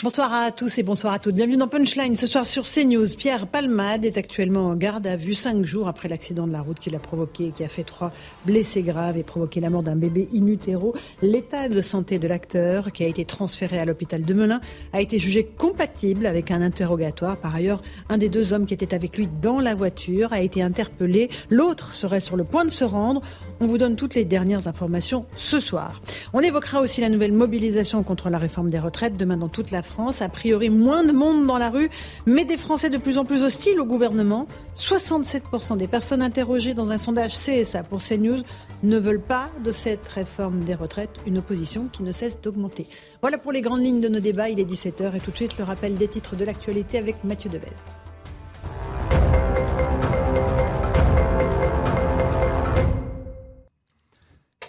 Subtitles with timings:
[0.00, 1.34] Bonsoir à tous et bonsoir à toutes.
[1.34, 2.14] Bienvenue dans Punchline.
[2.14, 6.08] Ce soir sur CNews, Pierre Palmade est actuellement en garde à vue cinq jours après
[6.08, 8.12] l'accident de la route qu'il a provoqué qui a fait trois
[8.46, 10.94] blessés graves et provoqué la mort d'un bébé in utero.
[11.20, 14.60] L'état de santé de l'acteur, qui a été transféré à l'hôpital de Melun,
[14.92, 17.36] a été jugé compatible avec un interrogatoire.
[17.36, 20.62] Par ailleurs, un des deux hommes qui était avec lui dans la voiture a été
[20.62, 21.28] interpellé.
[21.50, 23.20] L'autre serait sur le point de se rendre.
[23.60, 26.00] On vous donne toutes les dernières informations ce soir.
[26.32, 29.82] On évoquera aussi la nouvelle mobilisation contre la réforme des retraites demain dans toute la
[29.82, 30.22] France.
[30.22, 31.90] A priori, moins de monde dans la rue,
[32.24, 34.46] mais des Français de plus en plus hostiles au gouvernement.
[34.76, 38.42] 67% des personnes interrogées dans un sondage CSA pour CNews
[38.84, 42.86] ne veulent pas de cette réforme des retraites, une opposition qui ne cesse d'augmenter.
[43.22, 44.50] Voilà pour les grandes lignes de nos débats.
[44.50, 47.50] Il est 17h et tout de suite le rappel des titres de l'actualité avec Mathieu
[47.50, 47.66] Devez.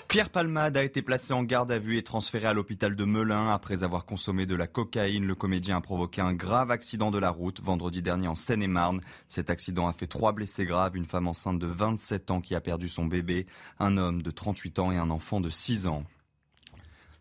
[0.10, 3.52] Pierre Palmade a été placé en garde à vue et transféré à l'hôpital de Melun
[3.52, 5.28] après avoir consommé de la cocaïne.
[5.28, 9.02] Le comédien a provoqué un grave accident de la route vendredi dernier en Seine-et-Marne.
[9.28, 12.60] Cet accident a fait trois blessés graves, une femme enceinte de 27 ans qui a
[12.60, 13.46] perdu son bébé,
[13.78, 16.04] un homme de 38 ans et un enfant de 6 ans.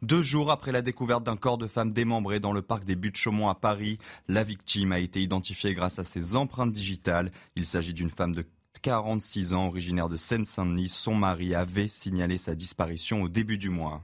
[0.01, 3.51] Deux jours après la découverte d'un corps de femme démembré dans le parc des Buttes-Chaumont
[3.51, 7.33] à Paris, la victime a été identifiée grâce à ses empreintes digitales.
[7.55, 8.47] Il s'agit d'une femme de
[8.81, 10.89] 46 ans, originaire de Seine-Saint-Denis.
[10.89, 14.03] Son mari avait signalé sa disparition au début du mois.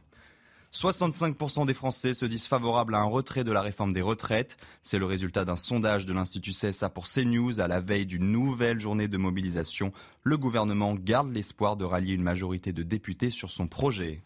[0.72, 4.56] 65% des Français se disent favorables à un retrait de la réforme des retraites.
[4.82, 8.80] C'est le résultat d'un sondage de l'Institut CSA pour CNews à la veille d'une nouvelle
[8.80, 9.92] journée de mobilisation.
[10.24, 14.24] Le gouvernement garde l'espoir de rallier une majorité de députés sur son projet.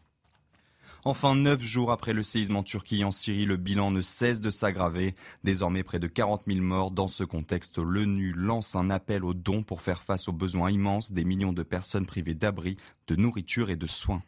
[1.05, 4.41] Enfin, neuf jours après le séisme en Turquie et en Syrie, le bilan ne cesse
[4.41, 5.15] de s'aggraver.
[5.45, 6.91] Désormais, près de 40 000 morts.
[6.91, 11.13] Dans ce contexte, l'ONU lance un appel aux dons pour faire face aux besoins immenses
[11.13, 12.77] des millions de personnes privées d'abri,
[13.07, 14.23] de nourriture et de soins.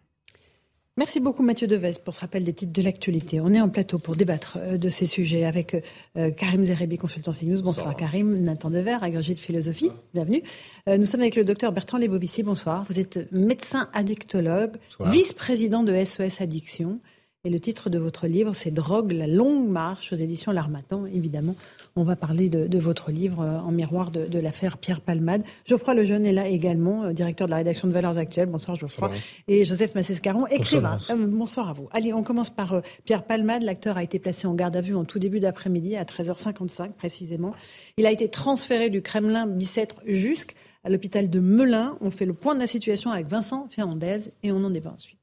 [0.96, 3.40] Merci beaucoup Mathieu Devez pour ce rappel des titres de l'actualité.
[3.40, 5.76] On est en plateau pour débattre euh, de ces sujets avec
[6.16, 7.62] euh, Karim Zerebi, consultant CNews.
[7.62, 9.92] Bonsoir Karim, Nathan Dever, agrégé de philosophie.
[10.14, 10.42] Bienvenue.
[10.88, 12.42] Euh, nous sommes avec le docteur Bertrand Lebovici.
[12.42, 12.84] Bonsoir.
[12.88, 16.98] Vous êtes médecin addictologue, vice-président de SOS Addiction.
[17.42, 21.56] Et le titre de votre livre, c'est Drogue, la longue marche aux éditions L'Armatan, évidemment.
[21.96, 25.42] On va parler de, votre livre euh, en miroir de, l'affaire Pierre Palmade.
[25.64, 28.50] Geoffroy Lejeune est là également, euh, directeur de la rédaction de Valeurs Actuelles.
[28.50, 29.12] Bonsoir Geoffroy.
[29.48, 30.98] Et Joseph Massescaron, écrivain.
[30.98, 31.88] Bonsoir, euh, bonsoir à vous.
[31.92, 33.62] Allez, on commence par Pierre Palmade.
[33.62, 37.54] L'acteur a été placé en garde à vue en tout début d'après-midi, à 13h55 précisément.
[37.96, 40.54] Il a été transféré du Kremlin Bicêtre jusqu'à
[40.90, 41.96] l'hôpital de Melun.
[42.02, 45.19] On fait le point de la situation avec Vincent Ferrandez et on en débat ensuite.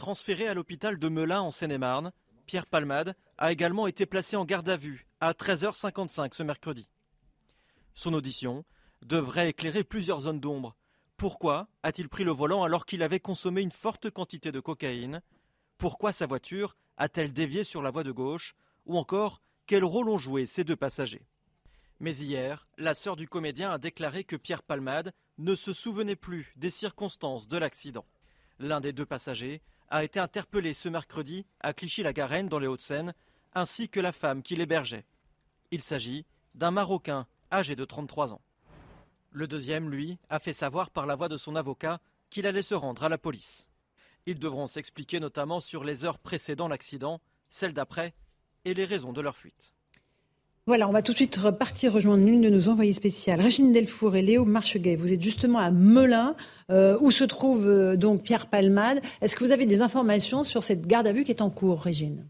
[0.00, 2.10] Transféré à l'hôpital de Melun en Seine-et-Marne,
[2.46, 6.88] Pierre Palmade a également été placé en garde à vue à 13h55 ce mercredi.
[7.92, 8.64] Son audition
[9.02, 10.74] devrait éclairer plusieurs zones d'ombre.
[11.18, 15.20] Pourquoi a-t-il pris le volant alors qu'il avait consommé une forte quantité de cocaïne?
[15.76, 18.54] Pourquoi sa voiture a-t-elle dévié sur la voie de gauche?
[18.86, 21.26] Ou encore, quel rôle ont joué ces deux passagers?
[21.98, 26.54] Mais hier, la sœur du comédien a déclaré que Pierre Palmade ne se souvenait plus
[26.56, 28.06] des circonstances de l'accident.
[28.58, 29.60] L'un des deux passagers
[29.90, 33.12] a été interpellé ce mercredi à Clichy-la-Garenne dans les Hauts-de-Seine,
[33.54, 35.04] ainsi que la femme qui l'hébergeait.
[35.72, 36.24] Il s'agit
[36.54, 38.40] d'un Marocain âgé de 33 ans.
[39.32, 42.74] Le deuxième, lui, a fait savoir par la voix de son avocat qu'il allait se
[42.74, 43.68] rendre à la police.
[44.26, 48.14] Ils devront s'expliquer notamment sur les heures précédant l'accident, celles d'après
[48.64, 49.74] et les raisons de leur fuite.
[50.66, 54.14] Voilà, on va tout de suite repartir rejoindre l'une de nos envoyées spéciales, Régine Delfour
[54.14, 54.94] et Léo Marcheguet.
[54.94, 56.36] Vous êtes justement à Melun,
[56.70, 59.00] euh, où se trouve euh, donc Pierre Palmade.
[59.22, 61.80] Est-ce que vous avez des informations sur cette garde à vue qui est en cours,
[61.80, 62.26] Régine?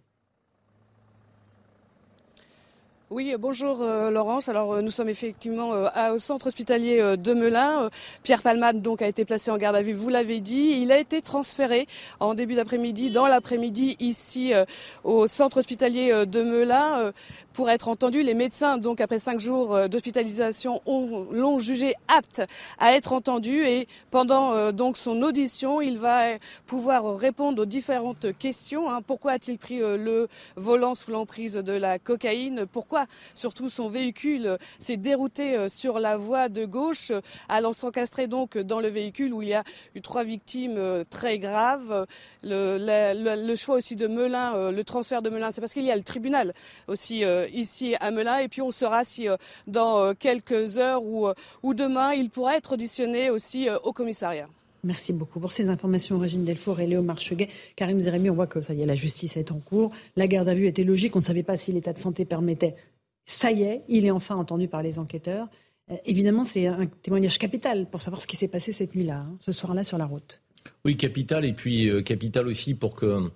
[3.10, 4.48] Oui, bonjour euh, Laurence.
[4.48, 5.70] Alors nous sommes effectivement
[6.12, 7.90] au centre hospitalier de Melun.
[8.22, 10.78] Pierre Palmade donc a été placé en garde à vue, vous l'avez dit.
[10.80, 11.88] Il a été transféré
[12.20, 14.52] en début d'après-midi, dans l'après-midi ici
[15.02, 17.12] au centre hospitalier de Melun
[17.60, 18.22] pour être entendu.
[18.22, 22.40] Les médecins donc après cinq jours d'hospitalisation l'ont jugé apte
[22.78, 28.90] à être entendu et pendant donc son audition, il va pouvoir répondre aux différentes questions.
[28.90, 29.02] Hein.
[29.06, 32.64] Pourquoi a-t-il pris le volant sous l'emprise de la cocaïne?
[32.64, 33.04] Pourquoi
[33.34, 37.12] surtout son véhicule s'est dérouté sur la voie de gauche,
[37.50, 39.64] allant s'encastrer donc dans le véhicule où il y a
[39.94, 42.06] eu trois victimes très graves.
[42.42, 46.02] Le, choix aussi de Melun, le transfert de Melun, c'est parce qu'il y a le
[46.02, 46.54] tribunal
[46.88, 48.38] aussi ici à Melun.
[48.38, 49.28] Et puis on saura si
[49.66, 51.28] dans quelques heures ou,
[51.62, 54.48] ou demain, il pourra être auditionné aussi au commissariat.
[54.82, 57.50] Merci beaucoup pour ces informations, Régine Delfour et Léo Marcheguet.
[57.76, 59.92] Karim Zeremi, on voit que ça y est, la justice est en cours.
[60.16, 62.76] La garde à vue était logique, on ne savait pas si l'état de santé permettait.
[63.26, 65.48] Ça y est, il est enfin entendu par les enquêteurs.
[65.90, 69.36] Euh, évidemment, c'est un témoignage capital pour savoir ce qui s'est passé cette nuit-là, hein,
[69.40, 70.42] ce soir-là sur la route.
[70.84, 73.30] Oui, capital, et puis euh, capital aussi pour que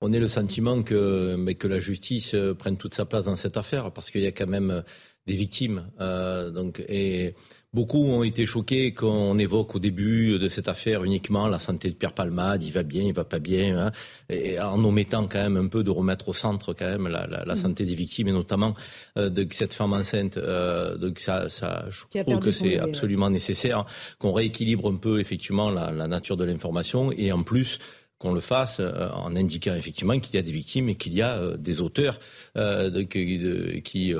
[0.00, 3.36] on ait le sentiment que, mais que la justice euh, prenne toute sa place dans
[3.36, 4.82] cette affaire, parce qu'il y a quand même
[5.26, 5.90] des victimes.
[5.98, 7.34] donc, et
[7.74, 11.90] Beaucoup ont été choqués quand on évoque au début de cette affaire uniquement la santé
[11.90, 13.92] de Pierre Palmade, il va bien, il va pas bien, hein,
[14.30, 17.44] et en omettant quand même un peu de remettre au centre quand même la, la,
[17.44, 17.58] la mm.
[17.58, 18.76] santé des victimes et notamment
[19.18, 20.36] euh, de cette femme enceinte.
[20.36, 23.86] Euh, donc ça, ça, je trouve que c'est absolument nécessaire
[24.20, 27.80] qu'on rééquilibre un peu effectivement la, la nature de l'information et en plus
[28.18, 31.22] qu'on le fasse euh, en indiquant effectivement qu'il y a des victimes et qu'il y
[31.22, 32.18] a euh, des auteurs
[32.56, 34.14] euh, qui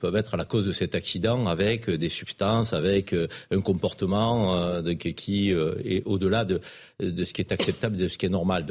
[0.00, 3.14] peuvent être à la cause de cet accident avec des substances, avec
[3.50, 6.60] un comportement qui est au-delà de,
[7.00, 8.66] ce qui est acceptable, de ce qui est normal.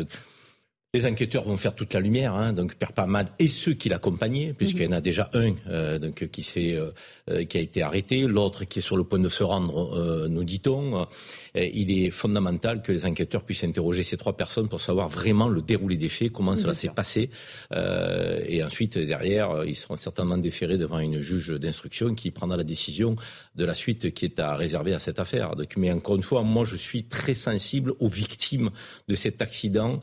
[0.98, 4.56] Les enquêteurs vont faire toute la lumière, hein, donc Père Pamad et ceux qui l'accompagnaient,
[4.58, 6.90] puisqu'il y en a déjà un euh, donc, qui, euh,
[7.30, 10.44] euh, qui a été arrêté, l'autre qui est sur le point de se rendre, nous
[10.44, 11.06] dit-on.
[11.54, 15.62] il est fondamental que les enquêteurs puissent interroger ces trois personnes pour savoir vraiment le
[15.62, 17.30] déroulé des faits, comment cela s'est passé.
[17.72, 23.18] et ensuite, derrière, ils seront certainement déférés devant une juge d'instruction qui prendra la décision
[23.56, 25.56] de la suite qui est à réserver à cette affaire.
[25.56, 28.72] Donc, mais encore une fois, moi, je suis très sensible aux victimes
[29.08, 30.02] de cet accident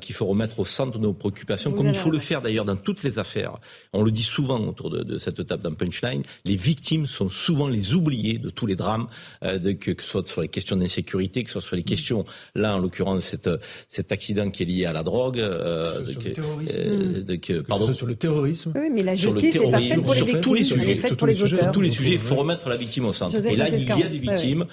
[0.00, 2.76] qu'il faut remettre au centre de nos préoccupations, comme il faut le faire d'ailleurs dans
[2.76, 3.58] toutes les affaires.
[3.92, 7.94] On le dit souvent autour de, cette table dans Punchline, les victimes sont souvent les
[7.94, 9.06] oubliés de tous les drames,
[9.42, 12.24] euh, de, que, ce soit sur les questions d'insécurité, que ce soit sur les questions,
[12.54, 13.36] là en l'occurrence,
[13.88, 15.38] cet accident qui est lié à la drogue.
[15.38, 16.76] Euh, sur, le terrorisme.
[16.78, 17.92] Euh, pardon.
[17.92, 18.72] sur le terrorisme.
[18.74, 20.40] Oui, mais la justice est pas faite pour les victimes.
[20.40, 23.06] Tous les sujets, sur tous les sujets, tous les sujets, il faut remettre la victime
[23.06, 23.36] au centre.
[23.44, 24.66] Et là, il y a des victimes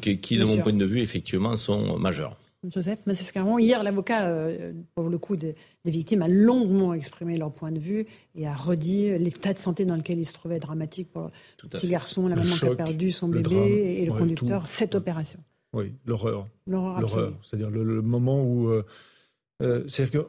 [0.00, 2.36] qui, de mon point de vue, effectivement, sont majeures.
[2.66, 3.58] Joseph Massescaron.
[3.58, 8.06] Hier, l'avocat, euh, pour le coup, des, victimes, a longuement exprimé leur point de vue
[8.34, 11.30] et a redit l'état de santé dans lequel il se trouvait dramatique pour
[11.62, 14.66] le petit garçon, la maman qui a perdu son bébé et le conducteur.
[14.66, 15.40] Cette opération.
[15.72, 16.48] Oui, l'horreur.
[16.66, 17.34] L'horreur.
[17.42, 18.68] C'est-à-dire le, moment où.
[18.68, 18.84] Euh,
[19.62, 20.24] euh, c'est-à-dire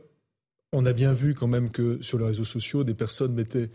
[0.72, 3.70] qu'on a bien vu quand même que sur les réseaux sociaux, des personnes mettaient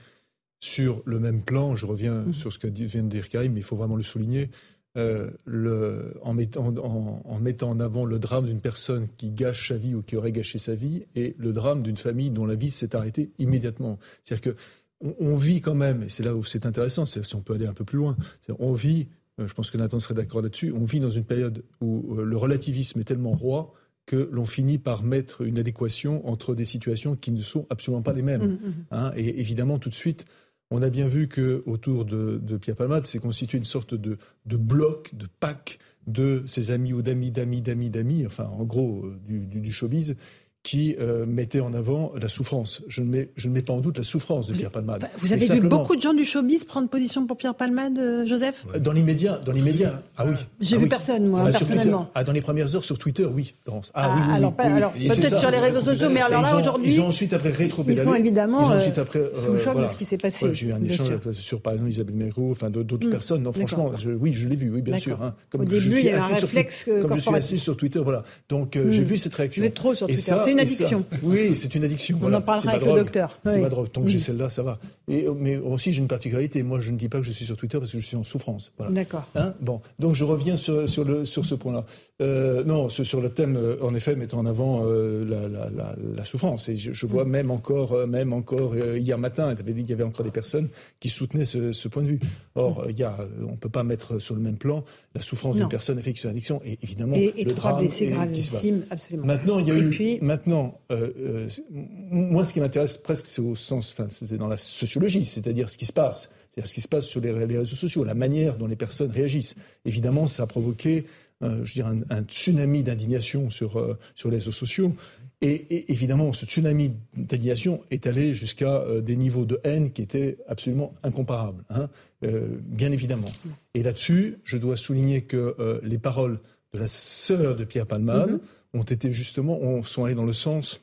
[0.61, 2.35] sur le même plan, je reviens mhm.
[2.35, 4.51] sur ce que vient de dire Karim, mais il faut vraiment le souligner,
[4.97, 9.77] euh, le, en, mettant, en, mettant en avant le drame d'une personne qui gâche sa
[9.77, 12.71] vie ou qui aurait gâché sa vie et le drame d'une famille dont la vie
[12.71, 13.99] s'est arrêtée immédiatement.
[14.23, 14.61] C'est-à-dire que
[15.01, 17.73] on, vit quand même, et c'est là où c'est intéressant, si on peut aller un
[17.73, 18.17] peu plus loin,
[18.59, 19.09] on vit,
[19.41, 22.25] euh, je pense que Nathan serait d'accord là-dessus, on vit dans une période où euh,
[22.25, 23.75] le relativisme est tellement roi
[24.07, 28.13] que l'on finit par mettre une adéquation entre des situations qui ne sont absolument pas
[28.13, 28.43] les mêmes.
[28.43, 28.75] Mmh, mmh.
[28.93, 30.27] Hein, et évidemment, tout de suite,
[30.75, 35.15] on a bien vu que autour de, Pierre Palmade s'est constitué une sorte de, bloc,
[35.15, 35.79] de pack
[36.09, 40.17] de ses amis ou d'amis, d'amis, d'amis, d'amis, enfin en gros euh, du showbiz,
[40.65, 42.83] qui euh, mettait en avant la souffrance.
[42.89, 45.03] Je ne, mets, je ne mets pas en doute la souffrance de Pierre Palmade.
[45.03, 48.25] Bah, vous avez vu beaucoup de gens du showbiz prendre position pour Pierre Palmade, euh,
[48.25, 48.65] Joseph?
[48.81, 50.03] Dans l'immédiat, dans l'immédiat.
[50.17, 50.35] Ah oui.
[50.63, 52.11] J'ai ah vu personne, moi, ah, personnellement.
[52.15, 53.93] Ah, dans les premières heures sur Twitter, oui, Laurence.
[53.93, 57.01] Ah, oui, oui, alors, alors peut-être sur les réseaux sociaux, mais alors là aujourd'hui, ils
[57.03, 59.79] ont ensuite après rétro Ils sont évidemment ils ont ensuite, après, euh, sous le choc
[59.79, 60.49] de ce qui s'est passé.
[60.55, 63.11] J'ai eu un échange sur par exemple Isabelle Mergo, enfin d'autres mm.
[63.11, 63.43] personnes.
[63.43, 65.19] Non, franchement, oui, je l'ai vu, oui, bien sûr.
[65.53, 68.25] Au début, il y a un réflexe Comme je suis assis sur Twitter, voilà.
[68.49, 69.05] Donc j'ai mm.
[69.05, 69.61] vu cette réaction.
[69.61, 70.54] Vous êtes trop sur Twitter.
[70.55, 71.05] Une addiction.
[71.23, 72.19] Oui, c'est une addiction.
[72.23, 73.39] On en parlera avec le docteur.
[73.47, 73.91] C'est pas drogue.
[73.91, 74.79] Tant que j'ai celle-là, ça va.
[75.09, 76.63] Et, mais aussi, j'ai une particularité.
[76.63, 78.25] Moi, je ne dis pas que je suis sur Twitter parce que je suis en
[78.25, 78.73] souffrance.
[78.91, 79.29] D'accord.
[79.35, 79.55] Hein?
[79.61, 79.81] Bon.
[79.99, 81.85] Donc, je reviens sur, sur, le, sur ce point-là.
[82.23, 86.25] Euh, non, sur le thème, euh, en effet, mettant en avant euh, la, la, la,
[86.25, 86.69] souffrance.
[86.69, 90.05] Et je, vois même encore, même encore hier matin, il avait dit qu'il y avait
[90.05, 90.69] encore des personnes
[91.01, 92.21] qui soutenaient ce, ce point de vue.
[92.55, 94.85] Or, il y a, on ne peut pas mettre sur le même plan
[95.15, 98.07] la souffrance d'une personne affectée sur l'addiction et évidemment et, et le trois drame blessés
[98.09, 99.27] gravissimes, absolument.
[99.27, 104.09] Maintenant, il y a eu, maintenant, moi, ce qui m'intéresse presque, c'est au sens, enfin,
[104.11, 107.21] c'est dans la sociologie, c'est-à-dire ce qui se passe, c'est-à-dire ce qui se passe sur
[107.21, 109.55] les, réseaux sociaux, la manière dont les personnes réagissent.
[109.85, 111.07] Évidemment, ça a provoqué,
[111.43, 114.95] euh, je dirais, un, tsunami d'indignation sur euh, sur les réseaux sociaux.
[115.41, 120.39] Et, évidemment, ce tsunami d'indignation est allé jusqu'à euh, des niveaux de haine qui étaient
[120.49, 121.89] absolument incomparables, hein,
[122.23, 123.31] bien évidemment.
[123.75, 126.41] Et là-dessus, je dois souligner que les paroles
[126.73, 128.41] de la sœur de Pierre Palmade mm-hmm.
[128.75, 130.81] Ont été justement, sont allées dans le sens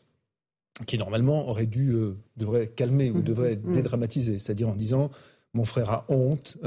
[0.88, 1.94] qui normalement aurait dû,
[2.38, 3.74] devrait calmer ou mmh, devrait mmh.
[3.74, 5.12] dédramatiser, c'est-à-dire en disant
[5.54, 6.58] mon frère a honte,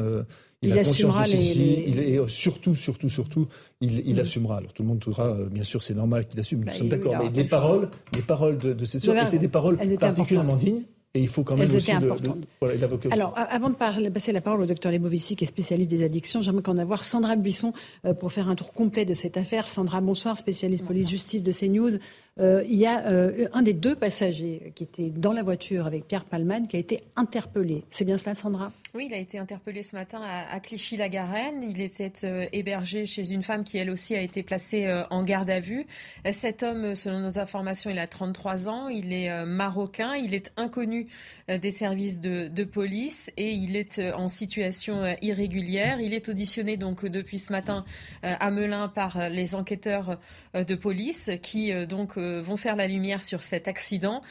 [0.60, 3.48] il, a conscience de ceci, il est surtout, surtout, surtout,
[3.80, 4.58] il, assumera.
[4.58, 6.60] Alors tout le monde trouvera, bien sûr, c'est normal qu'il assume.
[6.60, 7.14] Nous bah, sommes d'accord.
[7.18, 10.82] Mais les paroles, les paroles de, cette sœur étaient des paroles particulièrement dignes.
[11.16, 14.62] Et il faut quand même aussi de, de, Alors, avant de parler, passer la parole
[14.62, 17.72] au docteur Lebovici, qui est spécialiste des addictions, j'aimerais qu'en avoir Sandra Buisson
[18.04, 19.68] euh, pour faire un tour complet de cette affaire.
[19.68, 21.98] Sandra, bonsoir, spécialiste police-justice de CNews.
[22.40, 26.08] Euh, il y a euh, un des deux passagers qui était dans la voiture avec
[26.08, 27.84] Pierre Palman qui a été interpellé.
[27.92, 28.72] C'est bien cela, Sandra?
[28.94, 31.62] Oui, il a été interpellé ce matin à, Clichy-la-Garenne.
[31.68, 32.12] Il était
[32.52, 35.86] hébergé chez une femme qui, elle aussi, a été placée en garde à vue.
[36.30, 38.88] Cet homme, selon nos informations, il a 33 ans.
[38.88, 40.14] Il est marocain.
[40.14, 41.08] Il est inconnu
[41.50, 46.00] euh, des services de, police et il est euh, en situation euh, irrégulière.
[46.00, 47.84] Il est auditionné donc depuis ce matin
[48.22, 50.18] à Melun par les enquêteurs
[50.54, 54.22] de police qui donc vont faire la lumière sur cet accident,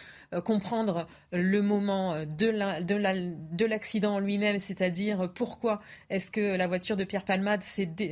[0.45, 7.63] comprendre le moment de l'accident lui-même, c'est-à-dire pourquoi est-ce que la voiture de Pierre Palmade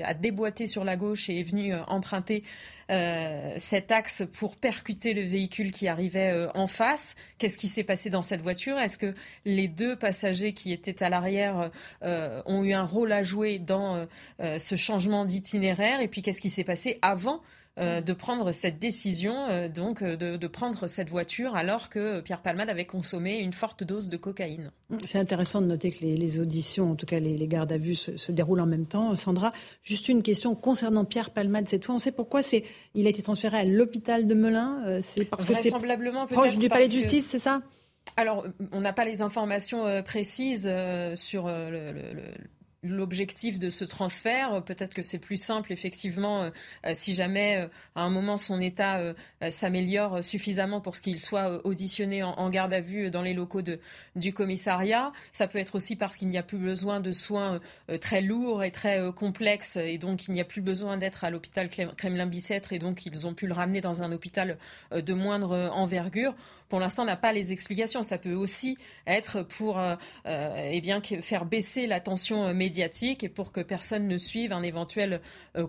[0.03, 2.43] a déboîté sur la gauche et est venue emprunter
[2.91, 7.15] euh, cet axe pour percuter le véhicule qui arrivait euh, en face?
[7.37, 8.77] Qu'est-ce qui s'est passé dans cette voiture?
[8.77, 9.13] Est-ce que
[9.45, 11.71] les deux passagers qui étaient à l'arrière
[12.03, 14.07] euh, ont eu un rôle à jouer dans
[14.39, 16.01] ce changement d'itinéraire?
[16.01, 17.41] Et puis qu'est-ce qui s'est passé avant
[17.79, 22.41] euh, de prendre cette décision, euh, donc euh, de, prendre cette voiture alors que Pierre
[22.41, 24.71] Palmade avait consommé une forte dose de cocaïne.
[25.05, 28.31] C'est intéressant de noter que les, auditions, en tout cas les, gardes à vue, se,
[28.33, 29.15] déroulent en même temps.
[29.15, 31.95] Sandra, juste une question concernant Pierre Palmade cette fois.
[31.95, 34.99] On sait pourquoi c'est, il a été transféré à l'hôpital de Melun.
[34.99, 37.61] c'est parce que c'est proche du palais de justice, c'est ça?
[38.17, 40.69] Alors, on n'a pas les informations précises
[41.15, 41.93] sur le,
[42.83, 44.63] l'objectif de ce transfert.
[44.63, 46.49] Peut-être que c'est plus simple, effectivement, euh,
[46.85, 48.99] euh, si jamais euh, à un moment son état
[49.49, 53.61] s'améliore suffisamment pour qu'il soit auditionné en, garde à vue dans les locaux
[54.15, 55.11] du commissariat.
[55.31, 57.59] Ça peut être aussi parce qu'il n'y a plus besoin de soins
[57.99, 61.69] très lourds et très complexes et donc il n'y a plus besoin d'être à l'hôpital
[61.69, 64.57] Kremlin-Bicêtre et donc ils ont pu le ramener dans un hôpital
[64.91, 66.35] de moindre envergure
[66.71, 68.01] pour l'instant, n'a pas les explications.
[68.01, 73.25] Ça peut aussi être pour euh, euh, eh bien, faire baisser la tension euh, médiatique
[73.25, 75.19] et pour que personne ne suive un éventuel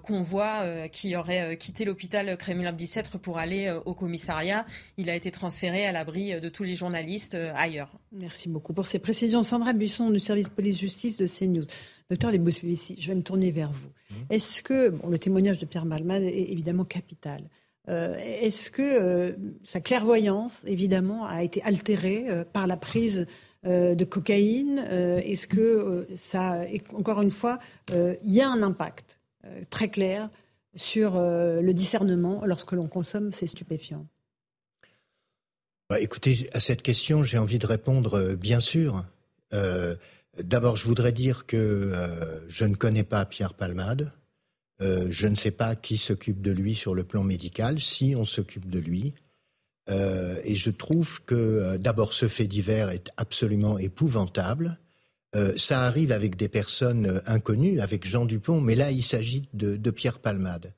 [0.04, 4.64] convoi qui aurait quitté l'hôpital Kremlin-Bicêtre pour aller au commissariat.
[4.96, 7.90] Il a été transféré à l'abri de tous les journalistes ailleurs.
[8.12, 9.42] Merci beaucoup pour ces précisions.
[9.42, 11.64] Sandra Buisson du service police-justice de CNews.
[12.10, 13.88] Docteur Lesbosvici, je vais me tourner vers vous.
[13.88, 14.14] Mmh.
[14.30, 17.42] Est-ce que bon, le témoignage de Pierre Malman est évidemment capital
[17.88, 19.32] euh, est-ce que euh,
[19.64, 23.26] sa clairvoyance, évidemment, a été altérée euh, par la prise
[23.64, 26.62] de cocaïne Est-ce que ça,
[26.94, 27.60] encore une fois,
[27.92, 29.20] il y a un impact
[29.70, 30.30] très clair
[30.74, 34.04] sur le discernement lorsque l'on consomme ces stupéfiants?
[35.88, 39.04] Bah, Écoutez, à cette question, j'ai envie de répondre bien sûr.
[39.52, 41.92] D'abord, je voudrais dire que
[42.48, 44.12] je ne connais pas Pierre Palmade.
[44.82, 48.24] Euh, je ne sais pas qui s'occupe de lui sur le plan médical, si on
[48.24, 49.14] s'occupe de lui.
[49.90, 54.78] Euh, et je trouve que euh, d'abord ce fait divers est absolument épouvantable.
[55.56, 59.90] ça arrive avec des personnes inconnues, avec Jean Dupont, mais là il s'agit de, de,
[59.90, 60.74] Pierre Palmade.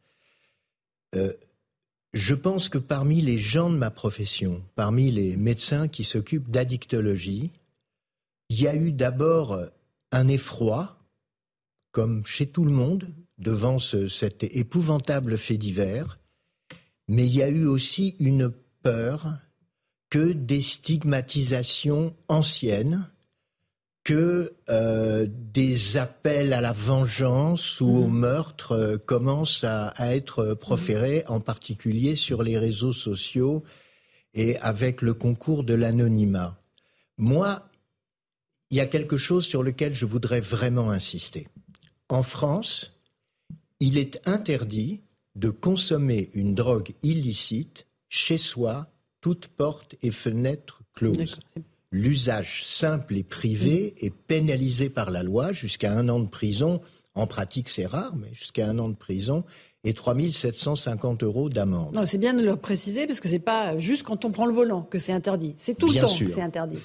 [2.12, 7.50] je pense que parmi les gens de ma profession, parmi les médecins qui s'occupent d'addictologie,
[8.48, 9.58] il y a eu d'abord
[10.12, 11.00] un effroi,
[11.90, 16.18] comme chez tout le monde, devant cet épouvantable fait divers,
[17.08, 19.38] mais il y a eu aussi une peur
[20.10, 23.08] que des stigmatisations anciennes,
[24.04, 28.18] que euh, des appels à la vengeance ou au mmh.
[28.18, 33.64] meurtre euh, commencent à, être proférés, en particulier sur les réseaux sociaux
[34.34, 36.60] et avec le concours de l'anonymat.
[37.16, 37.66] Moi,
[38.70, 41.48] il y a quelque chose sur lequel je voudrais vraiment insister.
[42.10, 42.93] En France,
[43.84, 45.02] il est interdit
[45.36, 48.86] de consommer une drogue illicite chez soi,
[49.20, 51.38] toutes portes et fenêtres closes.
[51.90, 56.80] L'usage simple et privé est pénalisé par la loi jusqu'à un an de prison.
[57.14, 59.44] En pratique, c'est rare, mais jusqu'à un an de prison
[59.84, 62.00] et 3 750 euros d'amende.
[62.06, 64.80] C'est bien de le préciser parce que c'est pas juste quand on prend le volant
[64.80, 65.54] que c'est interdit.
[65.58, 66.78] C'est tout le temps que c'est interdit.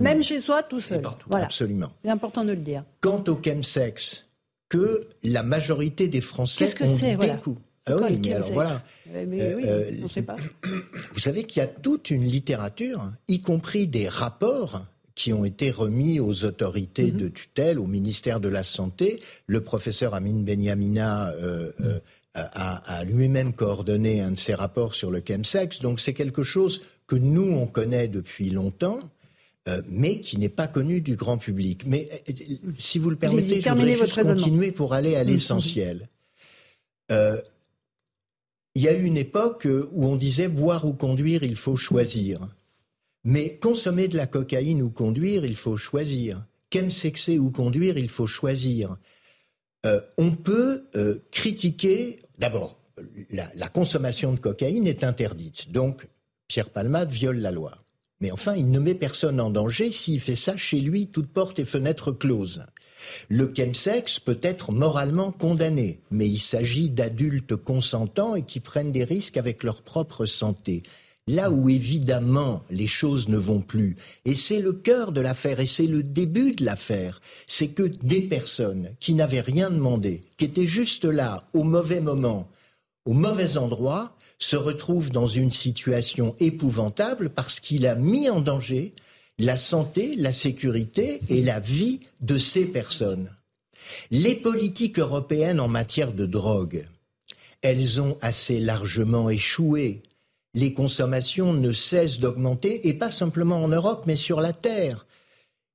[0.00, 1.02] Même chez soi, tout seul.
[1.30, 1.90] Absolument.
[2.02, 2.84] C'est important de le dire.
[3.02, 4.27] Quant au chemsex,
[4.68, 7.40] que la majorité des Français Qu'est-ce que c'est voilà.
[7.86, 8.82] Ah oui, mais alors voilà.
[9.14, 10.36] Euh, mais oui, euh, on sait pas.
[11.12, 14.84] Vous savez qu'il y a toute une littérature, y compris des rapports
[15.14, 17.18] qui ont été remis aux autorités mhm.
[17.18, 19.20] de tutelle, au ministère de la Santé.
[19.46, 21.72] Le professeur Amin Benyamina euh,
[22.34, 25.80] a, a lui-même coordonné un de ces rapports sur le chemsex.
[25.80, 29.00] Donc c'est quelque chose que nous, on connaît depuis longtemps,
[29.68, 31.84] euh, mais qui n'est pas connu du grand public.
[31.86, 32.32] Mais euh,
[32.78, 36.08] si vous le permettez, je voudrais juste continuer pour aller à l'essentiel.
[37.12, 37.38] Euh,
[38.74, 42.48] il y a eu une époque où on disait boire ou conduire, il faut choisir.
[43.24, 46.46] Mais consommer de la cocaïne ou conduire, il faut choisir.
[46.72, 48.96] Chemsexer ou conduire, il faut choisir.
[50.16, 50.84] on peut
[51.30, 52.78] critiquer, d'abord,
[53.30, 55.72] la, la, consommation de cocaïne est interdite.
[55.72, 56.06] Donc,
[56.46, 57.84] Pierre Palmade viole la loi.
[58.20, 61.58] Mais enfin, il ne met personne en danger s'il fait ça chez lui, toutes portes
[61.58, 62.64] et fenêtres closes.
[63.28, 69.04] Le chemsex peut être moralement condamné, mais il s'agit d'adultes consentants et qui prennent des
[69.04, 70.82] risques avec leur propre santé.
[71.28, 75.66] Là où évidemment les choses ne vont plus, et c'est le cœur de l'affaire, et
[75.66, 80.66] c'est le début de l'affaire, c'est que des personnes qui n'avaient rien demandé, qui étaient
[80.66, 82.48] juste là, au mauvais moment,
[83.04, 88.94] au mauvais endroit, se retrouve dans une situation épouvantable parce qu'il a mis en danger
[89.38, 93.30] la santé, la sécurité et la vie de ces personnes.
[94.10, 96.86] Les politiques européennes en matière de drogue,
[97.62, 100.02] elles ont assez largement échoué.
[100.54, 105.06] Les consommations ne cessent d'augmenter, et pas simplement en Europe, mais sur la Terre.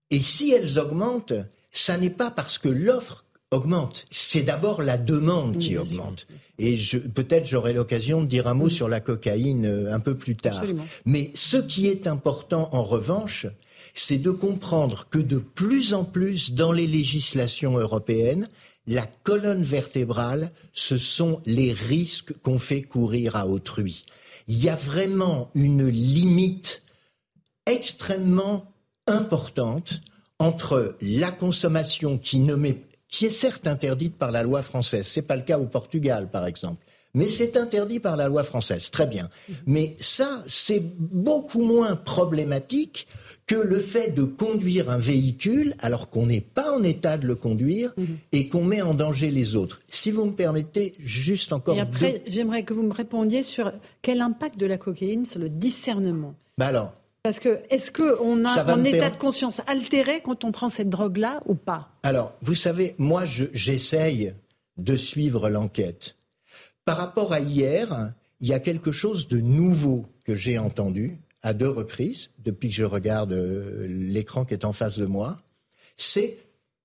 [0.09, 1.33] Et si elles augmentent,
[1.71, 4.05] ça n'est pas parce que l'offre augmente.
[4.11, 6.27] C'est d'abord la demande qui augmente.
[6.59, 6.77] Et
[7.13, 10.63] peut-être j'aurai l'occasion de dire un mot sur la cocaïne euh, un peu plus tard.
[11.05, 13.47] Mais ce qui est important en revanche,
[13.93, 18.47] c'est de comprendre que de plus en plus dans les législations européennes,
[18.87, 24.03] la colonne vertébrale, ce sont les risques qu'on fait courir à autrui.
[24.47, 26.81] Il y a vraiment une limite
[27.65, 28.73] extrêmement
[29.07, 30.01] importante
[30.39, 32.81] entre la consommation qui ne met
[33.13, 35.05] qui est certes interdite par la loi française.
[35.05, 36.83] C'est pas le cas au Portugal, par exemple.
[37.13, 38.89] Mais c'est interdit par la loi française.
[38.89, 39.29] Très bien.
[39.67, 43.07] Mais ça, c'est beaucoup moins problématique
[43.45, 47.35] que le fait de conduire un véhicule alors qu'on n'est pas en état de le
[47.35, 47.93] conduire
[48.31, 49.81] et qu'on met en danger les autres.
[49.89, 51.77] Si vous me permettez, juste encore.
[51.77, 55.51] Et après, j'aimerais que vous me répondiez sur quel impact de la cocaïne sur le
[55.51, 56.33] discernement?
[56.57, 60.67] Bah alors, parce que est-ce qu'on a un état de conscience altéré quand on prend
[60.67, 61.89] cette drogue-là ou pas?
[62.03, 64.33] Alors, vous savez, moi, j'essaye
[64.77, 66.17] de suivre l'enquête.
[66.83, 71.53] Par rapport à hier, il y a quelque chose de nouveau que j'ai entendu à
[71.53, 75.37] deux reprises depuis que je regarde euh, l'écran qui est en face de moi.
[75.95, 76.37] C'est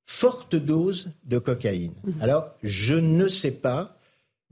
[0.06, 1.94] forte dose de cocaïne.
[2.04, 2.14] Mhm.
[2.20, 3.98] Alors, je ne sais pas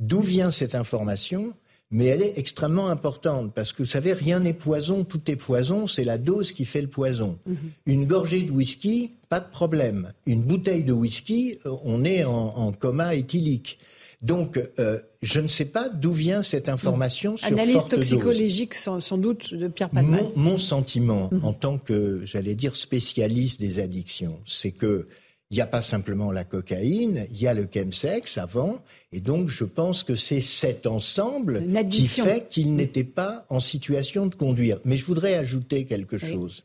[0.01, 1.55] d'où vient cette information
[1.91, 5.87] mais elle est extrêmement importante parce que vous savez, rien n'est poison, tout est poison,
[5.87, 7.39] c'est la dose qui fait le poison.
[7.47, 7.57] Mhm.
[7.87, 10.13] Une gorgée de whisky, pas de problème.
[10.27, 13.79] Une bouteille de whisky, euh, on est en, coma éthylique.
[14.23, 19.55] Donc, euh, je ne sais pas d'où vient cette information sur Analyse toxicologique, sans, doute,
[19.55, 20.27] de Pierre Palmade.
[20.35, 21.45] Mon, sentiment, mhm.
[21.45, 25.07] en tant que, j'allais dire, spécialiste des addictions, c'est que
[25.51, 28.83] il n'y a pas simplement la cocaïne, il y a le chemsex avant,
[29.13, 34.27] et donc je pense que c'est cet ensemble qui fait qu'il n'était pas en situation
[34.27, 34.81] de conduire.
[34.85, 36.65] Mais je voudrais ajouter quelque chose.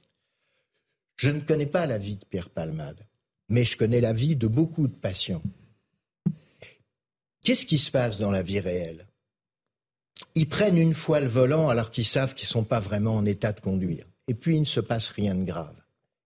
[1.17, 3.05] Je ne connais pas la vie de Pierre Palmade,
[3.49, 5.43] mais je connais la vie de beaucoup de patients.
[7.43, 9.07] Qu'est-ce qui se passe dans la vie réelle?
[10.33, 13.25] Ils prennent une fois le volant alors qu'ils savent qu'ils ne sont pas vraiment en
[13.25, 14.05] état de conduire.
[14.27, 15.75] Et puis il ne se passe rien de grave.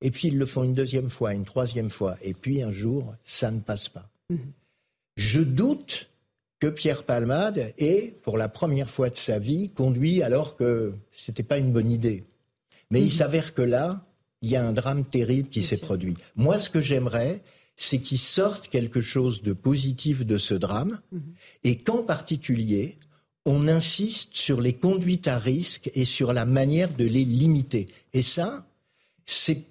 [0.01, 2.17] Et puis ils le font une deuxième fois, une troisième fois.
[2.21, 4.09] Et puis un jour, ça ne passe pas.
[4.29, 4.51] Mhm.
[5.17, 6.09] Je doute
[6.59, 11.31] que Pierre Palmade ait, pour la première fois de sa vie, conduit alors que ce
[11.31, 12.23] n'était pas une bonne idée.
[12.91, 13.11] Mais il mhm.
[13.11, 14.05] s'avère que là,
[14.41, 16.15] il y a un drame terrible qui s'est produit.
[16.35, 17.41] Moi, ce que j'aimerais,
[17.75, 21.21] c'est qu'il sorte quelque chose de positif de ce drame mhm.
[21.63, 22.97] et qu'en particulier,
[23.45, 27.85] on insiste sur les conduites à risque et sur la manière de les limiter.
[28.13, 28.65] Et ça,
[29.25, 29.63] c'est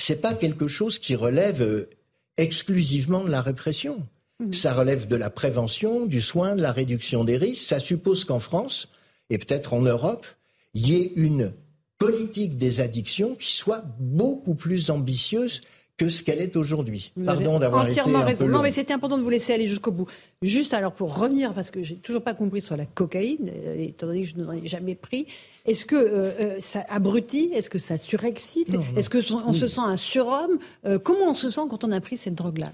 [0.00, 1.88] c'est pas quelque chose qui relève euh,
[2.36, 4.06] exclusivement de la répression.
[4.38, 4.52] Mmh.
[4.52, 7.66] Ça relève de la prévention, du soin, de la réduction des risques.
[7.66, 8.88] Ça suppose qu'en France,
[9.28, 10.26] et peut-être en Europe,
[10.74, 11.52] il y ait une
[11.98, 15.60] politique des addictions qui soit beaucoup plus ambitieuse
[15.98, 17.12] que ce qu'elle est aujourd'hui.
[17.26, 18.46] Pardon d'avoir été un raison.
[18.46, 18.50] Peu.
[18.50, 20.06] Non, mais c'était important de vous laisser aller jusqu'au bout.
[20.40, 24.06] Juste alors pour revenir, parce que j'ai toujours pas compris sur la cocaïne, euh, étant
[24.06, 25.26] donné que je n'en ai jamais pris,
[25.66, 27.50] est-ce que euh, euh, ça abrutit?
[27.54, 28.74] Est-ce que ça surexcite?
[28.96, 30.58] Est-ce que on se sent un surhomme?
[31.02, 32.72] Comment on se sent quand on a pris cette drogue-là?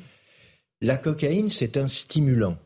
[0.82, 2.56] La cocaïne, c'est un stimulant.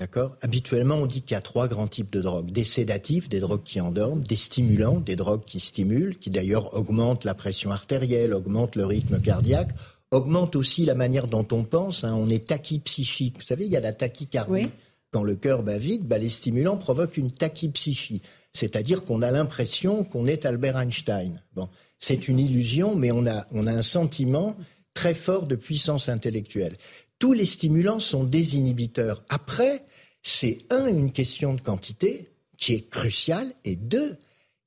[0.00, 0.36] D'accord?
[0.42, 2.50] Habituellement, on dit qu'il y a trois grands types de drogues.
[2.50, 7.24] Des sédatifs, des drogues qui endorment, des stimulants, des drogues qui stimulent, qui d'ailleurs augmentent
[7.24, 9.70] la pression artérielle, augmentent le rythme cardiaque,
[10.10, 12.02] augmente aussi la manière dont on pense.
[12.02, 12.14] Hein.
[12.14, 13.36] On est tachypsychique.
[13.38, 14.70] Vous savez, il y a la tachycardie.
[15.12, 18.20] Quand le cœur bat vite, bah, les stimulants provoquent une tachypsychie.
[18.54, 21.42] C'est-à-dire qu'on a l'impression qu'on est Albert Einstein.
[21.54, 24.56] Bon, c'est une illusion, mais on a, on a un sentiment
[24.94, 26.76] très fort de puissance intellectuelle.
[27.18, 29.24] Tous les stimulants sont désinhibiteurs.
[29.28, 29.84] Après,
[30.22, 34.16] c'est un, une question de quantité qui est cruciale, et deux,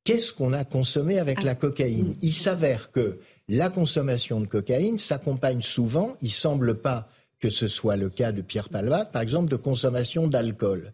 [0.04, 2.16] qu'est-ce qu'on a consommé avec la cocaïne?
[2.22, 7.96] Il s'avère que la consommation de cocaïne s'accompagne souvent, il semble pas que ce soit
[7.96, 10.92] le cas de Pierre Palmade, par exemple, de consommation d'alcool.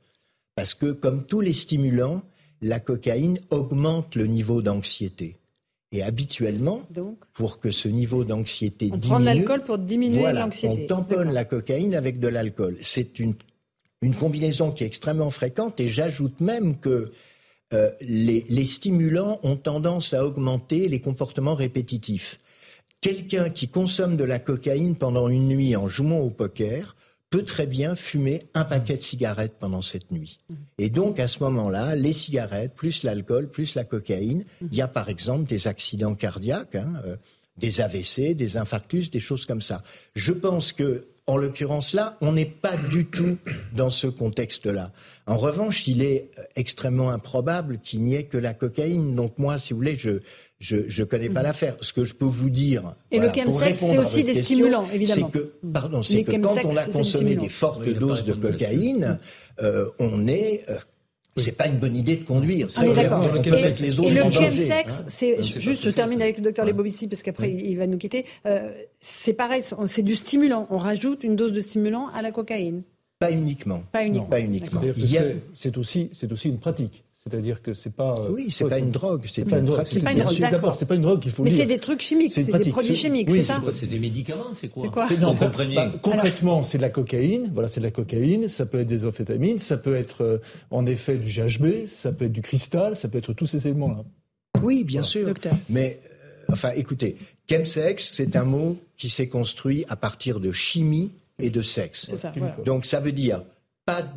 [0.55, 2.21] Parce que, comme tous les stimulants,
[2.63, 5.37] la cocaïne augmente le niveau d'anxiété.
[5.91, 6.81] Et habituellement,
[7.33, 10.85] pour que ce niveau d'anxiété diminue, on prend l'alcool pour diminuer l'anxiété.
[10.85, 12.77] On tamponne la cocaïne avec de l'alcool.
[12.81, 13.35] C'est une,
[14.01, 15.79] une combinaison qui est extrêmement fréquente.
[15.79, 17.11] Et j'ajoute même que
[17.73, 22.39] euh, les, les stimulants ont tendance à augmenter les comportements répétitifs.
[22.99, 26.95] Quelqu'un qui consomme de la cocaïne pendant une nuit en jouant au poker
[27.33, 30.37] peut très bien fumer un paquet de cigarettes pendant cette nuit.
[30.77, 34.87] Et donc, à ce moment-là, les cigarettes, plus l'alcool, plus la cocaïne, il y a
[34.87, 37.15] par exemple des accidents cardiaques, hein, euh,
[37.57, 39.81] des AVC, des infarctus, des choses comme ça.
[40.13, 43.39] Je pense que, en l'occurrence là, on n'est pas du tout
[43.75, 44.91] dans ce contexte-là.
[45.25, 49.15] En revanche, il est euh, extrêmement improbable qu'il n'y ait que la cocaïne.
[49.15, 50.19] Donc moi, si vous voulez, je,
[50.63, 51.47] je ne connais pas mhm.
[51.47, 51.75] l'affaire.
[51.81, 52.95] Ce que je peux vous dire.
[53.11, 55.29] Et le chemsex, c'est aussi des stimulants, évidemment.
[55.31, 59.19] C'est que, pardon, c'est que quand on a consommé des fortes doses de cocaïne,
[59.61, 60.63] euh, on est.
[60.69, 60.77] Euh,
[61.35, 62.67] c'est pas une bonne idée de conduire.
[62.77, 63.23] On est d'accord.
[63.25, 65.05] Et, le chemsex, hein.
[65.07, 68.25] c'est juste, je termine avec le docteur Lebovici parce qu'après il va nous quitter.
[68.45, 68.71] Euh,
[69.01, 70.67] c'est pareil, c'est du stimulant.
[70.69, 72.83] On rajoute une dose de stimulant à la cocaïne.
[73.17, 73.83] Pas uniquement.
[73.91, 74.27] Pas uniquement.
[74.27, 74.81] Pas uniquement.
[75.55, 77.03] C'est aussi, aussi une pratique.
[77.23, 78.15] C'est-à-dire que c'est pas.
[78.19, 80.03] Euh, oui, c'est pas une drogue, c'est pas une pratique.
[80.03, 81.43] D'abord, c'est pas une drogue qu'il faut.
[81.43, 83.61] Mais c'est des trucs chimiques, c'est des produits chimiques, c'est ça.
[83.71, 87.49] C'est des médicaments, c'est quoi C'est quoi bah, Concrètement, c'est de la cocaïne.
[87.53, 88.49] Voilà, c'est de la cocaïne.
[88.49, 90.37] Ça peut être des amphétamines, ça peut être euh,
[90.69, 94.03] en effet du GHB, ça peut être du cristal, ça peut être tous ces éléments-là.
[94.61, 95.25] Oui, bien sûr.
[95.25, 95.55] Docteur.
[95.69, 97.15] Mais euh, enfin, écoutez,
[97.49, 102.13] chemsex, c'est un mot qui s'est construit à partir de chimie et de sexe.
[102.17, 102.33] Ça,
[102.65, 103.43] Donc ça veut dire
[103.85, 104.07] pas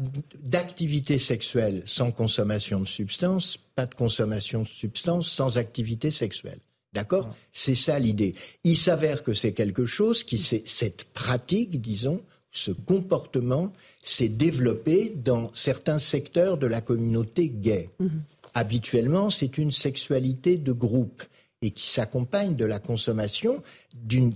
[0.44, 6.60] d'activité sexuelle sans consommation de substances, pas de consommation de substances sans activité sexuelle.
[6.92, 8.32] D'accord C'est ça l'idée.
[8.64, 15.50] Il s'avère que c'est quelque chose qui, cette pratique, disons, ce comportement s'est développé dans
[15.52, 17.90] certains secteurs de la communauté gay.
[18.00, 18.08] Mm-hmm.
[18.54, 21.22] Habituellement, c'est une sexualité de groupe
[21.60, 23.62] et qui s'accompagne de la consommation
[23.94, 24.32] d'une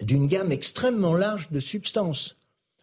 [0.00, 2.36] gamme extrêmement large de substances.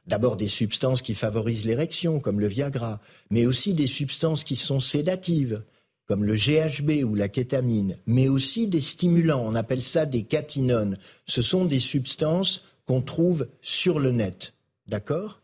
[0.05, 4.79] D'abord des substances qui favorisent l'érection, comme le Viagra, mais aussi des substances qui sont
[4.79, 5.63] sédatives,
[6.05, 10.97] comme le GHB ou la kétamine, mais aussi des stimulants, on appelle ça des catinones.
[11.25, 14.53] Ce sont des substances qu'on trouve sur le net.
[14.87, 15.39] D'accord?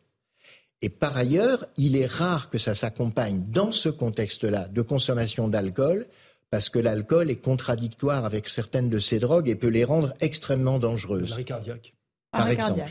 [0.81, 6.05] Et par ailleurs, il est rare que ça s'accompagne dans ce contexte-là de consommation d'alcool,
[6.49, 10.79] parce que l'alcool est contradictoire avec certaines de ces drogues et peut les rendre extrêmement
[10.79, 11.29] dangereuses.
[11.29, 11.93] L'arrêt cardiaque.
[12.31, 12.83] Par exemple.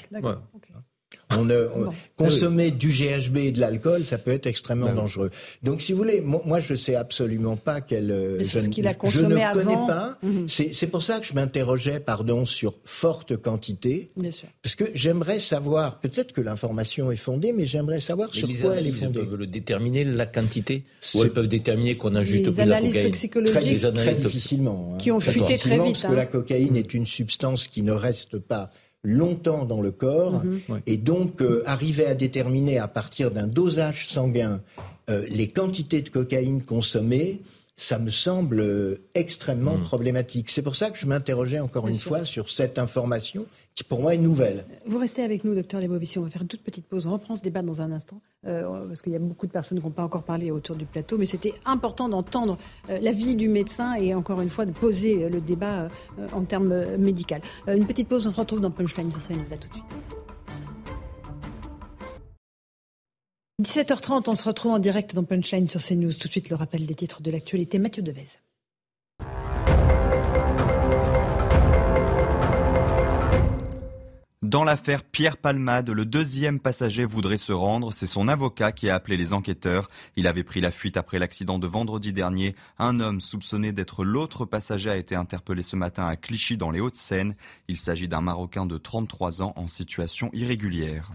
[1.36, 1.46] On,
[2.16, 5.30] consommer du GHB et de l'alcool, ça peut être extrêmement ben dangereux.
[5.62, 8.10] Donc, si vous voulez, moi, je ne sais absolument pas quelle.
[8.10, 10.18] Euh, je, ce qu'il a consommé je ne connais pas.
[10.22, 10.48] Mhm.
[10.48, 14.08] C'est pour ça que je m'interrogeais, pardon, sur forte quantité.
[14.16, 14.48] Bien sûr.
[14.62, 18.86] Parce que j'aimerais savoir, peut-être que l'information est fondée, mais j'aimerais savoir sur quoi elle
[18.86, 19.20] est fondée.
[19.20, 23.02] peuvent le déterminer, la quantité Ou elles peuvent déterminer qu'on a juste plus la cocaïne
[23.02, 24.92] toxicologiques très, très difficilement.
[24.94, 24.96] Hein.
[24.98, 26.00] Qui ont fuité très vite.
[26.00, 28.70] Parce que la cocaïne est une substance qui ne reste pas
[29.08, 30.80] longtemps dans le corps mhm.
[30.86, 34.60] et donc euh, arriver à déterminer à partir d'un dosage sanguin
[35.08, 37.40] euh, les quantités de cocaïne consommées,
[37.78, 39.84] ça me semble euh, extrêmement hmm.
[39.84, 40.50] problématique.
[40.50, 44.14] C'est pour ça que je m'interrogeais encore une fois sur cette information qui pour moi
[44.14, 44.64] est nouvelle.
[44.84, 46.18] Vous restez avec nous, docteur Lebovici.
[46.18, 47.06] On va faire une toute petite pause.
[47.06, 49.78] On reprend ce débat dans un instant, euh, parce qu'il y a beaucoup de personnes
[49.78, 52.58] qui n'ont pas encore parlé autour du plateau, mais c'était important d'entendre
[52.90, 55.88] euh, l'avis du médecin et encore une fois de poser le débat
[56.32, 57.36] en termes médicaux.
[57.68, 59.12] une petite pause, on se retrouve dans Punchline.
[59.12, 60.27] Ça nous a tout de suite.
[63.60, 66.12] 17h30, on se retrouve en direct dans Punchline sur CNews.
[66.12, 67.80] Tout de suite, le rappel des titres de l'actualité.
[67.80, 68.28] Mathieu Devez.
[74.42, 77.92] Dans l'affaire Pierre Palmade, le deuxième passager voudrait se rendre.
[77.92, 79.90] C'est son avocat qui a appelé les enquêteurs.
[80.14, 82.52] Il avait pris la fuite après l'accident de vendredi dernier.
[82.78, 86.78] Un homme soupçonné d'être l'autre passager a été interpellé ce matin à Clichy dans les
[86.78, 87.34] Hauts-de-Seine.
[87.66, 91.10] Il s'agit d'un Marocain de 33 ans en situation irrégulière.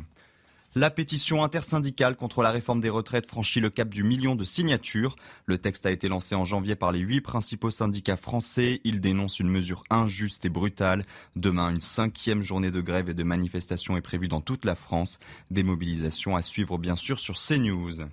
[0.75, 5.15] La pétition intersyndicale contre la réforme des retraites franchit le cap du million de signatures.
[5.45, 8.81] Le texte a été lancé en janvier par les huit principaux syndicats français.
[8.83, 11.05] Il dénonce une mesure injuste et brutale.
[11.36, 15.19] Demain, une cinquième journée de grève et de manifestation est prévue dans toute la France.
[15.51, 18.07] Des mobilisations à suivre bien sûr sur CNews.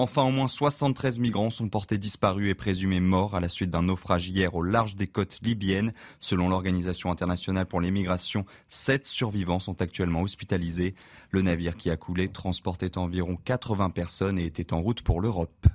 [0.00, 3.82] Enfin, au moins 73 migrants sont portés disparus et présumés morts à la suite d'un
[3.82, 5.92] naufrage hier au large des côtes libyennes.
[6.20, 10.94] Selon l'Organisation internationale pour les migrations, sept survivants sont actuellement hospitalisés.
[11.32, 15.66] Le navire qui a coulé transportait environ 80 personnes et était en route pour l'Europe.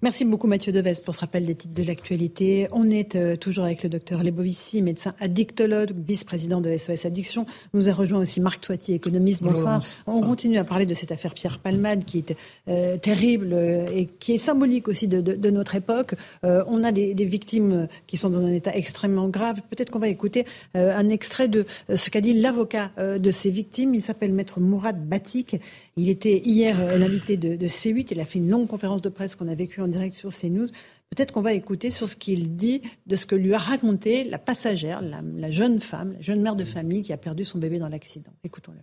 [0.00, 2.68] Merci beaucoup Mathieu Deves pour ce rappel des titres de l'actualité.
[2.70, 7.46] On est euh, toujours avec le docteur Lebovici, médecin addictologue, vice-président de SOS Addiction.
[7.74, 9.42] Nous a rejoint aussi Marc Toiti, économiste.
[9.42, 9.80] Bonsoir.
[10.06, 12.36] On continue à parler de cette affaire Pierre Palmade qui est
[12.68, 16.14] euh, terrible euh, et qui est symbolique aussi de, de, de notre époque.
[16.44, 19.56] on a des, des, victimes qui sont dans un état extrêmement grave.
[19.68, 23.94] Peut-être qu'on va écouter un extrait de ce qu'a dit l'avocat de ces victimes.
[23.94, 25.56] Il s'appelle Maître Mourad Batik.
[25.96, 28.08] Il était hier l'invité de, de, C8.
[28.12, 30.68] Il a fait une longue conférence de presse qu'on a vécue en direct sur CNews.
[31.10, 34.38] Peut-être qu'on va écouter sur ce qu'il dit de ce que lui a raconté la
[34.38, 37.78] passagère, la, la, jeune femme, la jeune mère de famille qui a perdu son bébé
[37.78, 38.32] dans l'accident.
[38.44, 38.80] Écoutons-le.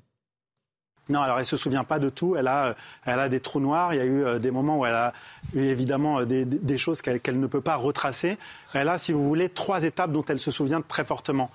[1.08, 2.36] Non, alors elle se souvient pas de tout.
[2.36, 3.94] Elle a, elle a des trous noirs.
[3.94, 5.14] Il y a eu euh, des moments où elle a
[5.54, 8.38] eu évidemment euh, des, des choses qu'elle qu ne peut pas retracer.
[8.74, 11.52] Elle a, si vous voulez, trois étapes dont elle se souvient très fortement.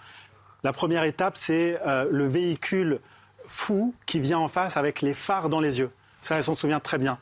[0.62, 3.00] La première étape, c'est euh, le véhicule
[3.46, 5.90] fou qui vient en face avec les phares dans les yeux.
[6.22, 7.18] Ça, elle s'en souvient très bien.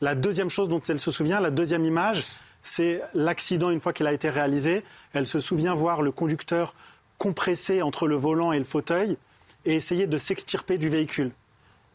[0.00, 2.24] La deuxième chose dont elle se souvient, la deuxième image,
[2.62, 4.84] c'est l'accident une fois qu'il a été réalisé.
[5.12, 6.74] Elle se souvient voir le conducteur
[7.18, 9.16] compressé entre le volant et le fauteuil
[9.64, 11.30] et essayer de s'extirper du véhicule.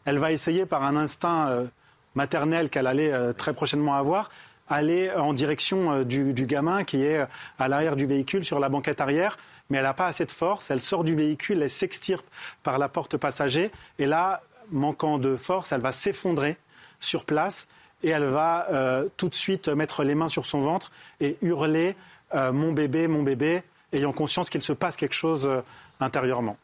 [0.04, 1.66] Elle va essayer par un instinct euh,
[2.14, 4.30] maternel qu'elle allait euh, très prochainement avoir,
[4.68, 7.26] aller en direction euh, du, du, gamin qui est
[7.58, 9.36] à l'arrière du véhicule sur la banquette arrière,
[9.68, 10.70] mais elle n'a pas assez de force.
[10.70, 12.26] Elle sort du véhicule, elle s'extirpe
[12.62, 16.56] par la porte passager, et là, manquant de force, elle va s'effondrer
[17.00, 17.66] sur place
[18.02, 21.96] et elle va euh, tout de suite mettre les mains sur son ventre et hurler
[22.34, 25.60] euh, Mon bébé, mon bébé, ayant conscience qu'il se passe quelque chose euh,
[26.00, 26.56] intérieurement.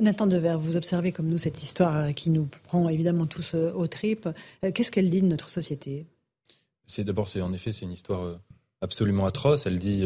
[0.00, 4.28] Nathan Dever, vous observez comme nous cette histoire qui nous prend évidemment tous aux tripes.
[4.74, 6.06] Qu'est-ce qu'elle dit de notre société?
[6.86, 8.38] C'est d'abord, c'est en effet, c'est une histoire
[8.80, 9.66] absolument atroce.
[9.66, 10.04] Elle dit,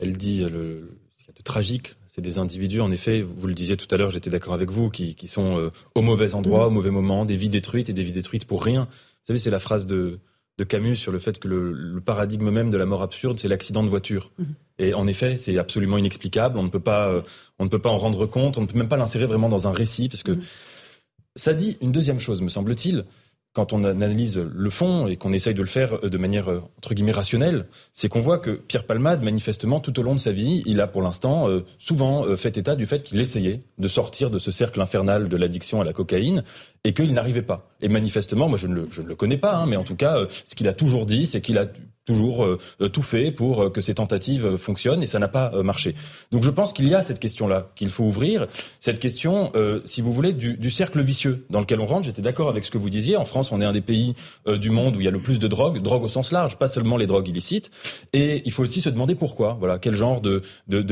[0.00, 3.46] elle dit le, ce qu'il y a de tragique c'est des individus, en effet, vous
[3.46, 6.34] le disiez tout à l'heure, j'étais d'accord avec vous, qui, qui sont euh, au mauvais
[6.34, 6.66] endroit, mmh.
[6.66, 8.88] au mauvais moment, des vies détruites et des vies détruites pour rien.
[8.90, 10.18] Vous savez, c'est la phrase de,
[10.58, 13.46] de, Camus sur le fait que le, le paradigme même de la mort absurde, c'est
[13.46, 14.32] l'accident de voiture.
[14.38, 14.44] Mmh.
[14.80, 16.58] Et en effet, c'est absolument inexplicable.
[16.58, 17.22] On ne peut pas, euh,
[17.60, 18.58] on ne peut pas en rendre compte.
[18.58, 20.42] On ne peut même pas l'insérer vraiment dans un récit, parce que mmh.
[21.36, 23.04] ça dit une deuxième chose, me semble-t-il
[23.52, 27.12] quand on analyse le fond et qu'on essaye de le faire de manière entre guillemets
[27.12, 30.80] rationnelle, c'est qu'on voit que Pierre Palmade, manifestement, tout au long de sa vie, il
[30.80, 34.38] a pour l'instant euh, souvent euh, fait état du fait qu'il essayait de sortir de
[34.38, 36.44] ce cercle infernal de l'addiction à la cocaïne
[36.84, 37.70] et qu'il n'arrivait pas.
[37.80, 39.96] Et manifestement, moi je ne le, je ne le connais pas, hein, mais en tout
[39.96, 41.66] cas, euh, ce qu'il a toujours dit, c'est qu'il a
[42.06, 42.58] toujours euh,
[42.92, 45.94] tout fait pour euh, que ces tentatives euh, fonctionnent et ça n'a pas euh, marché.
[46.32, 48.46] Donc je pense qu'il y a cette question-là qu'il faut ouvrir,
[48.80, 52.04] cette question, euh, si vous voulez, du, cercle vicieux dans lequel on rentre.
[52.06, 53.16] J'étais d'accord avec ce que vous disiez.
[53.16, 54.14] En France, on est un des pays
[54.46, 56.56] euh, du monde où il y a le plus de drogue, drogue au sens large,
[56.56, 57.70] pas seulement les drogues illicites.
[58.12, 59.56] Et il faut aussi se demander pourquoi.
[59.58, 60.42] Voilà, quel genre de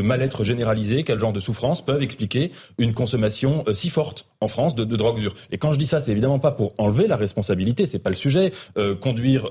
[0.03, 4.85] mal-être généralisé, quel genre de souffrance peuvent expliquer une consommation si forte en France de,
[4.85, 5.35] de drogue dure.
[5.51, 8.17] Et quand je dis ça, c'est évidemment pas pour enlever la responsabilité, c'est pas le
[8.17, 8.53] sujet.
[9.01, 9.49] conduire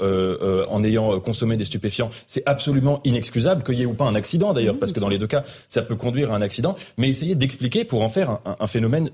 [0.69, 4.53] en ayant consommé des stupéfiants, c'est absolument inexcusable qu'il y ait ou pas un accident
[4.53, 4.79] d'ailleurs, mmh.
[4.79, 7.85] parce que dans les deux cas, ça peut conduire à un accident, mais essayer d'expliquer
[7.85, 9.09] pour en faire un, un phénomène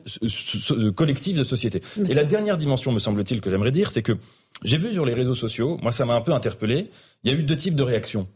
[0.96, 1.82] collectif de société.
[2.10, 4.13] Et la dernière dimension, me semble-t-il, que j'aimerais dire, c'est que
[4.63, 6.89] j'ai vu sur les réseaux sociaux, moi ça m'a un peu interpellé,
[7.24, 8.28] il y a eu deux types de réactions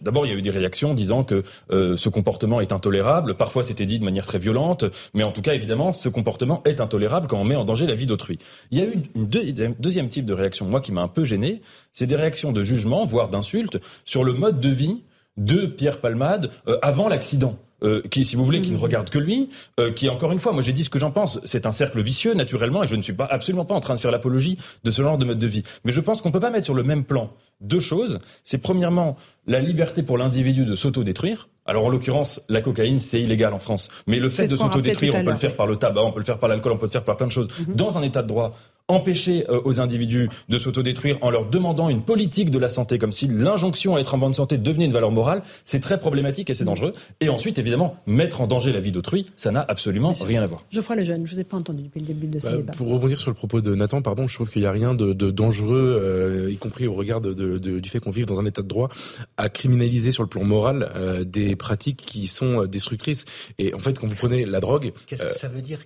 [0.00, 3.34] D'abord, il y a eu des réactions disant que euh, ce comportement est intolérable.
[3.34, 6.80] Parfois, c'était dit de manière très violente, mais en tout cas, évidemment, ce comportement est
[6.80, 8.38] intolérable quand on met en danger la vie d'autrui.
[8.70, 11.24] Il y a eu une deuxième, deuxième type de réaction, moi, qui m'a un peu
[11.24, 11.60] gêné.
[11.92, 15.02] C'est des réactions de jugement, voire d'insultes, sur le mode de vie
[15.36, 17.58] de Pierre Palmade euh, avant l'accident.
[17.86, 20.52] Euh, qui, si vous voulez, qui ne regarde que lui, euh, qui encore une fois,
[20.52, 23.02] moi j'ai dit ce que j'en pense, c'est un cercle vicieux naturellement, et je ne
[23.02, 25.46] suis pas absolument pas en train de faire l'apologie de ce genre de mode de
[25.46, 25.62] vie.
[25.84, 28.18] Mais je pense qu'on peut pas mettre sur le même plan deux choses.
[28.44, 31.48] C'est premièrement la liberté pour l'individu de s'autodétruire.
[31.64, 33.88] Alors en l'occurrence, la cocaïne, c'est illégal en France.
[34.06, 36.24] Mais le fait de s'autodétruire, on peut le faire par le tabac, on peut le
[36.24, 37.48] faire par l'alcool, on peut le faire par plein de choses.
[37.48, 37.76] Mm -hmm.
[37.76, 38.56] Dans un état de droit,
[38.88, 43.12] empêcher euh, aux individus de s'autodétruire en leur demandant une politique de la santé, comme
[43.12, 46.54] si l'injonction à être en bonne santé devenait une valeur morale, c'est très problématique et
[46.54, 46.92] c'est dangereux.
[47.20, 50.64] Et ensuite, évidemment, mettre en danger la vie d'autrui, ça n'a absolument rien à voir.
[50.70, 52.72] Geoffroy Lejeune, je vous ai pas entendu depuis le début de ce bah, débat.
[52.74, 55.12] Pour rebondir sur le propos de Nathan, pardon, je trouve qu'il n'y a rien de,
[55.12, 58.46] de dangereux, euh, y compris au regard de, de, du fait qu'on vive dans un
[58.46, 58.88] état de droit,
[59.36, 63.24] à criminaliser sur le plan moral euh, des pratiques qui sont euh, destructrices.
[63.58, 64.92] Et en fait, quand vous prenez la drogue...
[65.06, 65.80] Qu'est-ce que ça veut dire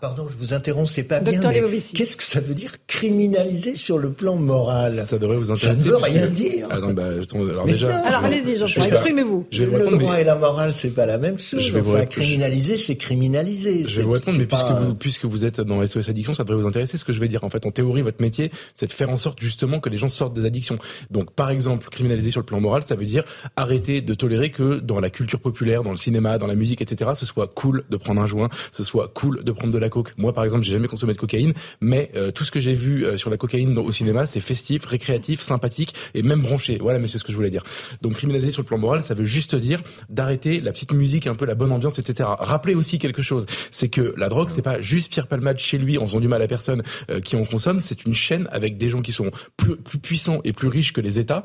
[0.00, 2.72] Pardon, je vous interromps, c'est pas Docteur bien, mais qu'est-ce que ça ça veut dire
[2.86, 4.92] criminaliser sur le plan moral.
[4.92, 5.80] Ça devrait vous intéresser.
[5.80, 6.68] Ça ne veut rien dire.
[6.70, 7.96] Ah bah, alors déjà.
[7.96, 9.46] Alors allez-y, Jean-Pierre, exprimez-vous.
[9.52, 11.60] Le droit et la morale, c'est pas la même chose.
[11.60, 13.84] Je vais enfin, criminaliser, c'est criminaliser.
[13.86, 16.60] Je vais vous répondre, mais puisque vous, puisque vous êtes dans SOS Addiction, ça devrait
[16.60, 17.42] vous intéresser ce que je vais dire.
[17.42, 20.10] En fait, en théorie, votre métier, c'est de faire en sorte justement que les gens
[20.10, 20.76] sortent des addictions.
[21.10, 23.24] Donc, par exemple, criminaliser sur le plan moral, ça veut dire
[23.56, 27.12] arrêter de tolérer que dans la culture populaire, dans le cinéma, dans la musique, etc.,
[27.14, 30.12] ce soit cool de prendre un joint, ce soit cool de prendre de la coke.
[30.18, 33.04] Moi, par exemple, j'ai jamais consommé de cocaïne, mais euh, tout ce que j'ai vu
[33.04, 36.78] euh, sur la cocaïne au cinéma, c'est festif, récréatif, sympathique et même branché.
[36.80, 37.62] Voilà, monsieur, ce que je voulais dire.
[38.02, 41.34] Donc, criminaliser sur le plan moral, ça veut juste dire d'arrêter la petite musique, un
[41.34, 42.28] peu la bonne ambiance, etc.
[42.38, 45.98] Rappelez aussi quelque chose, c'est que la drogue, c'est pas juste Pierre Palmade chez lui
[45.98, 48.88] en faisant du mal à personne euh, qui en consomme, c'est une chaîne avec des
[48.88, 51.44] gens qui sont plus, plus puissants et plus riches que les États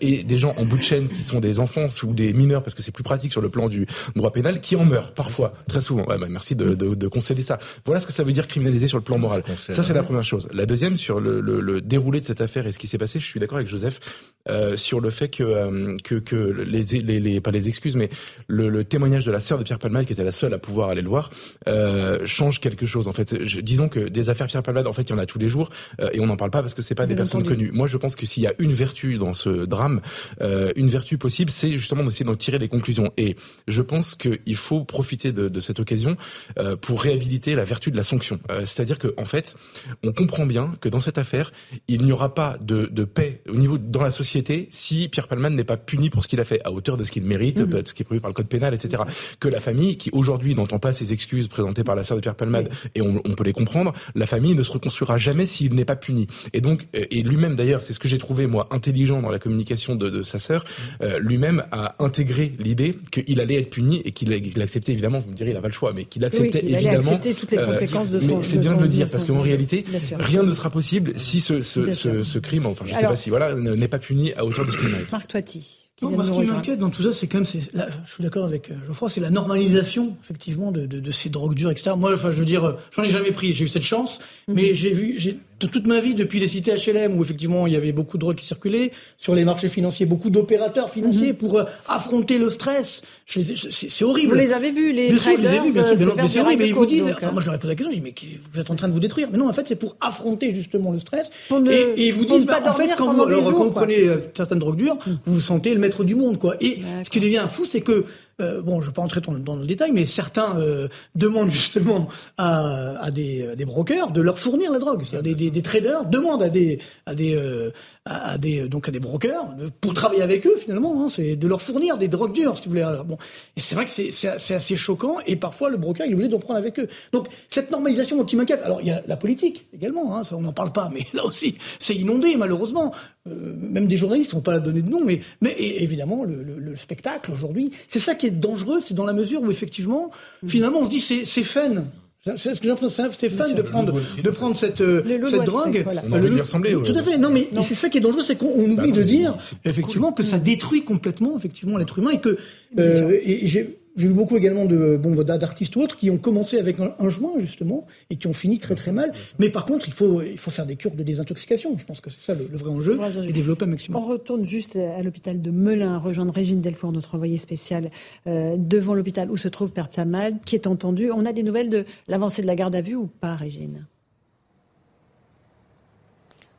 [0.00, 2.74] et des gens en bout de chaîne qui sont des enfants ou des mineurs parce
[2.74, 5.80] que c'est plus pratique sur le plan du droit pénal qui en meurent parfois, très
[5.80, 6.04] souvent.
[6.06, 7.58] Ouais, bah, merci de, de, de concéder ça.
[7.84, 9.42] Voilà ce que ça veut dire criminaliser sur le plan moral.
[9.56, 10.48] Ça, c'est la première chose.
[10.52, 13.20] La deuxième, sur le, le, le, déroulé de cette affaire et ce qui s'est passé,
[13.20, 14.00] je suis d'accord avec Joseph
[14.48, 18.10] euh, sur le fait que, euh, que, que les, les, les, pas les excuses, mais
[18.46, 20.88] le, le témoignage de la sœur de Pierre Palmade, qui était la seule à pouvoir
[20.88, 21.30] aller le voir,
[21.68, 23.08] euh, change quelque chose.
[23.08, 25.26] En fait, je, disons que des affaires Pierre Palmade, en fait, il y en a
[25.26, 27.44] tous les jours euh, et on n'en parle pas parce que c'est pas des personnes
[27.44, 27.70] connues.
[27.72, 30.00] Moi, je pense que s'il y a une vertu dans ce drame,
[30.40, 33.12] euh, une vertu possible, c'est justement d'essayer d'en tirer des conclusions.
[33.16, 33.36] Et
[33.68, 36.16] je pense qu'il faut profiter de, de cette occasion
[36.58, 38.40] euh, pour réhabiliter la vertu de la sanction.
[38.60, 39.56] C'est-à-dire que, en fait,
[40.02, 41.52] on comprend bien que dans cette affaire,
[41.88, 45.54] il n'y aura pas de, de paix au niveau dans la société si Pierre Palman
[45.54, 47.66] n'est pas puni pour ce qu'il a fait, à hauteur de ce qu'il mérite, mmh.
[47.66, 49.02] de ce qui est prévu par le code pénal, etc.
[49.40, 52.34] Que la famille, qui aujourd'hui n'entend pas ces excuses présentées par la sœur de Pierre
[52.34, 55.84] Palmade, et on, on, peut les comprendre, la famille ne se reconstruira jamais s'il n'est
[55.84, 56.26] pas puni.
[56.52, 59.38] Et donc, euh, et lui-même d'ailleurs, c'est ce que j'ai trouvé moi intelligent dans la
[59.38, 61.04] communication de, de sa sœur, mmh.
[61.04, 65.36] euh, lui-même a intégré l'idée qu'il allait être puni et qu'il acceptait évidemment, vous me
[65.36, 67.18] direz, il n'a pas le choix, mais qu'il acceptait oui, évidemment.
[67.18, 69.40] toutes les euh, conséquences de son, mais c'est bien de, de le dire parce qu'en
[69.40, 69.84] réalité,
[70.18, 73.16] rien ne sera possible si ce, ce, ce, ce crime, enfin je ne sais pas
[73.16, 75.10] si voilà, n'est pas puni à hauteur de ce qu'il mérite.
[75.12, 75.82] Marc Toiti.
[76.02, 78.24] Non, moi, ce qui m'inquiète dans tout ça, c'est quand même, c'est, là, je suis
[78.24, 81.92] d'accord avec Geoffroy, c'est la normalisation, effectivement, de, de, de, ces drogues dures, etc.
[81.96, 84.54] Moi, enfin, je veux dire, j'en ai jamais pris, j'ai eu cette chance, mm -hmm.
[84.56, 87.76] mais j'ai vu, j'ai, toute ma vie, depuis les cités HLM, où effectivement il y
[87.76, 91.48] avait beaucoup de drogues qui circulaient, sur les marchés financiers, beaucoup d'opérateurs financiers mm -hmm.
[91.48, 93.02] pour euh, affronter le stress.
[93.26, 94.32] C'est horrible.
[94.32, 96.28] Vous les avez vus, les Bien sûr, je les ai vus, bien sûr, bien, mais
[96.28, 96.62] c'est horrible.
[96.62, 98.06] Mais ils vous disent, donc, enfin, moi je leur ai posé la question, je dis,
[98.08, 98.14] mais
[98.52, 99.28] vous êtes en train de vous détruire?
[99.32, 101.26] Mais non, en fait, c'est pour affronter justement le stress.
[101.70, 103.24] Et, et, ils vous disent, bah, en fait, quand vous,
[103.60, 104.00] vous prenez
[104.34, 106.52] certaines drogues dures, vous vous sentez le maître du monde, quoi.
[106.60, 106.72] Et
[107.04, 107.96] ce qui devient fou, c'est que
[108.40, 112.08] euh, bon, je ne vais pas entrer dans, le détail, mais certains euh, demandent justement
[112.38, 115.04] à, des, brokers de leur fournir la drogue.
[115.08, 117.70] C'est-à-dire des, traders demandent à des, à des, euh,
[118.04, 121.04] à des, donc à des brokers pour travailler avec eux finalement.
[121.04, 122.82] Hein, c'est de leur fournir des drogues dures, si vous voulez.
[122.82, 123.16] Alors, bon,
[123.56, 126.40] et c'est vrai que c'est assez choquant et parfois le broker il est obligé d'en
[126.40, 126.88] prendre avec eux.
[127.12, 128.62] Donc cette normalisation qui m'inquiète.
[128.64, 131.24] Alors il y a la politique également, hein, ça on n'en parle pas, mais là
[131.24, 132.92] aussi c'est inondé malheureusement.
[133.28, 136.42] Euh, même des journalistes ne vont pas la donner de nom, mais, mais évidemment le,
[136.42, 140.10] le, le spectacle aujourd'hui, c'est ça qui est dangereux, c'est dans la mesure où effectivement,
[140.48, 141.84] finalement, on se dit c'est c'est fun.
[142.24, 145.80] C'est ce que j'ai l'impression, c'est fun de prendre, de prendre cette, cette drogue.
[145.82, 146.02] Voilà.
[146.10, 146.74] On lui ressembler.
[146.74, 147.18] Tout à fait.
[147.18, 150.24] Non, mais c'est ça qui est dangereux, c'est qu'on oublie bah, de dire, effectivement, cool.
[150.24, 152.38] que ça détruit complètement, effectivement, l'être humain et que,
[152.78, 156.18] euh, et, et j'ai, j'ai vu beaucoup également de bon d'artistes ou autres qui ont
[156.18, 159.12] commencé avec un, un, joint justement et qui ont fini très très mal.
[159.38, 161.76] Mais par contre, il faut il faut faire des cures de désintoxication.
[161.78, 164.02] Je pense que c'est ça le, le, vrai enjeu et développer un maximum.
[164.02, 167.90] On retourne juste à l'hôpital de Melun, rejoindre Régine Delfour, notre envoyée spéciale
[168.26, 171.10] euh, devant l'hôpital où se trouve Père Palmade, qui est entendu.
[171.12, 173.86] On a des nouvelles de l'avancée de la garde à vue ou pas, Régine?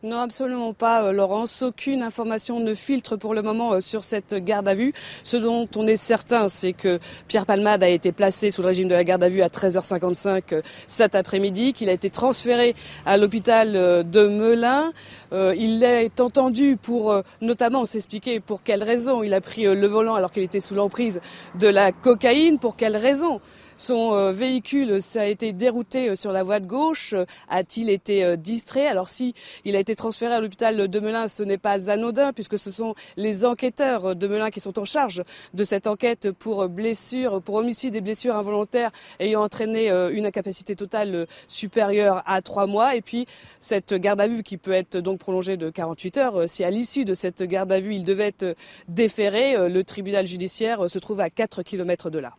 [0.03, 1.61] Non, absolument pas, euh, Laurence.
[1.61, 4.93] Aucune information ne filtre pour le moment euh, sur cette garde à vue.
[5.23, 8.89] Ce dont on est certain, c'est que Pierre Palmade a été placé sous le régime
[8.89, 13.15] de la garde à vue à 13h55 euh, cet après-midi, qu'il a été transféré à
[13.15, 14.91] l'hôpital de Melun.
[15.31, 20.31] il est entendu pour, notamment, s'expliquer pour quelles raisons il a pris le volant alors
[20.31, 21.21] qu'il était sous l'emprise
[21.55, 23.39] de la cocaïne, pour quelles raisons
[23.77, 27.13] son euh, véhicule a été dérouté euh, sur la voie de gauche.
[27.13, 28.87] Euh, a-t-il été distrait?
[28.87, 29.33] Alors si
[29.65, 32.95] il a été transféré à l'hôpital de Melun, ce n'est pas anodin puisque ce sont
[33.17, 37.95] les enquêteurs de Melun qui sont en charge de cette enquête pour blessures, pour homicide
[37.95, 42.95] et blessures involontaires ayant entraîné une incapacité totale supérieure à trois mois.
[42.95, 43.25] Et puis
[43.59, 46.49] cette garde à vue qui peut être donc prolongée de 48 heures.
[46.49, 48.55] Si à l'issue de cette garde à vue il devait être
[48.87, 52.33] déféré, le tribunal judiciaire se trouve à 4 kilomètres de là.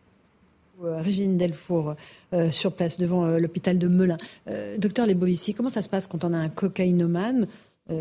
[0.83, 1.95] Euh, Régine Delfour
[2.33, 4.17] euh, sur place devant euh, l'hôpital de Melun.
[4.77, 7.47] Docteur Lebovici, comment ça se passe quand on a un cocaïnomane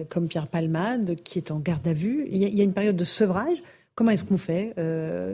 [0.09, 2.27] comme Pierre Palmade qui est en garde à vue?
[2.31, 3.59] Il y, a, il y a une période de sevrage.
[3.95, 4.75] Comment est-ce qu'on fait?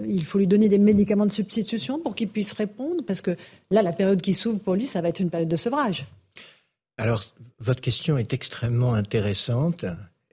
[0.06, 3.04] Il faut lui donner des médicaments de substitution pour qu'il puisse répondre?
[3.06, 3.36] Parce que
[3.70, 6.06] là, la période qui s'ouvre pour lui, ça va être une période de sevrage.
[6.98, 7.22] Alors,
[7.60, 9.84] votre question est extrêmement intéressante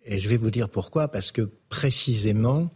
[0.04, 1.08] et je vais vous dire pourquoi.
[1.10, 2.70] Parce que précisément,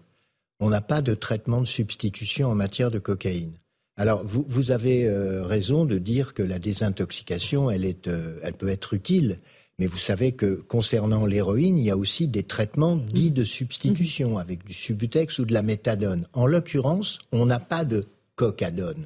[0.59, 3.53] on n'a pas de traitement de substitution en matière de cocaïne.
[4.01, 8.53] Alors, vous, vous avez euh, raison de dire que la désintoxication, elle, est, euh, elle
[8.53, 9.37] peut être utile.
[9.77, 14.39] Mais vous savez que concernant l'héroïne, il y a aussi des traitements dits de substitution
[14.39, 16.25] avec du subutex ou de la méthadone.
[16.33, 18.05] En l'occurrence, on n'a pas de
[18.37, 19.05] cocadone.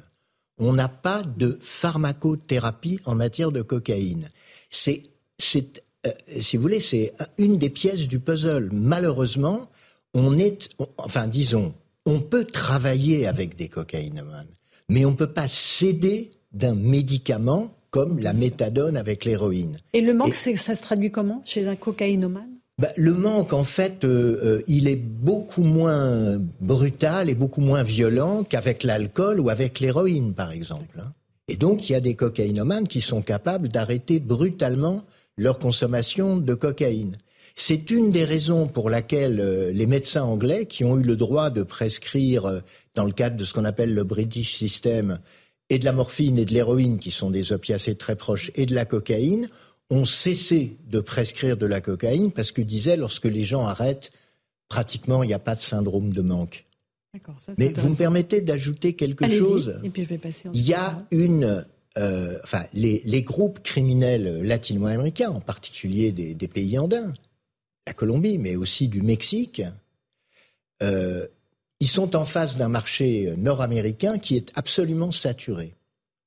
[0.56, 4.30] On n'a pas de pharmacothérapie en matière de cocaïne.
[4.70, 5.02] C'est,
[5.36, 8.70] c'est euh, si vous voulez, c'est une des pièces du puzzle.
[8.72, 9.68] Malheureusement,
[10.14, 11.74] on est, enfin, disons,
[12.06, 14.55] on peut travailler avec des cocaïnomanes,
[14.88, 19.76] mais on ne peut pas céder d'un médicament comme la méthadone avec l'héroïne.
[19.92, 21.42] Et le manque, ça se traduit comment?
[21.44, 22.50] Chez un cocaïnomane?
[22.78, 27.82] Bah, le manque, en fait, euh, euh, il est beaucoup moins brutal et beaucoup moins
[27.82, 31.00] violent qu'avec l'alcool ou avec l'héroïne, par exemple.
[31.00, 31.12] Hein.
[31.48, 35.02] Et donc, il y a des cocaïnomanes qui sont capables d'arrêter brutalement
[35.38, 37.16] leur consommation de cocaïne.
[37.56, 41.50] C'est une des raisons pour laquelle euh, les médecins anglais, qui ont eu le droit
[41.50, 42.62] de prescrire,
[42.94, 45.18] dans le cadre de ce qu'on appelle le British System,
[45.68, 48.74] et de la morphine et de l'héroïne, qui sont des opiacés très proches, et de
[48.74, 49.46] la cocaïne,
[49.90, 54.10] ont cessé de prescrire de la cocaïne parce que disaient, lorsque les gens arrêtent,
[54.68, 56.66] pratiquement, il n'y a pas de syndrome de manque.
[57.56, 59.78] Mais vous me permettez d'ajouter quelque chose?
[59.82, 61.64] et puis je vais passer Il y a une...
[61.98, 67.14] Euh, enfin, les, les, groupes criminels latino-américains, en particulier des, des, pays andins,
[67.86, 69.62] la Colombie, mais aussi du Mexique,
[70.82, 71.26] euh,
[71.80, 75.74] ils sont en face d'un marché nord-américain qui est absolument saturé.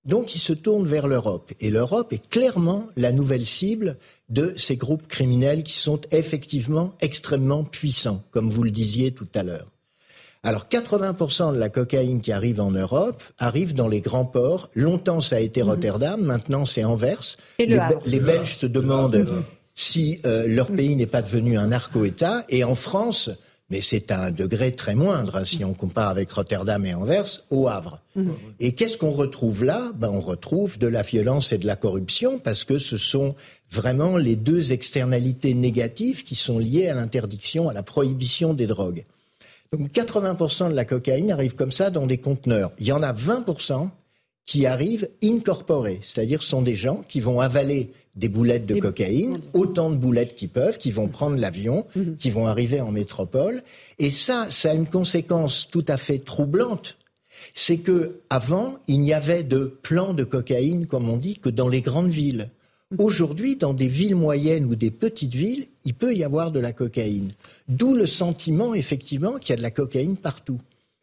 [0.06, 1.52] Donc ils se tournent vers l'Europe.
[1.60, 3.98] Et l'Europe est clairement la nouvelle cible
[4.30, 9.44] de ces groupes criminels qui sont effectivement extrêmement puissants, comme vous le disiez tout à
[9.44, 9.68] l'heure.
[10.42, 14.70] Alors 80% de la cocaïne qui arrive en Europe arrive dans les grands ports.
[14.74, 15.70] Longtemps ça a été mhm.
[15.70, 17.36] Rotterdam, maintenant c'est Anvers.
[17.58, 19.44] Et les, les, Belges se demandent
[19.80, 22.44] si euh, leur pays n'est pas devenu un narco-État.
[22.50, 23.30] Et en France,
[23.70, 27.70] mais c'est un degré très moindre hein, si on compare avec Rotterdam et Anvers, au
[27.70, 28.02] Havre.
[28.16, 28.34] Mhm.
[28.60, 29.94] Et qu'est-ce qu'on retrouve là?
[29.96, 33.36] Ben, On retrouve de la violence et de la corruption parce que ce sont
[33.72, 39.06] vraiment les deux externalités négatives qui sont liées à l'interdiction, à la prohibition des drogues.
[39.72, 42.74] Donc 80% de la cocaïne arrive comme ça dans des conteneurs.
[42.80, 43.90] Il y en a 20%
[44.50, 49.92] qui arrivent incorporés, c'est-à-dire sont des gens qui vont avaler des boulettes de cocaïne, autant
[49.92, 52.16] de boulettes qu'ils peuvent, qui vont prendre l'avion, mhm.
[52.18, 53.62] qui vont arriver en métropole.
[54.00, 56.98] Et ça, ça a une conséquence tout à fait troublante.
[57.54, 61.68] C'est que avant, il n'y avait de plan de cocaïne, comme on dit, que dans
[61.68, 62.50] les grandes villes.
[62.90, 63.02] Mhm.
[63.02, 66.74] Aujourd'hui, dans des villes moyennes ou des petites villes, il peut y avoir de la
[66.74, 67.30] cocaïne.
[67.68, 70.60] D'où le sentiment, effectivement, qu'il y a de la cocaïne partout.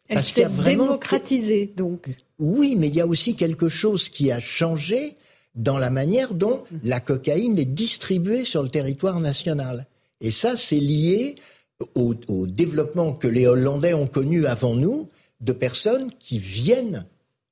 [0.09, 2.09] Elle s'est démocratisée, donc.
[2.39, 5.15] Oui, mais il y a aussi quelque chose qui a changé
[5.55, 9.87] dans la manière dont la cocaïne est distribuée sur le territoire national.
[10.21, 11.35] Et ça, c'est lié
[11.95, 12.13] au,
[12.47, 15.09] développement que les Hollandais ont connu avant nous
[15.41, 17.05] de personnes qui viennent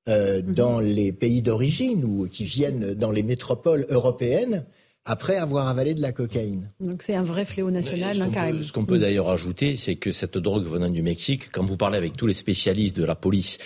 [0.08, 0.54] euh, mhm.
[0.54, 4.66] dans les pays d'origine ou qui viennent dans les métropoles européennes
[5.06, 6.72] après avoir avalé de la cocaïne.
[6.80, 10.38] Donc c'est un vrai fléau national, hein, Ce qu'on peut, d'ailleurs ajouter, c'est que cette
[10.38, 13.60] drogue venant du Mexique, quand vous parlez avec tous les spécialistes de la police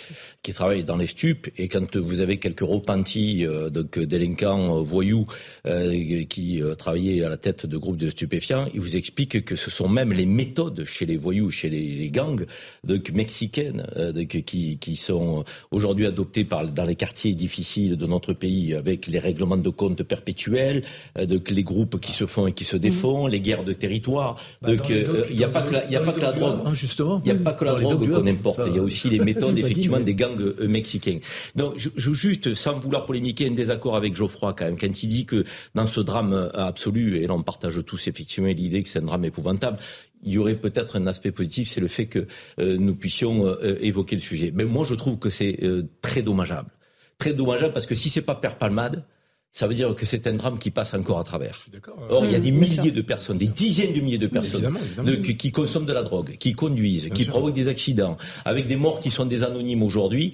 [0.43, 4.81] qui travaillent dans les stupes, et quand vous avez quelques repentis, euh, donc délinquants, euh,
[4.81, 5.27] voyous,
[5.65, 9.55] euh, qui euh, travaillaient à la tête de groupes de stupéfiants, ils vous expliquent que
[9.55, 12.45] ce sont même les méthodes chez les voyous, chez les, les gangs
[12.83, 18.33] donc, mexicaines, donc, qui, qui sont aujourd'hui adoptées par, dans les quartiers difficiles de notre
[18.33, 20.83] pays, avec les règlements de compte perpétuels,
[21.29, 23.31] donc les groupes qui se font et qui se défont, mhm.
[23.31, 24.35] les guerres de territoire.
[24.61, 26.73] Bah, donc euh, il n'y a pas que la, y a pas que la drogue.
[26.73, 27.21] Justement.
[27.23, 28.61] Il n'y a pas que la drogue qu'on importe.
[28.67, 31.19] Il y a aussi les méthodes effectivement des gangs euh, mexicains.
[31.55, 35.25] Donc je, juste sans vouloir polémiquer un désaccord avec Geoffroy quand même quand il dit
[35.25, 38.99] que dans ce drame euh, absolu et là on partage tous effectivement l'idée que c'est
[38.99, 39.77] un drame épouvantable
[40.23, 42.27] il y aurait peut-être un aspect positif, c'est le fait que
[42.57, 44.51] nous puissions évoquer le sujet.
[44.53, 45.57] Mais moi, je trouve que c'est
[46.01, 46.69] très dommageable.
[47.17, 49.05] Très dommageable parce que si c'est pas Père Palmade,
[49.51, 51.65] ça veut dire que c'est un drame qui passe encore à travers.
[52.09, 54.77] Or, il y a des milliers de personnes, des dizaines de milliers de personnes
[55.37, 59.11] qui, consomment de la drogue, qui conduisent, qui provoquent des accidents, avec des morts qui
[59.11, 60.33] sont des anonymes aujourd'hui.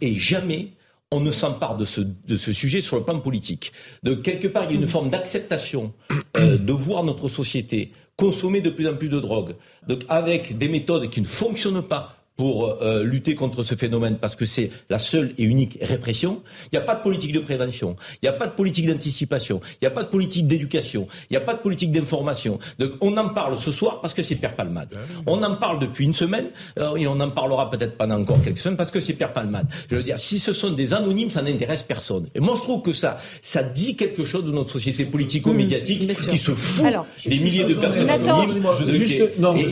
[0.00, 0.70] et jamais
[1.12, 3.72] on ne s'empare de ce, de ce sujet sur le plan politique.
[4.04, 5.92] Donc, quelque part, il y a une forme d'acceptation
[6.36, 9.56] euh, de voir notre société consommer de plus en plus de drogue,
[9.88, 14.34] donc avec des méthodes qui ne fonctionnent pas pour euh, lutter contre ce phénomène parce
[14.34, 16.40] que c'est la seule et unique répression.
[16.72, 19.60] Il n'y a pas de politique de prévention, il n'y a pas de politique d'anticipation,
[19.74, 22.58] il n'y a pas de politique d'éducation, il n'y a pas de politique d'information.
[22.78, 24.88] Donc on en parle ce soir parce que c'est Père Palmade.
[24.94, 26.46] Ah on en parle depuis une semaine
[26.78, 29.66] euh, et on en parlera peut-être pendant encore quelques semaines parce que c'est Père Palmade.
[29.90, 32.28] Je veux dire, si ce sont des anonymes, ça n'intéresse personne.
[32.34, 36.26] Et moi je trouve que ça, ça dit quelque chose de notre société politico-médiatique mmh,
[36.26, 36.86] qui se fout
[37.26, 38.66] des milliers de personnes anonymes.
[38.86, 39.66] Juste, non, et,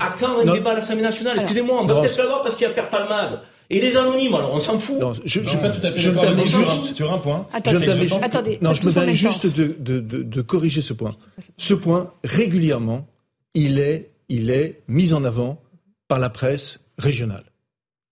[0.00, 2.70] à quand un débat à l'Assemblée nationale Excusez-moi, on va peut-être l'avoir parce qu'il y
[2.70, 3.40] a Père Palmade.
[3.72, 4.98] Et les anonymes, alors on s'en fout.
[4.98, 7.46] Non, je, ne suis pas tout à fait d'accord avec juste sur un point.
[7.52, 10.92] Attendez, je me attendez, non, je me permets juste de, de, de, de, corriger ce
[10.92, 11.14] point.
[11.56, 13.06] Ce point, régulièrement,
[13.54, 15.62] il est, il est mis en avant
[16.08, 17.44] par la presse régionale.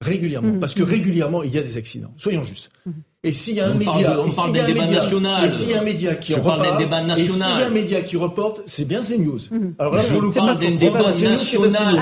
[0.00, 0.54] Régulièrement.
[0.54, 0.90] Mmh, parce que mmh.
[0.90, 2.14] régulièrement, il y a des accidents.
[2.16, 2.70] Soyons justes.
[2.86, 2.92] Mmh.
[3.24, 3.92] Et s'il y a un média,
[4.24, 7.26] et s'il y a un média, et s'il y a un média qui reparle, et
[7.26, 9.40] s'il y a un média qui reporte, c'est bien CNews.
[9.50, 9.56] Mmh.
[9.76, 11.36] Alors là, je parle d'un débat national.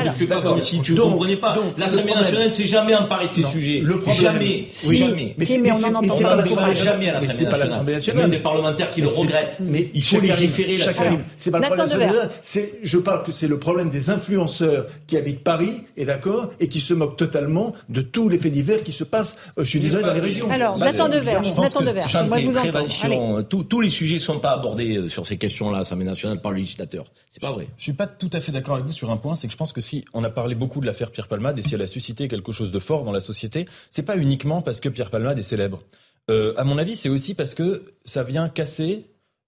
[0.04, 1.56] Je fais pas comme si tu ne comprenais pas.
[1.78, 3.80] L'Assemblée nationale ne s'est jamais emparée de ces sujets.
[3.82, 5.34] Le problème, jamais, jamais.
[5.38, 6.74] Mais c'est on en entend pas.
[6.74, 8.22] jamais à l'Assemblée nationale.
[8.24, 9.56] Même des parlementaires qui le regrettent.
[9.60, 10.92] Mais il faut légiférer là
[11.38, 12.68] C'est pas le problème de l'Assemblée nationale.
[12.82, 16.80] Je parle que c'est le problème des influenceurs qui habitent Paris, et d'accord, et qui
[16.80, 20.12] se moquent totalement de tous les faits divers qui se passent, je suis désolé, dans
[20.12, 20.46] les régions.
[21.06, 21.42] Alors, de verre.
[21.42, 25.36] Je pense que santé, prévention, tous les sujets ne sont pas abordés euh, sur ces
[25.36, 27.04] questions-là, Assemblée nationale, par le législateur.
[27.30, 27.68] C'est pas vrai.
[27.76, 29.58] Je suis pas tout à fait d'accord avec vous sur un point, c'est que je
[29.58, 31.86] pense que si on a parlé beaucoup de l'affaire Pierre Palmade et si elle a
[31.86, 35.38] suscité quelque chose de fort dans la société, c'est pas uniquement parce que Pierre Palmade
[35.38, 35.80] est célèbre.
[36.30, 39.06] Euh, à mon avis, c'est aussi parce que ça vient casser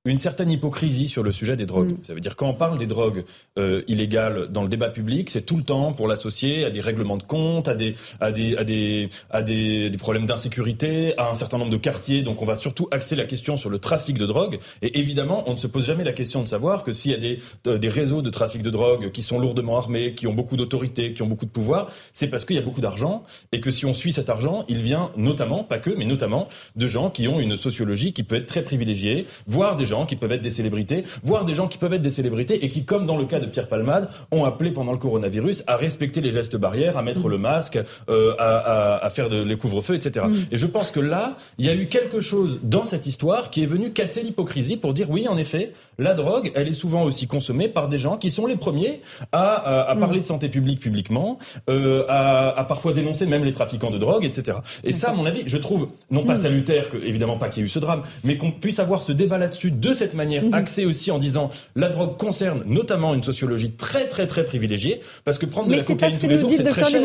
[0.08, 1.92] une certaine hypocrisie sur le sujet des drogues.
[1.92, 2.04] Mm.
[2.04, 3.24] Ça veut dire quand on parle des drogues
[3.58, 7.16] euh, illégales dans le débat public, c'est tout le temps pour l'associer à des règlements
[7.16, 11.34] de compte, à des à des à des à des, des problèmes d'insécurité, à un
[11.34, 12.22] certain nombre de quartiers.
[12.22, 14.58] Donc on va surtout axer la question sur le trafic de drogue.
[14.82, 17.18] Et évidemment, on ne se pose jamais la question de savoir que s'il y a
[17.18, 20.56] des euh, des réseaux de trafic de drogue qui sont lourdement armés, qui ont beaucoup
[20.56, 23.70] d'autorité, qui ont beaucoup de pouvoir, c'est parce qu'il y a beaucoup d'argent et que
[23.70, 27.28] si on suit cet argent, il vient notamment, pas que, mais notamment de gens qui
[27.28, 30.50] ont une sociologie qui peut être très privilégiée, voire des gens qui peuvent être des
[30.50, 33.40] célébrités, voire des gens qui peuvent être des célébrités et qui, comme dans le cas
[33.40, 37.26] de Pierre Palmade, ont appelé pendant le coronavirus à respecter les gestes barrières, à mettre
[37.26, 37.30] mm.
[37.30, 37.78] le masque,
[38.08, 40.26] euh, à, à, faire de, les couvre-feux, etc.
[40.28, 40.34] Mm.
[40.52, 43.62] Et je pense que là, il y a eu quelque chose dans cette histoire qui
[43.62, 47.26] est venu casser l'hypocrisie pour dire oui, en effet, la drogue, elle est souvent aussi
[47.26, 49.54] consommée par des gens qui sont les premiers à,
[49.88, 49.98] à, mm.
[49.98, 51.38] parler de santé publique publiquement,
[51.68, 54.58] euh, à, à, parfois dénoncer même les trafiquants de drogue, etc.
[54.84, 57.64] Et ça, à mon avis, je trouve non pas salutaire, que, évidemment pas qu'il y
[57.64, 60.54] ait eu ce drame, mais qu'on puisse avoir ce débat là-dessus de cette manière mhm.
[60.54, 65.38] axée aussi en disant la drogue concerne notamment une sociologie très très très privilégiée parce
[65.38, 67.02] que prendre de la cocaïne tous les jours c'est très cher.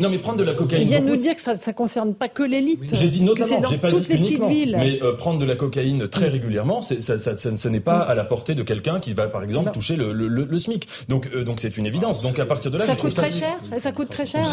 [0.00, 0.82] Non mais prendre de la cocaïne.
[0.82, 2.94] Il vient nous dire que ça ne concerne pas que l'élite.
[2.94, 4.48] J'ai dit notamment, j'ai pas dit uniquement.
[4.48, 8.14] Mais euh, prendre de la cocaïne très régulièrement, ça, ça, ça, ça n'est pas à
[8.14, 10.88] la portée de quelqu'un qui va par exemple toucher le, le, le, SMIC.
[11.08, 12.22] Donc euh, donc c'est une évidence.
[12.22, 13.56] Donc à partir de là, ça coûte très cher.
[13.78, 14.44] Ça coûte très cher.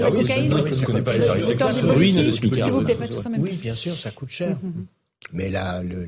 [0.00, 0.54] La cocaïne.
[0.72, 1.82] Je ne connais pas les tarifs
[3.38, 4.56] Oui, bien sûr, ça coûte cher.
[5.32, 5.50] Mais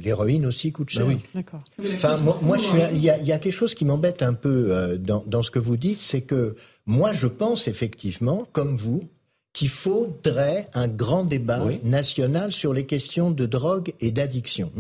[0.02, 1.06] l'héroïne aussi coûte cher.
[1.06, 1.20] Ben oui.
[1.34, 1.62] D'accord.
[1.94, 2.58] Enfin, moi,
[2.92, 6.00] il y, a, quelque chose qui m'embête un peu euh, dans, ce que vous dites,
[6.00, 6.56] c'est que
[6.86, 9.08] moi, je pense effectivement, comme vous,
[9.52, 14.72] qu'il faudrait un grand débat national sur les questions de drogue et d'addiction.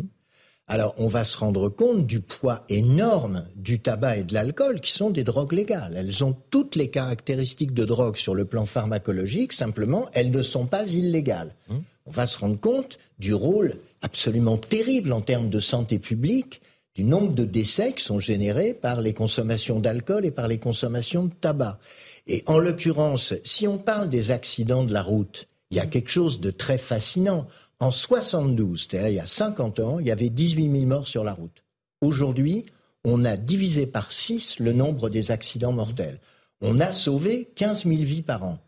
[0.66, 4.92] Alors, on va se rendre compte du poids énorme du tabac et de l'alcool, qui
[4.92, 5.94] sont des drogues légales.
[5.94, 10.66] Elles ont toutes les caractéristiques de drogue sur le plan pharmacologique, simplement, elles ne sont
[10.66, 11.54] pas illégales.
[11.68, 11.82] Hum.
[12.06, 16.60] On va se rendre compte du rôle absolument terrible en termes de santé publique
[16.94, 21.24] du nombre de décès qui sont générés par les consommations d'alcool et par les consommations
[21.24, 21.78] de tabac.
[22.26, 26.10] Et en l'occurrence, si on parle des accidents de la route, il y a quelque
[26.10, 27.48] chose de très fascinant.
[27.80, 31.24] En 72, c'est-à-dire il y a 50 ans, il y avait 18 000 morts sur
[31.24, 31.64] la route.
[32.00, 32.64] Aujourd'hui,
[33.04, 36.20] on a divisé par 6 le nombre des accidents mortels.
[36.60, 38.58] On a sauvé 15 000 vies par an.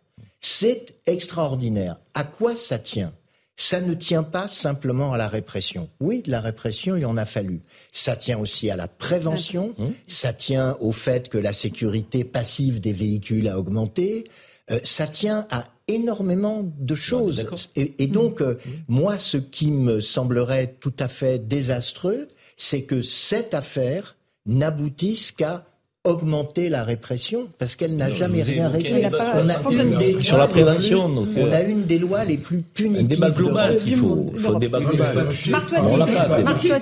[0.40, 1.98] C'est extraordinaire.
[2.14, 3.12] À quoi ça tient?
[3.56, 5.88] Ça ne tient pas simplement à la répression.
[5.98, 7.62] Oui, de la répression, il en a fallu.
[7.90, 9.86] Ça tient aussi à la prévention, mmh.
[10.06, 14.24] ça tient au fait que la sécurité passive des véhicules a augmenté,
[14.70, 17.46] euh, ça tient à énormément de choses.
[17.76, 18.70] Et, donc, euh, mmh.
[18.88, 25.65] moi, ce qui me semblerait tout à fait désastreux, c'est que cette affaire n'aboutisse qu'à
[26.06, 29.08] augmenter la répression parce qu'elle n'a jamais rien réglé.
[29.34, 31.08] On a une des sur la prévention.
[31.08, 33.04] Donc, on a une des lois les plus punitives.
[33.04, 34.26] Un débat global qu'il faut.
[34.32, 35.28] Il faut un débat global.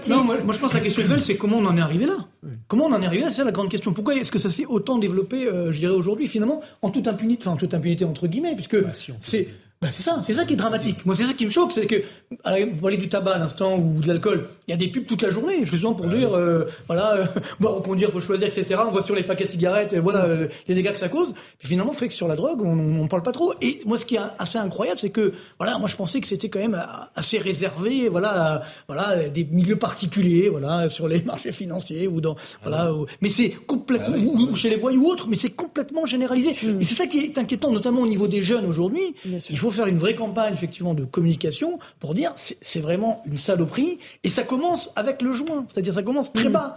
[0.08, 2.16] Non, moi, je pense que la question essentielle, c'est comment on en est arrivé là?
[2.68, 3.30] Comment on en est arrivé là?
[3.30, 3.92] C'est ça la grande question.
[3.92, 7.42] Pourquoi est-ce que ça s'est autant développé, euh, je dirais aujourd'hui, finalement, en toute impunité,
[7.42, 8.76] enfin en toute impunité entre guillemets, puisque
[9.22, 9.48] c'est
[9.82, 11.04] Ben c'est ça, c'est ça qui est dramatique.
[11.04, 11.96] Moi, c'est ça qui me choque, c'est que
[12.70, 14.48] vous parlez du tabac à l'instant ou de l'alcool.
[14.66, 17.26] Il y a des pubs toute la journée, justement pour dire, euh, voilà, euh,
[17.60, 18.80] bon, dire faut choisir, etc.
[18.86, 21.34] On voit sur les paquets de cigarettes, euh, voilà euh, les dégâts que ça cause.
[21.58, 23.52] Puis finalement, que sur la drogue, on, on parle pas trop.
[23.60, 26.48] Et moi, ce qui est assez incroyable, c'est que, voilà, moi, je pensais que c'était
[26.48, 26.80] quand même
[27.14, 32.68] assez réservé, voilà, voilà, des milieux particuliers, voilà, sur les marchés financiers ou dans, ah
[32.68, 32.90] voilà.
[33.20, 36.56] mais c'est complètement, ah ou, chez les voyous ou autres, mais c'est complètement généralisé.
[36.62, 36.80] Hmm.
[36.80, 39.14] Et c'est ça qui est inquiétant, notamment au niveau des jeunes aujourd'hui.
[39.50, 43.98] Il faut faire une vraie campagne effectivement de communication pour dire c'est vraiment une saloperie
[44.22, 46.52] et ça commence avec le joint, c'est-à-dire ça commence très mmh.
[46.52, 46.74] bas,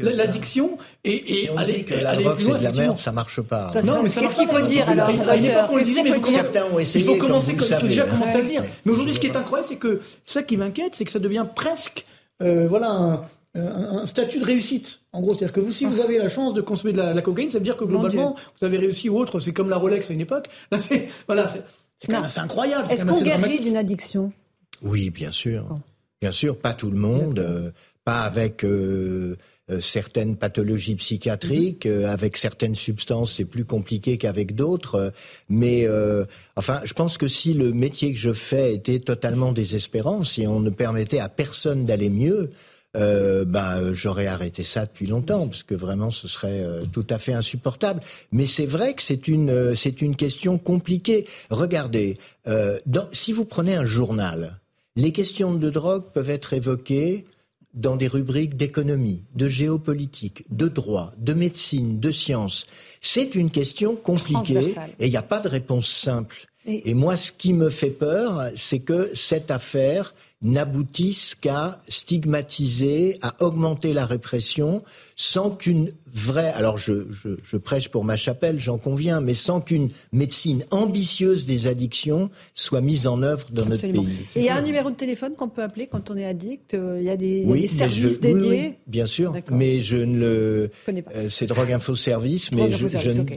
[0.00, 3.70] l'addiction et, et si aller, que la drogue c'est de la merde, ça marche pas.
[3.84, 5.10] non, mais qu'est-ce qu'il faut dire alors
[6.24, 7.04] Certains ont essayé.
[7.04, 8.64] Il faut commencer, il faut déjà commencer à le dire.
[8.84, 11.46] Mais aujourd'hui, ce qui est incroyable, c'est que ça qui m'inquiète, c'est que ça devient
[11.54, 12.04] presque
[12.42, 13.24] euh, voilà
[13.54, 15.00] un, statut de réussite.
[15.12, 17.50] En gros, c'est-à-dire que vous, si vous avez la chance de consommer de la, cocaïne,
[17.50, 19.40] ça veut dire que globalement, vous avez réussi ou autre.
[19.40, 20.48] C'est comme la Rolex à une époque.
[21.26, 21.50] voilà,
[21.98, 22.90] c'est incroyable.
[22.90, 24.32] Est-ce qu'on guérit d'une addiction?
[24.82, 25.78] Oui, bien sûr.
[26.20, 27.70] Bien sûr, pas tout le monde, euh,
[28.04, 29.36] pas avec euh,
[29.70, 32.06] euh, certaines pathologies psychiatriques, mhm.
[32.06, 35.12] avec certaines substances, c'est plus compliqué qu'avec d'autres.
[35.48, 35.86] mais
[36.56, 40.60] enfin, je pense que si le métier que je fais était totalement désespérant, si on
[40.60, 42.50] ne permettait à personne d'aller mieux,
[42.98, 47.18] euh, bah, j'aurais arrêté ça depuis longtemps, parce que vraiment, ce serait euh, tout à
[47.18, 48.00] fait insupportable.
[48.32, 51.26] Mais c'est vrai que c'est une, euh, c'est une question compliquée.
[51.50, 52.18] Regardez,
[52.86, 54.58] dans, si vous prenez un journal,
[54.96, 57.26] les questions de drogue peuvent être évoquées
[57.74, 62.66] dans des rubriques d'économie, de géopolitique, de droit, de médecine, de sciences.
[63.02, 66.46] C'est une question compliquée et il n'y a pas de réponse simple.
[66.64, 73.34] et moi, ce qui me fait peur, c'est que cette affaire n'aboutissent qu'à stigmatiser, à
[73.42, 74.84] augmenter la répression,
[75.16, 79.60] sans qu'une vraie, alors je, je, je, prêche pour ma chapelle, j'en conviens, mais sans
[79.60, 84.20] qu'une médecine ambitieuse des addictions soit mise en œuvre dans notre pays.
[84.36, 86.74] Et il y a un numéro de téléphone qu'on peut appeler quand on est addict
[86.74, 90.70] euh, Il y a des, services dédiés Bien sûr, mais je ne le...
[90.88, 92.86] Euh, c'est Drogue Info Service, mais je,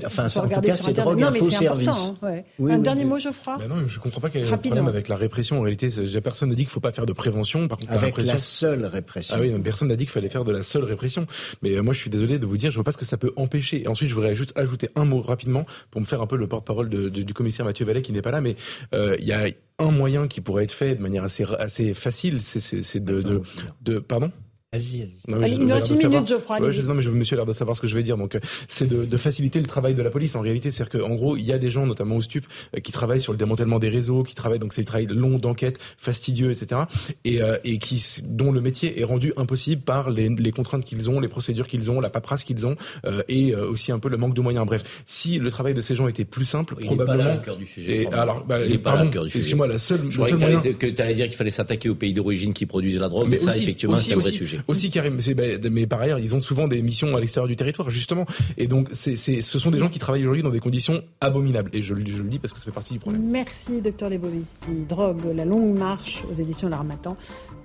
[0.06, 2.14] enfin en tout cas c'est Drogue Info Service.
[2.22, 4.88] Hein, un dernier mot, Geoffroy ben Non, je ne comprends pas quel est le problème
[4.88, 5.60] avec la répression.
[5.60, 5.90] En réalité,
[6.24, 7.68] personne n'a dit qu'il ne faut pas faire de prévention.
[7.68, 9.36] Par contre, avec la, seule répression.
[9.38, 11.28] Ah oui, personne n'a dit qu'il fallait faire de la seule répression.
[11.62, 13.18] Mais euh, moi, je suis désolé de vous dire, je vois pas ce que ça
[13.18, 13.84] peut empêcher.
[13.84, 16.48] Et ensuite, je voudrais juste ajouter un mot rapididement pour me faire un peu le
[16.48, 18.56] porte-parole du commissaire Mathieu Vallet qui n'est pas là, mais
[18.94, 19.46] euh, il y a
[19.80, 23.42] un moyen qui pourrait être fait de manière assez assez facile, c'est de, de,
[23.82, 24.32] de, pardon?
[24.74, 25.52] Allez-y, allez-y.
[25.56, 26.62] il nous reste une minute, Geoffroy.
[26.62, 28.16] Ouais, je, non, mais je, monsieur a l'air de savoir ce que je vais dire.
[28.16, 30.34] Donc, euh, c'est de, de, faciliter le travail de la police.
[30.38, 32.94] En réalité, c'est-à-dire qu'en gros, il y a des gens, notamment au STUP, euh, qui
[32.94, 36.52] travaillent sur le démantèlement des réseaux, qui travaillent, donc c'est des travail long d'enquête, fastidieux,
[36.52, 36.84] etc.
[37.26, 41.10] Et, euh, et qui, dont le métier est rendu impossible par les, les contraintes qu'ils
[41.10, 44.16] ont, les procédures qu'ils ont, la paperasse qu'ils ont, euh, et aussi un peu le
[44.16, 44.66] manque de moyens.
[44.66, 47.24] Bref, si le travail de ces gens était plus simple, il probablement.
[47.24, 48.04] Est pas là, cœur du sujet.
[48.04, 49.40] Et, alors, bah, il est pas là, le cœur du sujet.
[49.40, 50.10] Excuse-moi, la seule.
[50.10, 53.10] Je croyais que tu allais dire qu'il fallait s'attaquer aux pays d'origine qui produisent la
[53.10, 54.61] drogue, mais, ça, effectivement, c'est un vrai sujet.
[54.68, 55.36] Aussi, Karim, c'est
[55.70, 58.26] mais par ailleurs, ils ont souvent des missions à l'extérieur du territoire, justement.
[58.58, 61.70] Et donc, ce sont des gens qui travaillent aujourd'hui dans des conditions abominables.
[61.74, 63.24] Et je, le dis parce que ça fait partie du problème.
[63.30, 64.46] Merci, docteur Lebovici.
[64.88, 67.16] Drogue, la longue marche aux éditions L'Armatan.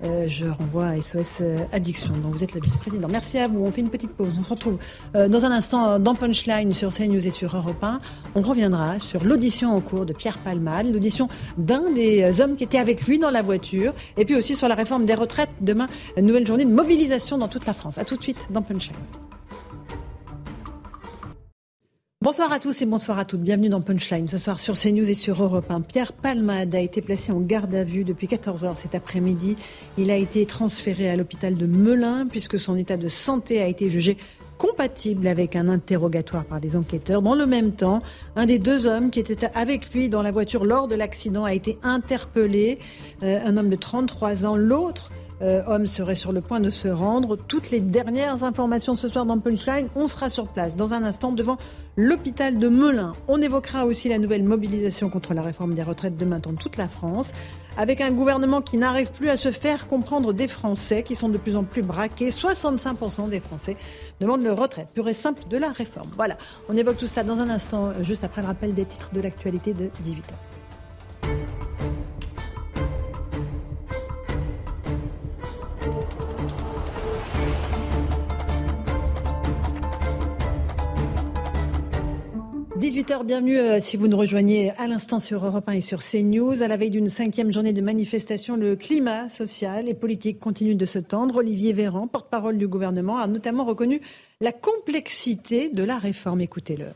[0.03, 3.07] Euh, je renvoie à SOS euh, Addiction, dont vous êtes le vice-président.
[3.09, 3.63] Merci à vous.
[3.65, 4.29] On fait une petite pause.
[4.39, 4.77] On se retrouve
[5.15, 7.99] euh, dans un instant dans Punchline sur CNews et sur Europe 1.
[8.35, 12.77] On reviendra sur l'audition en cours de Pierre Palmade, l'audition d'un des hommes qui était
[12.77, 15.49] avec lui dans la voiture, et puis aussi sur la réforme des retraites.
[15.61, 15.87] Demain,
[16.21, 16.86] nouvelle journée de mobilisation
[17.37, 18.95] dans toute la France tout de suite dans Punchline.
[22.21, 23.41] Bonsoir à tous et bonsoir à toutes.
[23.41, 24.27] Bienvenue dans Punchline.
[24.29, 25.81] Ce soir sur CNews et sur Europe 1.
[25.81, 29.57] Pierre Palmade a été placé en garde à vue depuis 14 heures cet après-midi.
[29.97, 33.89] Il a été transféré à l'hôpital de Melun puisque son état de santé a été
[33.89, 34.17] jugé
[34.57, 37.21] compatible avec un interrogatoire par des enquêteurs.
[37.21, 37.99] Dans le même temps,
[38.37, 41.53] un des deux hommes qui était avec lui dans la voiture lors de l'accident a
[41.53, 42.79] été interpellé.
[43.23, 44.55] Euh, un homme de 33 ans.
[44.55, 45.11] L'autre
[45.41, 47.35] euh, homme serait sur le point de se rendre.
[47.35, 51.31] Toutes les dernières informations ce soir dans Punchline, on sera sur place dans un instant
[51.31, 51.57] devant
[51.95, 53.11] l'hôpital de Melun.
[53.27, 56.87] On évoquera aussi la nouvelle mobilisation contre la réforme des retraites demain dans toute la
[56.87, 57.33] France,
[57.77, 61.37] avec un gouvernement qui n'arrive plus à se faire comprendre des Français, qui sont de
[61.37, 62.29] plus en plus braqués.
[62.29, 63.77] 65% des Français
[64.19, 66.09] demandent le retrait pur et simple de la réforme.
[66.15, 66.37] Voilà,
[66.69, 69.73] on évoque tout ça dans un instant, juste après le rappel des titres de l'actualité
[69.73, 70.56] de 18h.
[82.77, 86.61] 18h, bienvenue euh, si vous nous rejoignez à l'instant sur Europe 1 et sur CNews.
[86.61, 90.85] À la veille d'une cinquième journée de manifestation, le climat social et politique continue de
[90.85, 91.37] se tendre.
[91.37, 93.99] Olivier Véran, porte-parole du gouvernement, a notamment reconnu
[94.41, 96.39] la complexité de la réforme.
[96.41, 96.89] Écoutez-le.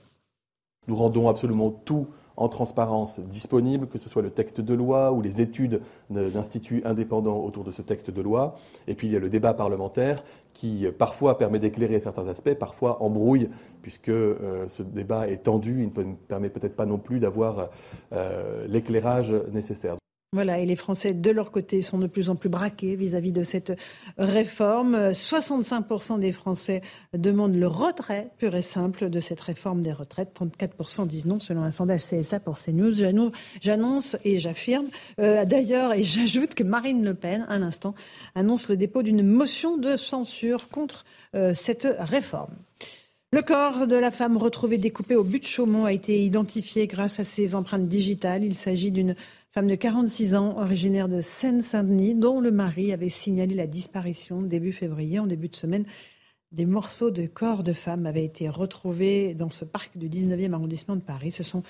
[0.87, 2.05] Nous rendons absolument tout
[2.37, 7.43] en transparence disponible, que ce soit le texte de loi ou les études d'instituts indépendants
[7.43, 8.55] autour de ce texte de loi.
[8.87, 10.23] Et puis il y a le débat parlementaire
[10.53, 13.49] qui parfois permet d'éclairer certains aspects, parfois embrouille,
[13.81, 17.69] puisque euh, ce débat est tendu, il ne permet peut-être pas non plus d'avoir
[18.13, 19.95] euh, l'éclairage nécessaire.
[20.33, 23.43] Voilà, et les Français, de leur côté, sont de plus en plus braqués vis-à-vis de
[23.43, 23.73] cette
[24.17, 25.11] réforme.
[25.11, 26.81] 65% des Français
[27.13, 30.33] demandent le retrait pur et simple de cette réforme des retraites.
[30.33, 32.93] 34% disent non, selon un sondage CSA pour CNews.
[33.59, 34.87] J'annonce et j'affirme,
[35.19, 37.93] euh, d'ailleurs, et j'ajoute que Marine Le Pen, à l'instant,
[38.33, 41.03] annonce le dépôt d'une motion de censure contre
[41.35, 42.55] euh, cette réforme.
[43.33, 47.17] Le corps de la femme retrouvée découpé au but de Chaumont a été identifié grâce
[47.21, 48.43] à ses empreintes digitales.
[48.43, 49.15] Il s'agit d'une
[49.53, 54.71] femme de 46 ans, originaire de Seine-Saint-Denis, dont le mari avait signalé la disparition début
[54.71, 55.19] février.
[55.19, 55.85] En début de semaine,
[56.53, 60.95] des morceaux de corps de femmes avaient été retrouvés dans ce parc du 19e arrondissement
[60.95, 61.31] de Paris.
[61.31, 61.63] Ce sont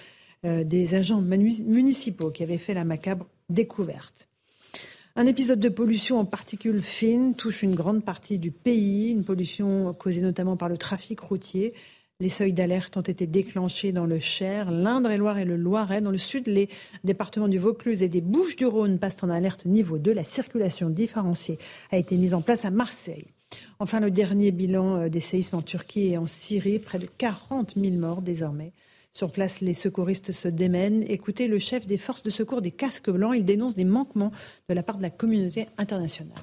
[0.46, 4.28] euh, des agents municipaux qui avaient fait la macabre découverte.
[5.16, 9.94] Un épisode de pollution en particules fines touche une grande partie du pays, une pollution
[9.94, 11.74] causée notamment par le trafic routier.
[12.22, 16.02] Les seuils d'alerte ont été déclenchés dans le Cher, l'Indre-et-Loire et le Loiret.
[16.02, 16.70] Dans le sud, les
[17.04, 20.14] départements du Vaucluse et des Bouches-du-Rhône passent en alerte niveau 2.
[20.14, 21.58] La circulation différenciée
[21.90, 23.26] a été mise en place à Marseille.
[23.80, 27.74] Enfin, le dernier bilan euh, des séismes en Turquie et en Syrie, près de 40
[27.76, 28.72] 000 morts désormais.
[29.14, 31.04] Sur place, les secouristes se démènent.
[31.08, 33.34] Écoutez le chef des forces de secours des casques blancs.
[33.36, 34.32] Il dénonce des manquements
[34.70, 36.38] de la part de la communauté internationale.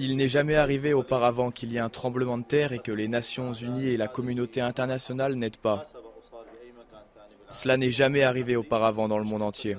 [0.00, 3.08] Il n'est jamais arrivé auparavant qu'il y ait un tremblement de terre et que les
[3.08, 5.82] Nations Unies et la communauté internationale n'aident pas.
[7.50, 9.76] Cela n'est jamais arrivé auparavant dans le monde entier.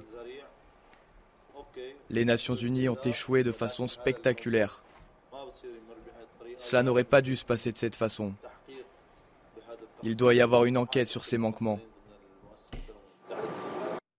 [2.10, 4.84] Les Nations Unies ont échoué de façon spectaculaire.
[6.58, 8.34] Cela n'aurait pas dû se passer de cette façon.
[10.04, 11.80] Il doit y avoir une enquête sur ces manquements.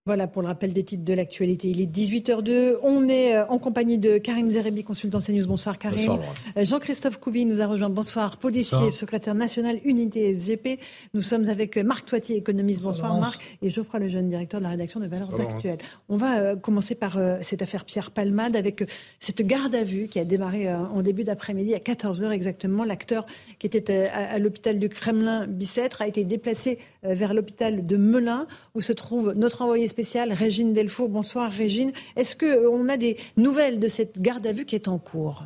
[0.07, 1.67] Voilà pour le rappel des titres de l'actualité.
[1.67, 2.77] Il est 18h02.
[2.81, 5.45] On est euh, en compagnie de Karim Zerebi, consultant CNews.
[5.45, 6.17] Bonsoir Karim.
[6.57, 7.91] Euh, Jean-Christophe Couvi nous a rejoint.
[7.91, 8.37] Bonsoir.
[8.37, 10.79] Policier, secrétaire national unité SGP.
[11.13, 12.81] Nous sommes avec euh, Marc Toitier, économiste.
[12.81, 13.39] Bonsoir, Marc.
[13.61, 15.77] Et Geoffroy Lejeune, directeur de la rédaction de Valeurs Actuelles.
[16.09, 18.83] On va commencer par cette affaire Pierre Palmade avec
[19.19, 22.85] cette garde à vue qui a démarré en début d'après-midi à 14h exactement.
[22.85, 23.27] L'acteur
[23.59, 28.93] qui était à, l'hôpital du Kremlin-Bicêtre a été déplacé vers l'hôpital de Melun où se
[28.93, 31.09] trouve notre envoyé spéciale Régine Delfour.
[31.09, 31.91] Bonsoir Régine.
[32.15, 35.45] Est-ce qu'on a des nouvelles de cette garde à vue qui est en cours?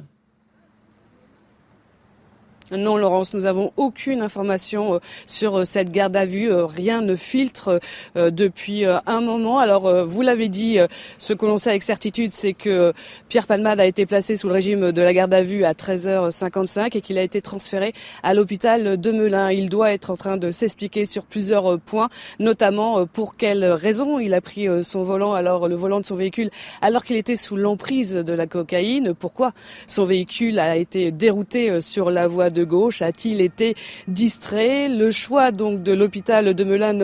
[2.78, 6.52] Non, Laurence, nous n'avons aucune information euh, sur euh, cette garde à vue.
[6.52, 7.80] Euh, rien ne filtre
[8.16, 9.60] depuis un moment.
[9.60, 10.78] Alors, vous l'avez dit,
[11.20, 12.94] ce que l'on sait avec certitude, c'est que
[13.30, 16.98] Pierre Palmade a été placé sous le régime de la garde à vue à 13h55
[16.98, 19.52] et qu'il a été transféré à l'hôpital de Melun.
[19.52, 22.10] Il doit être en train de s'expliquer sur plusieurs points,
[22.40, 26.50] notamment pour quelles raisons il a pris son volant, alors le volant de son véhicule,
[26.82, 29.14] alors qu'il était sous l'emprise de la cocaïne.
[29.14, 29.52] Pourquoi
[29.88, 33.76] son véhicule a été dérouté sur la voie de gauche a-t-il été
[34.08, 34.90] distrait?
[34.90, 36.98] Le choix donc de l'hôpital de Melun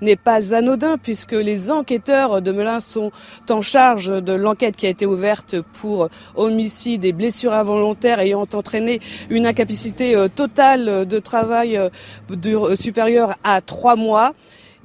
[0.00, 3.10] n'est pas anodin puisque les enquêteurs de Melun sont
[3.48, 9.00] en charge de l'enquête qui a été ouverte pour homicide et blessures involontaires ayant entraîné
[9.30, 11.88] une incapacité euh, totale de travail euh,
[12.30, 14.32] euh, supérieure à trois mois.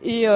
[0.04, 0.28] Et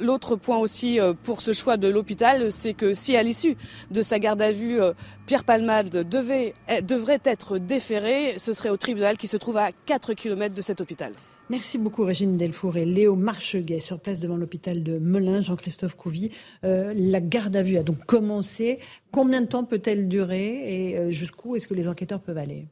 [0.00, 3.56] L'autre point aussi euh, pour ce choix de l'hôpital, c'est que si à l'issue
[3.90, 4.92] de sa garde à vue, euh,
[5.26, 9.70] Pierre Palmade devait, eh, devrait être déféré, ce serait au tribunal qui se trouve à
[9.86, 11.12] 4 km de cet hôpital.
[11.50, 16.30] Merci beaucoup Régine Delfour et Léo Marcheguet sur place devant l'hôpital de Melun, Jean-Christophe Couvi.
[16.64, 18.78] Euh, la garde à vue a donc commencé.
[19.10, 22.68] Combien de temps peut-elle durer et jusqu'où est-ce que les enquêteurs peuvent aller?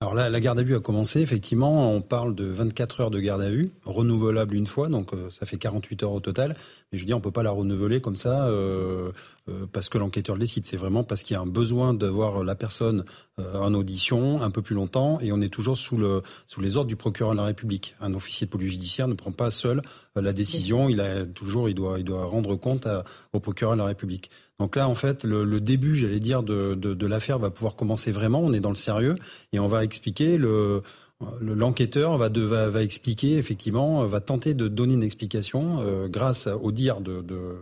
[0.00, 3.18] Alors là, la garde à vue a commencé, effectivement, on parle de 24 heures de
[3.18, 6.54] garde à vue, renouvelable une fois, donc euh, ça fait 48 heures au total.
[6.92, 9.10] Mais je dis, on peut pas la renouveler comme ça euh,
[9.72, 10.66] parce que l'enquêteur le décide.
[10.66, 13.04] C'est vraiment parce qu'il y a un besoin d'avoir la personne
[13.38, 16.88] en audition un peu plus longtemps et on est toujours sous, le, sous les ordres
[16.88, 17.94] du procureur de la République.
[18.00, 19.82] Un officier de police judiciaire ne prend pas seul
[20.20, 22.88] la décision, il a toujours, il doit, il doit rendre compte
[23.32, 24.30] au procureur de la République.
[24.58, 28.40] Donc là, en fait, le, début, j'allais dire, de, l'affaire va pouvoir commencer vraiment.
[28.40, 29.14] On est dans le sérieux
[29.52, 30.82] et on va expliquer le
[31.40, 37.56] l'enquêteur va, expliquer effectivement, va tenter de donner une explication euh, grâce au dire de,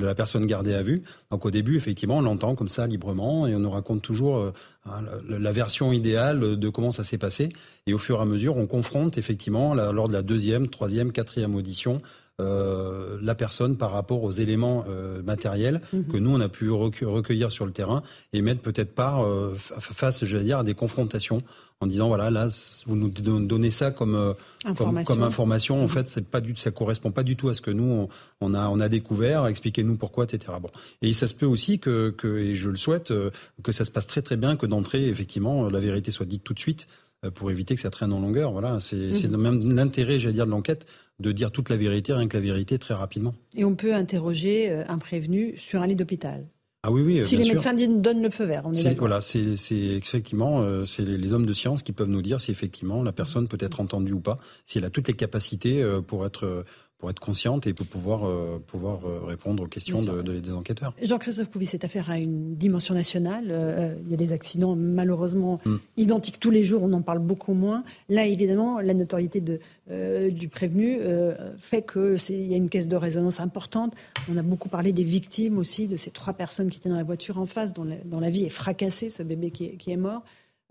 [0.00, 1.02] de, la personne gardée à vue.
[1.30, 4.52] Donc au début, effectivement, on l'entend comme ça librement et on nous raconte toujours euh,
[4.86, 7.50] hein, la, version idéale de comment ça s'est passé.
[7.86, 11.54] Et au fur et à mesure, on confronte effectivement lors de la deuxième, troisième, quatrième
[11.54, 12.00] audition
[13.22, 14.84] la personne par rapport aux éléments
[15.24, 16.06] matériels mhm.
[16.06, 19.20] que nous on a pu recueillir sur le terrain et mettre peut-être pas
[19.80, 21.42] face, j'allais dire, à des confrontations
[21.80, 22.48] en disant voilà là
[22.86, 24.34] vous nous donnez ça comme
[24.64, 25.14] information.
[25.14, 27.70] Comme, information en fait c'est pas du ça correspond pas du tout à ce que
[27.70, 28.08] nous
[28.42, 30.68] on, a on a découvert expliquez-nous pourquoi etc bon
[31.00, 33.14] et ça se peut aussi que, que et je le souhaite
[33.62, 36.52] que ça se passe très très bien que d'entrée effectivement la vérité soit dite tout
[36.52, 36.86] de suite
[37.24, 38.50] euh, pour éviter que ça traîne en longueur.
[38.52, 39.36] Voilà, c'est mmh.
[39.36, 40.86] même l'intérêt, j'allais dire, de l'enquête,
[41.20, 43.34] de dire toute la vérité, rien que la vérité, très rapidement.
[43.56, 46.46] Et on peut interroger euh, un prévenu sur un lit d'hôpital.
[46.82, 47.24] Ah oui, oui.
[47.24, 51.34] Si les médecins donnent le feu vert, on est, Voilà, c'est effectivement euh, c'est les,
[51.34, 54.20] hommes de science qui peuvent nous dire si effectivement la personne peut être entendue ou
[54.20, 56.64] pas, si elle a toutes les capacités pour être
[57.00, 60.92] pour être consciente et pour pouvoir, euh, pouvoir euh, répondre aux questions de, des enquêteurs.
[61.02, 63.46] Jean-Christophe Pouvis, cette affaire a une dimension nationale.
[63.48, 65.76] Euh, il y a des accidents malheureusement hmm.
[65.96, 67.84] identiques tous les jours, on en parle beaucoup moins.
[68.10, 69.60] Là, évidemment, la notoriété de,
[70.28, 70.98] du prévenu
[71.58, 73.94] fait qu'il y a une caisse de résonance importante.
[74.30, 77.02] On a beaucoup parlé des victimes aussi, de ces trois personnes qui étaient dans la
[77.02, 77.86] voiture en face, dont
[78.20, 80.22] la, vie est fracassée, ce bébé qui qui est mort.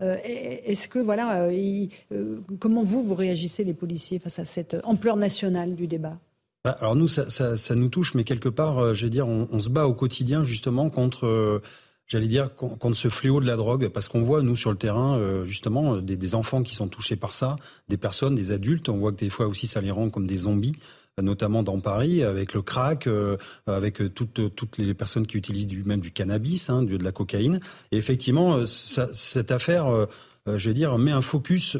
[0.02, 4.76] Euh, est-ce que voilà, euh, euh, comment vous vous réagissez les policiers face à cette
[4.84, 6.18] ampleur nationale du débat?
[6.64, 9.86] Bah, alors nous, ça, nous touche, mais quelque part, je vais dire, on, se bat
[9.86, 11.62] au quotidien justement contre,
[12.06, 15.42] j'allais dire, contre ce fléau de la drogue, parce qu'on voit nous sur le terrain
[15.44, 17.56] justement des, des, enfants qui sont touchés par ça,
[17.88, 18.90] des personnes, des adultes.
[18.90, 20.76] On voit que des fois aussi ça les rend comme des zombies
[21.22, 26.00] notamment dans Paris, avec le crack, euh, avec toutes, toutes les personnes qui utilisent même
[26.00, 27.60] du cannabis, hein, de la cocaïne.
[27.92, 30.06] Et effectivement, euh, cette affaire, euh,
[30.46, 31.76] je vais dire, met un focus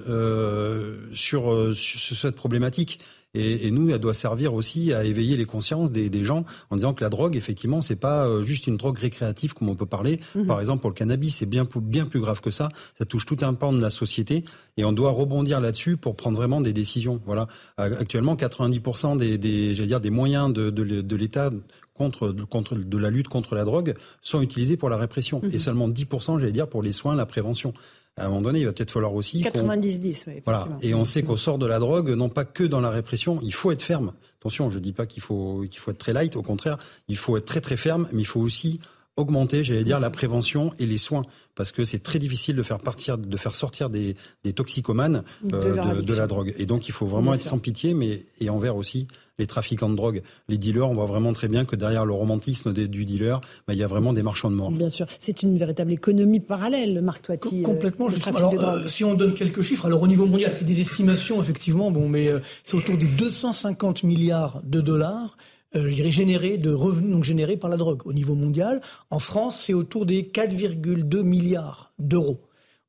[1.13, 3.01] sur, sur cette problématique.
[3.35, 6.77] Et, et, nous, elle doit servir aussi à éveiller les consciences des, des, gens en
[6.77, 9.87] disant que la drogue, effectivement, c'est pas euh, juste une drogue récréative comme on peut
[9.87, 10.19] parler.
[10.35, 10.47] Mhm.
[10.47, 12.71] Par exemple, pour le cannabis, c'est bien, bien plus grave que ça.
[12.99, 14.45] Ça touche tout un pan de la société
[14.77, 17.21] et on doit rebondir là-dessus pour prendre vraiment des décisions.
[17.25, 17.47] Voilà.
[17.77, 21.51] Actuellement, 90% des, des, dire, des moyens de, de, de l'État
[21.95, 25.51] contre, contre, de la lutte contre la drogue sont utilisés pour la répression mhm.
[25.53, 27.75] et seulement 10%, j'allais dire, pour les soins, la prévention
[28.21, 29.43] à un moment donné, il va peut-être falloir aussi.
[29.43, 30.43] 90-10, oui.
[30.45, 30.69] Voilà.
[30.83, 33.55] Et on sait qu'on sort de la drogue, non pas que dans la répression, il
[33.55, 34.13] faut être ferme.
[34.41, 37.17] Attention, je ne dis pas qu'il faut, qu'il faut être très light, au contraire, il
[37.17, 38.81] faut être très très ferme, mais il faut aussi
[39.17, 42.79] augmenter, j'allais dire, la prévention et les soins, parce que c'est très difficile de faire
[42.79, 46.55] partir, de faire sortir des, des toxicomanes euh, de, la drogue.
[46.57, 49.09] Et donc, il faut vraiment être sans pitié, mais et envers aussi
[49.41, 50.89] les trafiquants de drogue, les dealers.
[50.89, 53.89] On voit vraiment très bien que derrière le romantisme du dealer, bah, il y a
[53.89, 54.71] vraiment des marchands de mort.
[54.71, 57.63] Bien sûr, c'est une véritable économie parallèle, Marc Toiti.
[57.63, 58.07] Euh, complètement.
[58.27, 61.91] alors, euh, si on donne quelques chiffres, alors au niveau mondial, c'est des estimations effectivement,
[61.91, 62.29] bon, mais
[62.63, 65.37] c'est autour des 250 milliards de dollars
[65.77, 68.81] euh, je dirais, générés de revenus donc générés par la drogue au niveau mondial.
[69.11, 72.41] En France, c'est autour des 4,2 milliards d'euros.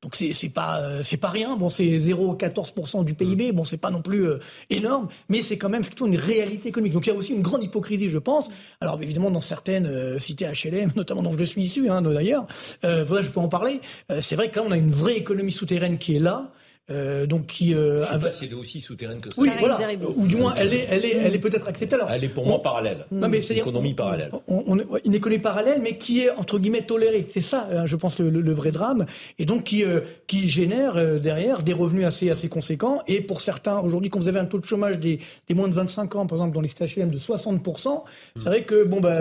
[0.01, 1.55] Donc c'est c'est pas euh, c'est pas rien.
[1.55, 3.51] Bon, c'est 0,14% du PIB.
[3.51, 4.39] Bon, c'est pas non plus euh,
[4.71, 6.93] énorme, mais c'est quand même effectivement une réalité économique.
[6.93, 8.49] Donc il y a aussi une grande hypocrisie, je pense.
[8.81, 12.47] Alors évidemment dans certaines euh, cités HLM, notamment dont je suis issu, hein, d'ailleurs,
[12.83, 13.81] euh, je peux en parler.
[14.21, 16.51] c'est vrai que là on a une vraie économie souterraine qui est là.
[16.91, 19.41] Euh, donc qui euh, c'est aussi souterraine que ça.
[19.41, 19.79] Oui, voilà.
[20.15, 21.95] Ou du moins, elle est, elle est, elle est peut-être acceptée.
[21.95, 23.05] Alors, elle est pour moi parallèle.
[23.11, 24.31] Non, mais c'est une économie parallèle.
[24.47, 27.27] On, une économie parallèle, mais qui est entre guillemets tolérée.
[27.29, 29.05] C'est ça, hein, je pense, le, vrai drame,
[29.39, 33.01] et donc qui euh, qui génère euh, derrière des revenus assez assez conséquents.
[33.07, 35.73] Et pour certains, aujourd'hui, quand vous avez un taux de chômage des, des moins de
[35.73, 38.03] 25 ans, par exemple dans les HLM de 60%
[38.37, 39.19] c'est vrai que bon bah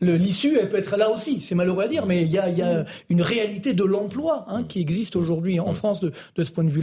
[0.00, 1.40] l'issue, elle peut être là aussi.
[1.40, 4.64] C'est malheureux à dire, mais il y a, y a une réalité de l'emploi hein,
[4.64, 6.80] qui existe aujourd'hui en France de, de ce point de vue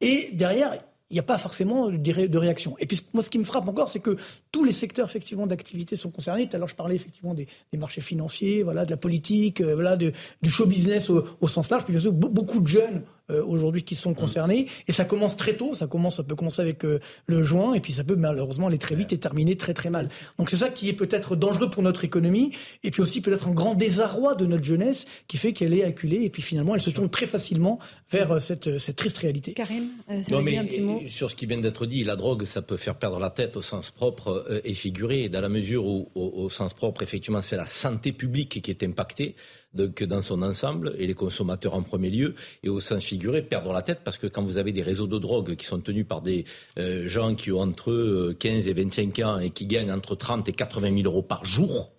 [0.00, 0.78] Et derrière,
[1.10, 2.76] il n'y a pas forcément de réaction.
[2.78, 4.16] Et puis moi, ce qui me frappe encore, c'est que
[4.52, 6.48] tous les secteurs effectivement d'activité sont concernés.
[6.48, 7.46] Tout à l'heure, je parlais effectivement des,
[7.78, 10.12] marchés financiers, voilà, de la politique, euh, voilà, du
[10.46, 11.84] show business au, sens large.
[11.84, 14.66] Puis bien sûr, beaucoup de jeunes euh, aujourd'hui qui sont concernés.
[14.86, 15.74] Et ça commence très tôt.
[15.74, 18.78] Ça commence, ça peut commencer avec euh, le juin, et puis ça peut malheureusement aller
[18.78, 20.08] très vite et terminer très très mal.
[20.38, 22.52] Donc c'est ça qui est peut-être dangereux pour notre économie,
[22.84, 26.22] et puis aussi peut-être un grand désarroi de notre jeunesse qui fait qu'elle est acculée,
[26.24, 27.78] et puis finalement elle se tourne très facilement
[28.10, 29.52] vers cette, cette triste réalité.
[29.52, 29.88] Karim,
[30.30, 32.76] non, mais, un petit mot sur ce qui vient d'être dit, la drogue, ça peut
[32.76, 36.48] faire perdre la tête au sens propre euh, et figuré, dans la mesure où, au,
[36.48, 39.34] sens propre, effectivement, c'est la santé publique qui est impactée,
[39.74, 43.72] donc dans son ensemble, et les consommateurs en premier lieu, et au sens figuré, perdre
[43.72, 46.22] la tête, parce que quand vous avez des réseaux de drogue qui sont tenus par
[46.22, 46.44] des
[46.78, 50.48] euh, gens qui ont entre 15 euh, et 25 ans et qui gagnent entre 30
[50.48, 51.92] et 80 000 euros par jour,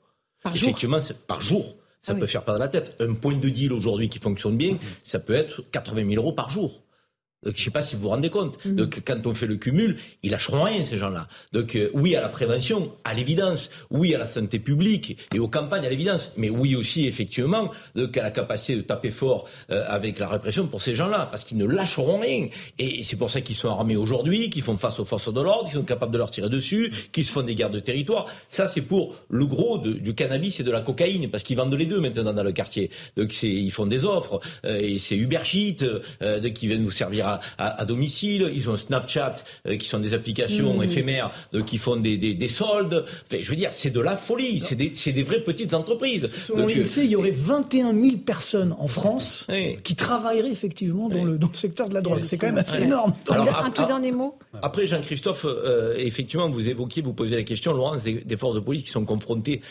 [0.53, 1.75] effectivement, par jour.
[2.01, 2.95] Ça ah peut faire perdre la tête.
[3.01, 6.49] Un point de deal aujourd'hui qui fonctionne bien, ça peut être 80 000 euros par
[6.49, 6.81] jour.
[7.43, 8.67] Donc, je ne sais pas si vous vous rendez compte.
[8.67, 11.27] Donc, quand on fait le cumul, ils lâcheront rien, ces gens-là.
[11.53, 13.69] Donc, euh, oui à la prévention, à l'évidence.
[13.89, 16.33] Oui à la santé publique et aux campagnes, à l'évidence.
[16.35, 20.67] Mais oui aussi, effectivement, donc, à la capacité de taper fort euh, avec la répression
[20.67, 21.29] pour ces gens-là.
[21.31, 22.49] Parce qu'ils ne lâcheront rien.
[22.77, 25.69] Et c'est pour ça qu'ils sont armés aujourd'hui, qu'ils font face aux forces de l'ordre,
[25.69, 28.25] qu'ils sont capables de leur tirer dessus, qu'ils se font des guerres de territoire.
[28.49, 31.29] Ça, c'est pour le gros du cannabis et de la cocaïne.
[31.29, 32.89] Parce qu'ils vendent les deux maintenant dans le quartier.
[33.15, 34.41] Donc, ils font des offres.
[34.65, 35.85] Euh, et c'est Uber Sheet,
[36.53, 37.28] qui viennent vous servir à,
[37.85, 38.51] domicile.
[38.53, 39.35] Ils ont Snapchat,
[39.67, 40.83] euh, qui sont des applications mmh.
[40.83, 43.05] éphémères euh, qui font des, des, soldes.
[43.07, 44.61] Enfin, je veux dire, c'est de la folie.
[44.61, 46.33] C'est des, des, vraies petites entreprises.
[46.35, 49.47] Selon l'INSEE, il y aurait 21 000 personnes en France
[49.83, 52.23] qui travailleraient effectivement dans, le, dans le secteur de la drogue.
[52.23, 53.13] C'est quand même assez énorme.
[53.29, 54.37] un tout dernier mot.
[54.61, 58.59] Après, Jean-Christophe, euh, effectivement, vous évoquiez, vous posez la question, Laurence, des, des, forces de
[58.59, 59.61] police qui sont confrontées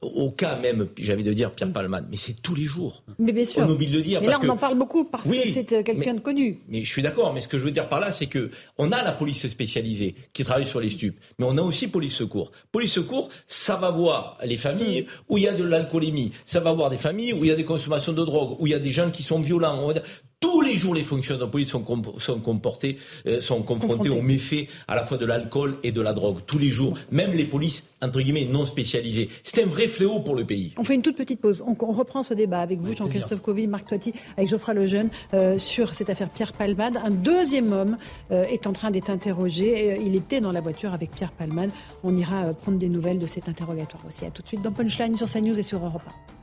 [0.00, 3.02] au cas même, j'avais de dire Pierre Palman, mais c'est tous les jours.
[3.18, 3.62] Mais bien sûr.
[3.62, 4.20] On oublie de le dire.
[4.20, 6.58] Mais là, on en parle beaucoup parce que c'est quelqu'un de connu.
[6.68, 8.90] Mais je suis d'accord mais ce que je veux dire par là, c'est que on
[8.90, 12.50] a la police spécialisée qui travaille sur les stupes, mais on a aussi police secours.
[12.72, 16.72] Police secours, ça va voir les familles où il y a de l'alcoolémie, ça va
[16.72, 18.80] voir des familles où il y a des consommations de drogue, où il y a
[18.80, 19.92] des gens qui sont violents.
[20.40, 21.84] Tous les jours, les fonctionnaires de police sont,
[22.18, 26.12] sont, comportés, euh, sont confrontés aux méfaits à la fois de l'alcool et de la
[26.12, 26.38] drogue.
[26.46, 29.30] Tous les jours, même les polices, entre guillemets, non spécialisées.
[29.42, 30.74] C'est un vrai fléau pour le pays.
[30.76, 31.64] On fait une toute petite pause.
[31.66, 35.92] On, reprend ce débat avec vous, Jean-Christophe Covy, Marc Toiti, avec Geoffroy Lejeune, euh, sur
[35.94, 36.98] cette affaire Pierre Palmade.
[37.02, 37.96] Un deuxième homme
[38.30, 39.98] euh, est en train d'être interrogé.
[40.06, 41.70] Il était dans la voiture avec Pierre Palmade.
[42.04, 44.24] On ira prendre des nouvelles de cet interrogatoire aussi.
[44.24, 46.37] À tout de suite dans Punchline sur CNews et sur Europe 1.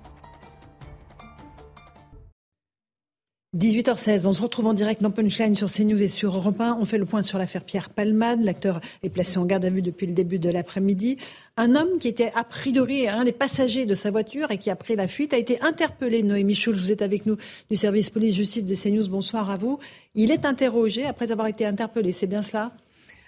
[3.56, 6.78] 18h16, on se retrouve en direct dans Punchline sur CNews et sur Europe 1.
[6.78, 8.44] On fait le point sur l'affaire Pierre Palmade.
[8.44, 11.16] L'acteur est placé en garde à vue depuis le début de l'après-midi.
[11.56, 14.76] Un homme qui était a priori un des passagers de sa voiture et qui a
[14.76, 16.22] pris la fuite a été interpellé.
[16.22, 17.38] Noémie Schulz, vous êtes avec nous
[17.72, 19.08] du service police-justice de CNews.
[19.08, 19.80] Bonsoir à vous.
[20.16, 22.74] Il est interrogé après avoir été interpellé, c'est bien cela?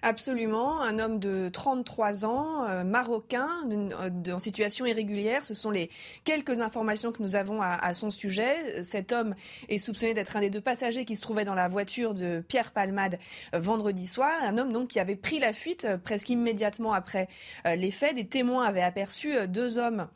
[0.03, 5.43] Absolument, un homme de 33 ans, euh, marocain, euh, en situation irrégulière.
[5.43, 5.89] Ce sont les
[6.23, 8.83] quelques informations que nous avons à, son sujet.
[8.83, 9.33] Cet homme
[9.69, 12.71] est soupçonné d'être un des deux passagers qui se trouvaient dans la voiture de Pierre
[12.71, 13.17] Palmade
[13.55, 14.31] euh, vendredi soir.
[14.43, 17.27] Un homme donc qui avait pris la fuite presque immédiatement après
[17.65, 18.15] les faits.
[18.15, 20.07] Des témoins avaient aperçu deux hommes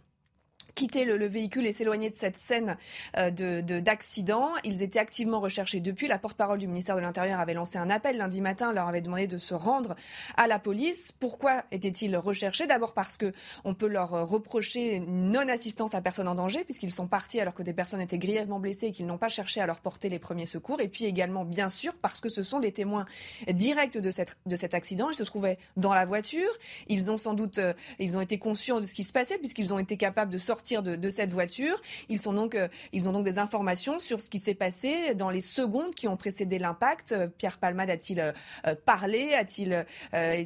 [0.76, 2.78] quitter le, véhicule et s'éloigner de cette scène
[3.17, 4.49] euh, de d'accident.
[4.63, 6.07] Ils étaient activement recherchés depuis.
[6.07, 9.28] La porte-parole du ministère de l'Intérieur avait lancé un appel lundi matin, leur avait demandé
[9.28, 9.95] de se rendre
[10.38, 11.11] à la police.
[11.11, 12.67] Pourquoi étaient-ils recherchés?
[12.67, 13.32] D'abord parce que
[13.63, 17.74] on peut leur reprocher non-assistance à personne en danger, puisqu'ils sont partis alors que des
[17.74, 20.82] personnes étaient grièvement blessées et qu'ils n'ont pas cherché à leur porter les premiers secours.
[20.82, 23.05] Et puis également, bien sûr, parce que ce sont les témoins
[23.51, 25.09] directs de, cette, de cet accident.
[25.09, 26.49] Ils se trouvaient dans la voiture.
[26.88, 29.74] Ils ont sans doute, euh, ils ont été conscients de ce qui se passait, puisqu'ils
[29.74, 31.82] ont été capables de sortir de, cette voiture.
[32.09, 35.30] Ils, sont donc, euh, ils ont donc des informations sur ce qui s'est passé dans
[35.30, 37.12] les secondes qui ont précédé l'impact.
[37.12, 39.34] Euh, Pierre Palmade a-t-il euh, parlé?
[39.34, 39.86] A-t-il,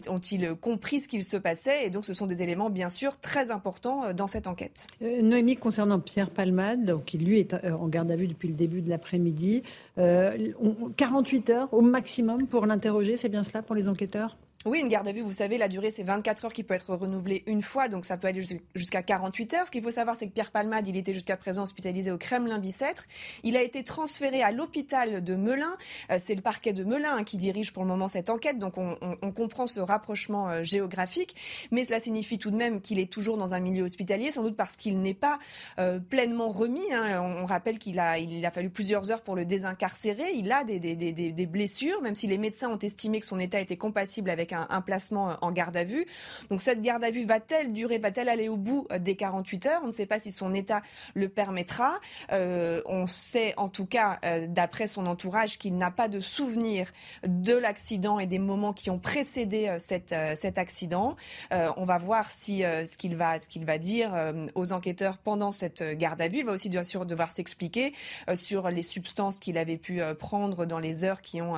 [0.07, 1.85] ont-ils compris ce qu'il se passait?
[1.85, 4.87] Et donc, ce sont des éléments, bien sûr, très importants dans cette enquête.
[5.01, 8.89] Noémie, concernant Pierre Palmade, qui lui est en garde à vue depuis le début de
[8.89, 9.63] l'après-midi,
[9.97, 14.37] 48 heures au maximum pour l'interroger, c'est bien cela pour les enquêteurs?
[14.65, 16.95] Oui, une garde à vue, vous savez, la durée, c'est 24 heures qui peut être
[16.95, 18.41] renouvelée une fois, donc ça peut aller
[18.73, 19.67] jusqu'à 48 heures.
[19.67, 23.03] Ce qu'il faut savoir, c'est que Pierre Palmade, il était jusqu'à présent hospitalisé au Kremlin-Bicêtre.
[23.43, 25.77] Il a été transféré à l'hôpital de Melun.
[26.09, 28.79] Euh, c'est le parquet de Melun hein, qui dirige pour le moment cette enquête, donc
[28.79, 28.95] on,
[29.35, 31.35] comprend ce rapprochement euh, géographique.
[31.69, 34.57] Mais cela signifie tout de même qu'il est toujours dans un milieu hospitalier, sans doute
[34.57, 35.37] parce qu'il n'est pas
[35.77, 36.91] euh, pleinement remis.
[36.91, 37.21] Hein.
[37.21, 38.15] On, rappelle qu'il a,
[38.49, 40.31] fallu plusieurs heures pour le désincarcérer.
[40.33, 44.31] Il a des, blessures, même si les médecins ont estimé que son état était compatible
[44.31, 44.54] avec
[44.85, 46.05] placement euh, en garde à vue.
[46.49, 49.81] Donc cette garde à vue va-t-elle durer, va-t-elle aller au bout euh, des 48 heures?
[49.83, 50.81] On ne sait pas si son état
[51.13, 51.99] le permettra.
[52.31, 56.91] Euh, on sait en tout cas, d'après son entourage, qu'il n'a pas de souvenir
[57.25, 61.15] de l'accident et des moments qui ont précédé cette, cet accident.
[61.51, 64.13] on va voir si ce qu'il va, ce qu'il va dire
[64.55, 66.39] aux enquêteurs pendant cette garde à vue.
[66.39, 67.93] Il va aussi bien sûr devoir s'expliquer
[68.35, 71.55] sur les substances qu'il avait pu prendre dans les heures qui ont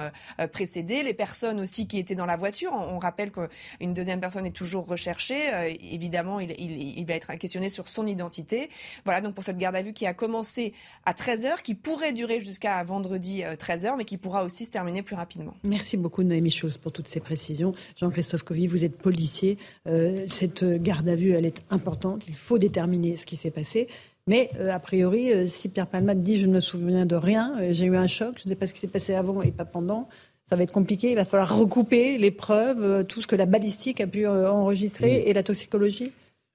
[0.51, 4.85] précédé, les personnes aussi qui étaient dans la voiture rappelle qu'une deuxième personne est toujours
[4.85, 5.53] recherchée.
[5.53, 8.69] Euh, évidemment, il, va être questionné sur son identité.
[9.05, 10.73] Voilà donc pour cette garde à vue qui a commencé
[11.05, 15.01] à 13h, qui pourrait durer jusqu'à vendredi 13h, euh, mais qui pourra aussi se terminer
[15.01, 15.53] plus rapidement.
[15.63, 17.71] Merci beaucoup Noémie Chose pour toutes ces précisions.
[17.97, 19.57] Jean-Christophe Covy, vous êtes policier.
[19.87, 22.27] Euh, cette garde à vue, elle est importante.
[22.27, 23.87] Il faut déterminer ce qui s'est passé.
[24.29, 27.95] Mais a priori, si Pierre Palmade dit je ne me souviens de rien, j'ai eu
[27.95, 30.09] un choc, je ne sais pas ce qui s'est passé avant et pas pendant,
[30.49, 31.11] ça va être compliqué.
[31.11, 34.49] Il va falloir recouper les preuves, euh, tout ce que la balistique a pu euh,
[34.49, 36.11] enregistrer et la toxicologie.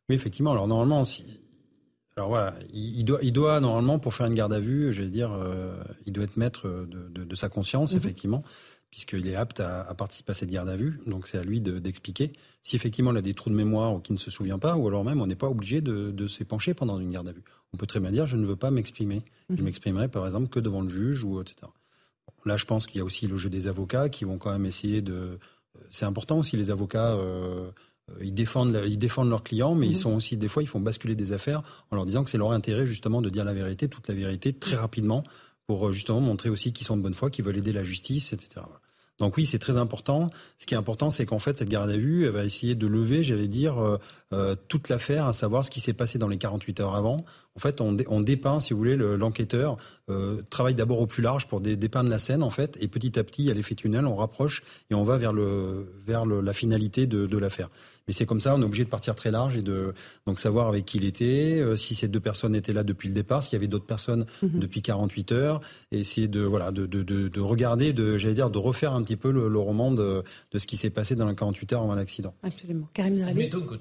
[0.08, 0.52] Oui, effectivement.
[0.52, 1.24] Alors normalement, si,
[2.16, 5.32] Alors voilà, il, doit, il doit normalement, pour faire une garde à vue, j'allais dire,
[5.32, 5.76] euh,
[6.06, 7.98] il doit être maître de, sa conscience, mhm.
[7.98, 8.42] effectivement,
[8.90, 11.00] puisqu'il est apte à, participer à cette garde à vue.
[11.06, 12.32] Donc c'est à lui d'expliquer
[12.62, 14.88] si effectivement il a des trous de mémoire ou qu'il ne se souvient pas, ou
[14.88, 17.44] alors même on n'est pas obligé de, s'épancher pendant une garde à vue.
[17.74, 19.22] On peut très bien dire je ne veux pas m'exprimer.
[19.50, 19.64] Je mhm.
[19.64, 21.68] m'exprimerai par exemple que devant le juge ou etc.
[22.44, 24.66] là, je pense qu'il y a aussi le jeu des avocats qui vont quand même
[24.66, 25.12] essayer de.
[25.12, 25.38] Euh,
[25.90, 27.12] c'est important aussi les avocats.
[27.12, 27.70] Euh,
[28.10, 29.96] euh, ils défendent, ils défendent leurs clients, mais ils mhm.
[29.96, 32.52] sont aussi, des fois, ils font basculer des affaires en leur disant que c'est leur
[32.52, 35.24] intérêt, justement, de dire la vérité, toute la vérité, très rapidement,
[35.66, 38.66] pour justement montrer aussi qu'ils sont de bonne foi, qu'ils veulent aider la justice, etc.
[39.18, 40.30] Donc oui, c'est très important.
[40.58, 42.86] Ce qui est important, c'est qu'en fait, cette garde à vue, elle va essayer de
[42.86, 43.98] lever, j'allais dire,
[44.32, 47.24] euh, toute l'affaire, à savoir ce qui s'est passé dans les 48 heures avant.
[47.56, 49.76] En fait, on, on dépeint, si vous voulez, l'enquêteur
[50.50, 53.50] travaille d'abord au plus large pour dépeindre la scène, en fait, et petit à petit,
[53.50, 57.26] à l'effet tunnel, on rapproche et on va vers, le, vers le, la finalité de,
[57.26, 57.68] de l'affaire.
[58.06, 59.94] Mais c'est comme ça, on est obligé de partir très large et de
[60.26, 63.14] donc savoir avec qui il était, euh, si ces deux personnes étaient là depuis le
[63.14, 64.58] départ, s'il y avait d'autres personnes mhm.
[64.58, 65.60] depuis 48 heures,
[65.92, 69.02] et essayer de voilà de, de, de, de regarder, de j'allais dire de refaire un
[69.02, 71.94] petit peu le, roman de, de ce qui s'est passé dans les 48 heures avant
[71.94, 72.34] l'accident.
[72.42, 72.88] Absolument.
[72.94, 73.76] Karim Admettons que,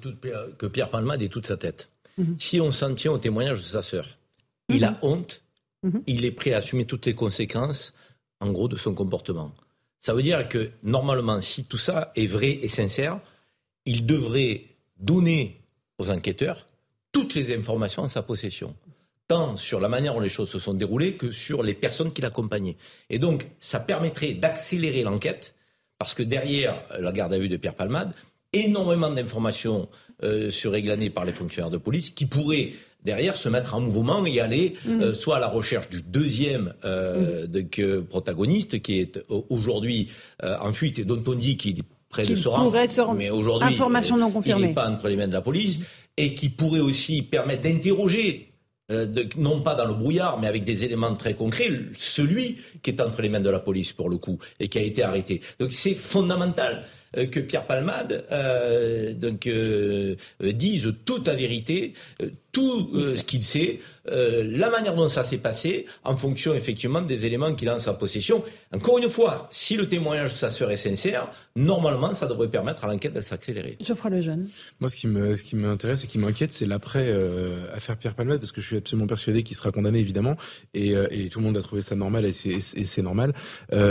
[0.56, 1.91] que Pierre Palmade ait toute sa tête.
[2.18, 2.36] Mhm.
[2.38, 4.06] Si on s'en tient au témoignage de sa sœur,
[4.68, 4.98] il a mhm.
[5.02, 5.42] honte,
[6.06, 7.92] il est prêt à assumer toutes les conséquences,
[8.40, 9.52] en gros, de son comportement.
[9.98, 13.20] Ça veut dire que normalement, si tout ça est vrai et sincère,
[13.84, 14.64] il devrait
[14.96, 15.60] donner
[15.98, 16.66] aux enquêteurs
[17.12, 18.74] toutes les informations en sa possession,
[19.28, 22.22] tant sur la manière dont les choses se sont déroulées que sur les personnes qui
[22.22, 22.76] l'accompagnaient.
[23.10, 25.54] Et donc, ça permettrait d'accélérer l'enquête,
[25.98, 28.12] parce que derrière la garde à vue de Pierre Palmade,
[28.52, 29.88] énormément d'informations
[30.24, 32.72] euh, seraient glanées par les fonctionnaires de police qui pourraient
[33.04, 35.00] derrière se mettre en mouvement et aller mmh.
[35.00, 38.04] euh, soit à la recherche du deuxième euh, mmh.
[38.04, 40.10] protagoniste qui est aujourd'hui
[40.40, 42.70] en fuite et dont on dit qu'il près de Soran,
[43.14, 44.62] mais aujourd'hui, information non confirmée.
[44.62, 45.80] il n'est pas entre les mains de la police,
[46.18, 48.52] et qui pourrait aussi permettre d'interroger
[49.38, 53.22] non pas dans le brouillard, mais avec des éléments très concrets, celui qui est entre
[53.22, 55.40] les mains de la police pour le coup et qui a été arrêté.
[55.58, 56.84] Donc c'est fondamental.
[57.16, 61.92] Euh, que Pierre Palmade euh, donc, euh, dise toute la vérité,
[62.52, 67.54] tout ce qu'il sait, la manière dont ça s'est passé, en fonction effectivement des éléments
[67.54, 68.44] qu'il a en sa possession.
[68.74, 72.84] Encore une fois, si le témoignage de sa sœur est sincère, normalement, ça devrait permettre
[72.84, 73.78] à l'enquête de s'accélérer.
[73.82, 74.48] Geoffroy Lejeune.
[74.80, 77.10] Moi, ce qui me, ce qui m'intéresse et qui m'inquiète, c'est l'après
[77.72, 80.36] affaire Pierre Palmade, parce que je suis absolument persuadé qu'il sera condamné, évidemment,
[80.74, 83.32] et, et, tout le monde a trouvé ça normal, et c'est normal.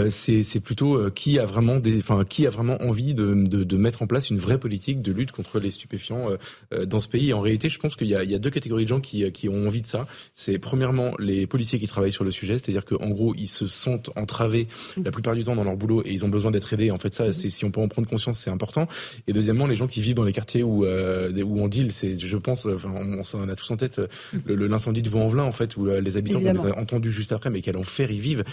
[0.10, 4.30] c'est plutôt qui a vraiment des, enfin, qui a vraiment envie de, mettre en place
[4.30, 6.38] une vraie politique de lutte contre les stupéfiants euh,
[6.74, 7.30] euh, dans ce pays.
[7.30, 9.82] Et en réalité, je pense qu'il y, a deux catégories de gens qui, ont envie
[9.82, 10.08] de ça.
[10.34, 14.10] C'est premièrement les policiers qui travaillent sur le sujet, c'est-à-dire qu'en gros, ils se sentent
[14.16, 14.68] entravés
[15.04, 16.92] la plupart du temps dans leur boulot et ils ont besoin d'être aidés.
[16.92, 18.88] En fait, ça, c'est si on peut en prendre conscience, c'est important.
[19.28, 22.18] Et deuxièmement, les gens qui vivent dans les quartiers où euh, où on deal, c'est,
[22.18, 24.00] je pense, enfin, on, a tous en tête
[24.46, 27.62] l'incendie de Vaux-en-Velin, en fait, où les habitants, on les a entendus juste après, mais
[27.62, 28.44] quel enfer ils vivent.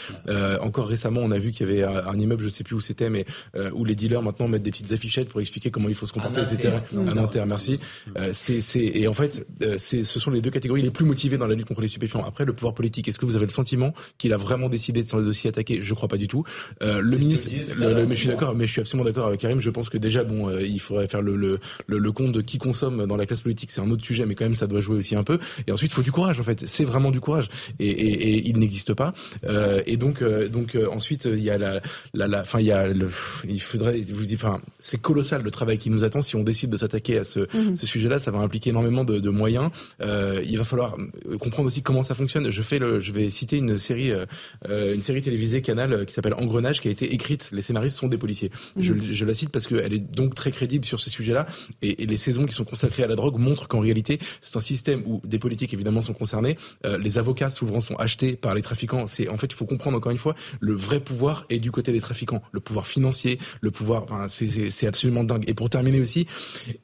[0.60, 3.10] encore récemment, on a vu qu'il y avait un, immeuble, je sais plus où c'était,
[3.10, 3.26] mais
[3.74, 6.40] où les dealers maintenant mettent des petites affichettes pour expliquer comment il faut se comporter,
[6.40, 6.74] etc.
[6.92, 7.78] À Nanterre, merci.
[8.16, 11.04] Euh, c'est, c'est, et en fait, euh, c'est, ce sont les deux catégories les plus
[11.04, 12.24] motivées dans la lutte contre les stupéfiants.
[12.24, 15.08] Après, le pouvoir politique, est-ce que vous avez le sentiment qu'il a vraiment décidé de
[15.08, 15.80] s'en dossier attaquer?
[15.80, 16.44] Je crois pas du tout.
[16.82, 19.60] Euh, le ministre, le, mais je suis d'accord, mais je suis absolument d'accord avec Karim.
[19.60, 22.58] Je pense que déjà, bon, euh, il faudrait faire le, le, le, compte de qui
[22.58, 23.70] consomme dans la classe politique.
[23.72, 25.38] C'est un autre sujet, mais quand même, ça doit jouer aussi un peu.
[25.66, 26.40] Et ensuite, il faut du courage.
[26.40, 29.12] En fait, c'est vraiment du courage, et, et, et il n'existe pas.
[29.44, 31.80] Euh, et donc, donc ensuite, il y a la,
[32.14, 33.10] la, fin, il y a le,
[33.48, 36.22] il faudrait, vous enfin, c'est colossal le travail qui nous attend.
[36.22, 37.76] Si on décide de s'attaquer à ce, mhm.
[37.76, 39.70] ce sujet-là, ça va impliquer énormément de, de moyens.
[40.00, 42.50] Euh, il va falloir euh, comprendre aussi comment ça fonctionne.
[42.50, 44.26] Je fais le, je vais citer une série, euh,
[44.68, 47.50] euh une série télévisée Canal euh, qui s'appelle Engrenage, qui a été écrite.
[47.52, 48.50] Les scénaristes sont des policiers.
[48.76, 48.82] Mhm.
[48.82, 51.46] Je, je, la cite parce qu'elle est donc très crédible sur ces sujets-là.
[51.82, 54.60] Et, et, les saisons qui sont consacrées à la drogue montrent qu'en réalité, c'est un
[54.60, 56.56] système où des politiques évidemment sont concernés.
[56.84, 59.06] Euh, les avocats souvent sont achetés par les trafiquants.
[59.06, 61.92] C'est en fait, il faut comprendre encore une fois, le vrai pouvoir est du côté
[61.92, 62.42] des trafiquants.
[62.52, 65.44] Le pouvoir financier, le pouvoir, enfin, c'est absolument dingue.
[65.48, 66.26] Et pour terminer aussi,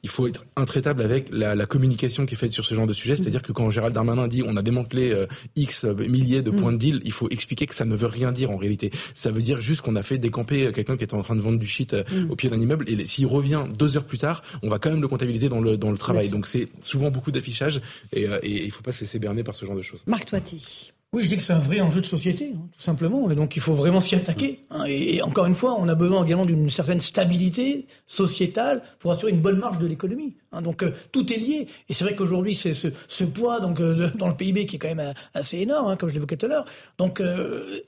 [0.03, 2.93] il faut être intraitable avec la, la, communication qui est faite sur ce genre de
[2.93, 3.15] sujet.
[3.15, 6.77] C'est-à-dire que quand Gérald Darmanin dit on a démantelé euh, X milliers de points de
[6.77, 8.91] deal, il faut expliquer que ça ne veut rien dire en réalité.
[9.13, 11.59] Ça veut dire juste qu'on a fait décamper quelqu'un qui était en train de vendre
[11.59, 12.31] du shit euh, mm.
[12.31, 15.01] au pied d'un immeuble et s'il revient deux heures plus tard, on va quand même
[15.01, 16.29] le comptabiliser dans le, dans le travail.
[16.29, 17.81] Donc c'est souvent beaucoup d'affichage
[18.13, 20.01] et, euh, et il ne faut pas se laisser berner par ce genre de choses.
[20.07, 20.91] Marc Toiti.
[21.13, 23.55] Oui, je dis que c'est un vrai enjeu de société, hein, tout simplement, et donc
[23.55, 24.61] il faut vraiment s'y attaquer.
[24.69, 24.83] Hein.
[24.85, 29.39] et, encore une fois, on a besoin également d'une certaine stabilité sociétale pour assurer une
[29.39, 30.35] bonne marge de l'économie.
[30.55, 31.67] Hein, donc euh, tout est lié.
[31.89, 34.79] Et c'est vrai qu'aujourd'hui, c'est ce, ce, poids donc euh, dans le PIB qui est
[34.79, 36.65] quand même euh, assez énorme, hein, comme je l'évoquais tout à l'heure.
[36.97, 37.21] Donc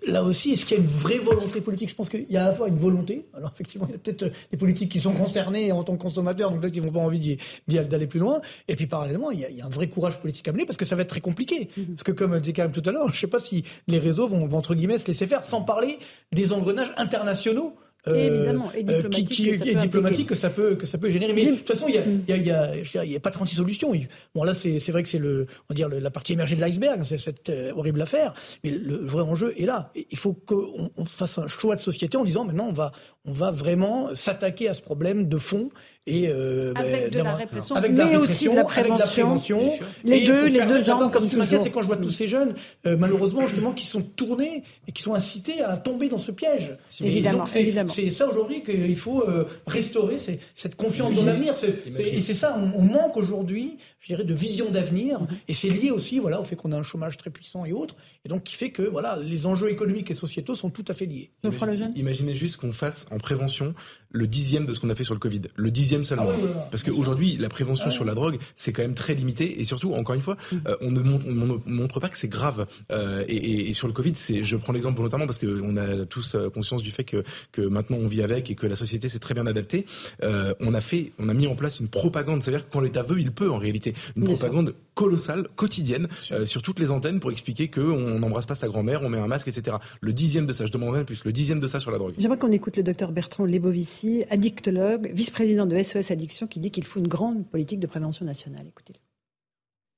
[0.05, 1.89] là aussi, est-ce qu'il y a une vraie volonté politique?
[1.89, 3.25] Je pense qu'il y a à la fois une volonté.
[3.33, 6.51] Alors effectivement, il y a peut-être des politiques qui sont concernés en tant que consommateurs,
[6.51, 7.37] donc peut-être qu'ils n'ont pas envie
[7.67, 8.41] d'aller plus loin.
[8.67, 10.65] Et puis parallèlement, il y, a, il y, a, un vrai courage politique à mener
[10.65, 11.69] parce que ça va être très compliqué.
[11.77, 11.85] Mm-hmm.
[11.87, 14.27] Parce que comme quand même tout à l'heure, je ne sais pas si les réseaux
[14.27, 15.99] vont entre guillemets se laisser faire, sans parler
[16.31, 17.75] des engrenages internationaux
[18.15, 21.09] évidemment, et euh, diplomatique, qui, qui, que, ça diplomatique que ça peut que ça peut
[21.09, 21.33] générer.
[21.33, 22.23] Mais de toute façon, il y a, mm.
[22.27, 23.93] y a, y a, y a pas 36 solutions.
[24.35, 26.61] Bon là, c'est c'est vrai que c'est le on va dire la partie émergée de
[26.61, 28.33] l'iceberg, c'est cette euh, horrible affaire.
[28.63, 29.91] Mais le vrai enjeu est là.
[29.95, 32.91] Il faut qu'on on fasse un choix de société en disant maintenant on va
[33.25, 35.69] on va vraiment s'attaquer à ce problème de fond
[36.07, 39.59] et euh, avec de la répression, avec mais aussi de la prévention.
[40.05, 41.61] les deux, les deux jambes comme toujours.
[41.61, 42.55] c'est quand je vois tous ces jeunes,
[42.85, 46.77] euh, malheureusement justement, qui sont tournés et qui sont incités à tomber dans ce piège.
[47.01, 47.91] Évidemment, évidemment.
[47.91, 50.17] C'est ça aujourd'hui qu'il faut euh, restaurer,
[50.55, 51.53] cette confiance dans l'avenir.
[51.99, 55.19] Et c'est ça, on, manque aujourd'hui, je dirais, de vision d'avenir.
[55.19, 55.37] Mm-hmm.
[55.49, 57.95] Et c'est lié aussi, voilà, au fait qu'on a un chômage très puissant et autres,
[58.23, 61.05] et donc qui fait que voilà, les enjeux économiques et sociétaux sont tout à fait
[61.05, 61.31] liés.
[61.43, 63.73] Imaginez, imaginez juste qu'on fasse en prévention
[64.11, 66.29] le dixième de ce qu'on a fait sur le Covid, le dixième seulement.
[66.29, 69.59] Ah Parce qu'aujourd'hui, la prévention ah sur la drogue, c'est quand même très limité.
[69.59, 70.55] Et surtout, encore une fois, mm.
[70.67, 72.67] euh, on, ne montre, pas que c'est grave.
[72.91, 76.49] Euh, et, sur le Covid, c'est, je prends l'exemple volontairement parce qu'on a tous euh,
[76.49, 79.33] conscience du fait que, que maintenant on vit avec et que la société s'est très
[79.33, 79.85] bien adaptée.
[80.21, 82.41] on a fait, on a mis en place une propagande.
[82.41, 83.93] C'est-à-dire que quand l'État veut, il peut en réalité.
[84.15, 86.07] Une propagande colossale, quotidienne,
[86.45, 89.47] sur toutes les antennes pour expliquer qu'on n'embrasse pas sa grand-mère, on met un masque,
[89.47, 89.77] etc.
[90.01, 92.15] Le dixième de ça, je demande même plus, le dixième de ça sur la drogue.
[92.17, 96.83] J'aimerais qu'on écoute le docteur Bertrand Lebovici, addictologue, vice-président de SOS Addiction qui dit qu'il
[96.83, 98.65] faut une grande politique de prévention nationale.
[98.67, 98.93] Écoutez.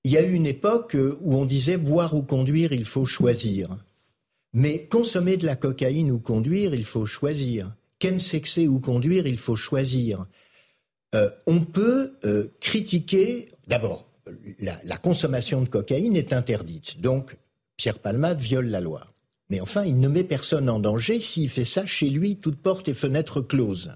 [0.03, 3.77] Il y a eu une époque où on disait boire ou conduire, il faut choisir.
[4.53, 7.71] Mais consommer de la cocaïne ou conduire, il faut choisir.
[8.01, 10.25] Chemsexer ou conduire, il faut choisir.
[11.15, 14.08] Euh, on peut euh, critiquer, d'abord,
[14.59, 16.99] la, consommation de cocaïne est interdite.
[16.99, 17.37] Donc,
[17.77, 19.07] Pierre Palmade viole la loi.
[19.49, 22.87] Mais enfin, il ne met personne en danger s'il fait ça chez lui, toutes portes
[22.87, 23.91] et fenêtres closes.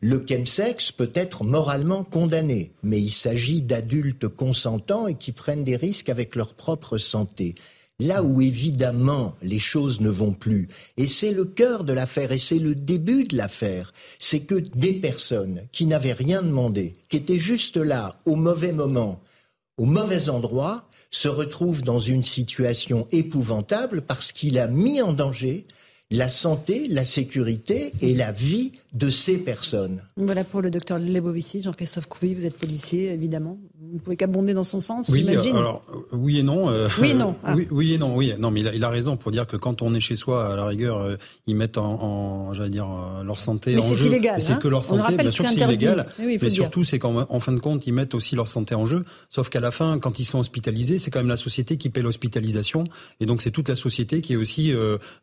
[0.00, 5.76] Le chemsex peut être moralement condamné, mais il s'agit d'adultes consentants et qui prennent des
[5.76, 7.54] risques avec leur propre santé.
[7.98, 12.38] Là où évidemment les choses ne vont plus, et c'est le cœur de l'affaire, et
[12.38, 17.38] c'est le début de l'affaire, c'est que des personnes qui n'avaient rien demandé, qui étaient
[17.38, 19.20] juste là au mauvais moment,
[19.78, 25.66] au mauvais endroit, se retrouvent dans une situation épouvantable parce qu'il a mis en danger
[26.12, 30.02] la santé, la sécurité et la vie de ces personnes.
[30.16, 33.58] Voilà pour le docteur Lebovici, Jean-Christophe Couvi, vous êtes policier, évidemment.
[33.80, 35.82] Vous ne pouvez qu'abonder dans son sens, oui, Alors,
[36.12, 36.70] oui et non.
[36.70, 37.34] Euh, oui et non.
[37.44, 37.54] Ah.
[37.70, 38.32] Oui, et non, oui.
[38.38, 40.66] Non, mais il a, raison pour dire que quand on est chez soi, à la
[40.66, 41.16] rigueur, euh,
[41.46, 44.06] ils mettent en, j'allais dire, euh, leur santé mais en jeu.
[44.06, 46.06] Illégal, c'est hein que leur santé, bien sûr, c'est illégal.
[46.18, 49.04] mais surtout, c'est qu'en fin de compte, ils mettent aussi leur santé en jeu.
[49.28, 52.02] Sauf qu'à la fin, quand ils sont hospitalisés, c'est quand même la société qui paie
[52.02, 52.84] l'hospitalisation.
[53.20, 54.72] Et donc, c'est toute la société qui est aussi,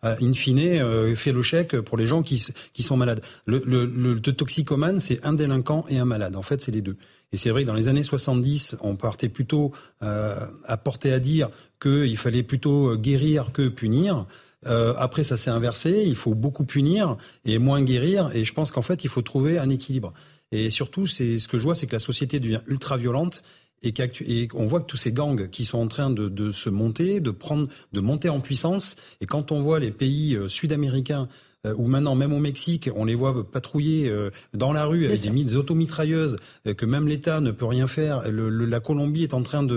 [0.03, 0.78] in fine,
[1.15, 3.21] fait le chèque pour les gens qui, qui sont malades.
[3.45, 6.35] Le, le, toxicomane, c'est un délinquant et un malade.
[6.35, 6.97] En fait, c'est les deux.
[7.31, 10.35] Et c'est vrai que dans les années 70, on partait plutôt euh,
[10.65, 11.49] à porter à dire
[11.81, 14.25] qu'il fallait plutôt guérir que punir.
[14.65, 16.03] Euh, après, ça s'est inversé.
[16.05, 18.31] Il faut beaucoup punir et moins guérir.
[18.33, 20.13] Et je pense qu'en fait, il faut trouver un équilibre.
[20.51, 23.43] Et surtout, c'est ce que je vois, c'est que la société devient ultra violente
[23.81, 27.19] et qu'on voit que tous ces gangs qui sont en train de, de, se monter,
[27.19, 28.95] de prendre, de monter en puissance.
[29.21, 31.27] Et quand on voit les pays euh, sud-américains
[31.65, 35.19] euh, où maintenant même au Mexique, on les voit patrouiller euh, dans la rue avec
[35.21, 38.23] des, automitrailleuses, euh, que même l'État ne peut rien faire.
[38.31, 39.67] la Colombie est en train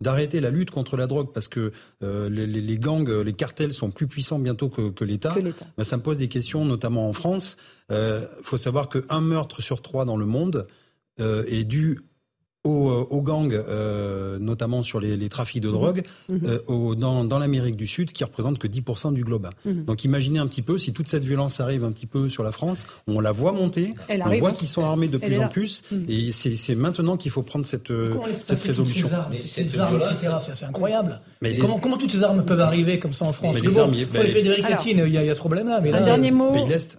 [0.00, 4.38] d'arrêter la lutte contre la drogue parce que les, gangs, les cartels sont plus puissants
[4.38, 5.34] bientôt que, l'État.
[5.76, 7.58] Ben, ça me pose des questions, notamment en France.
[7.90, 10.66] Il faut savoir qu'un meurtre sur trois dans le monde
[11.18, 12.00] est dû
[12.68, 15.74] aux, aux gangs, euh, notamment sur les, les, trafics de mhm.
[15.74, 16.40] drogue, mhm.
[16.68, 19.48] euh, dans, dans l'Amérique du Sud, qui représente que 10% du globe.
[19.64, 19.84] Mhm.
[19.84, 22.52] Donc imaginez un petit peu, si toute cette violence arrive un petit peu sur la
[22.52, 26.32] France, on la voit monter, on voit qu'ils sont armés de plus en plus, et
[26.32, 27.92] c'est maintenant qu'il faut prendre cette,
[28.44, 29.08] cette résolution.
[29.34, 30.00] Ces armes,
[30.40, 31.20] c'est incroyable.
[31.40, 33.54] Mais comment, comment, toutes ces armes peuvent arriver comme ça en France?
[33.54, 35.76] Mais les armes, les il y, a ce problème-là.
[35.78, 36.52] un dernier mot.
[36.52, 36.98] Pays de l'Est.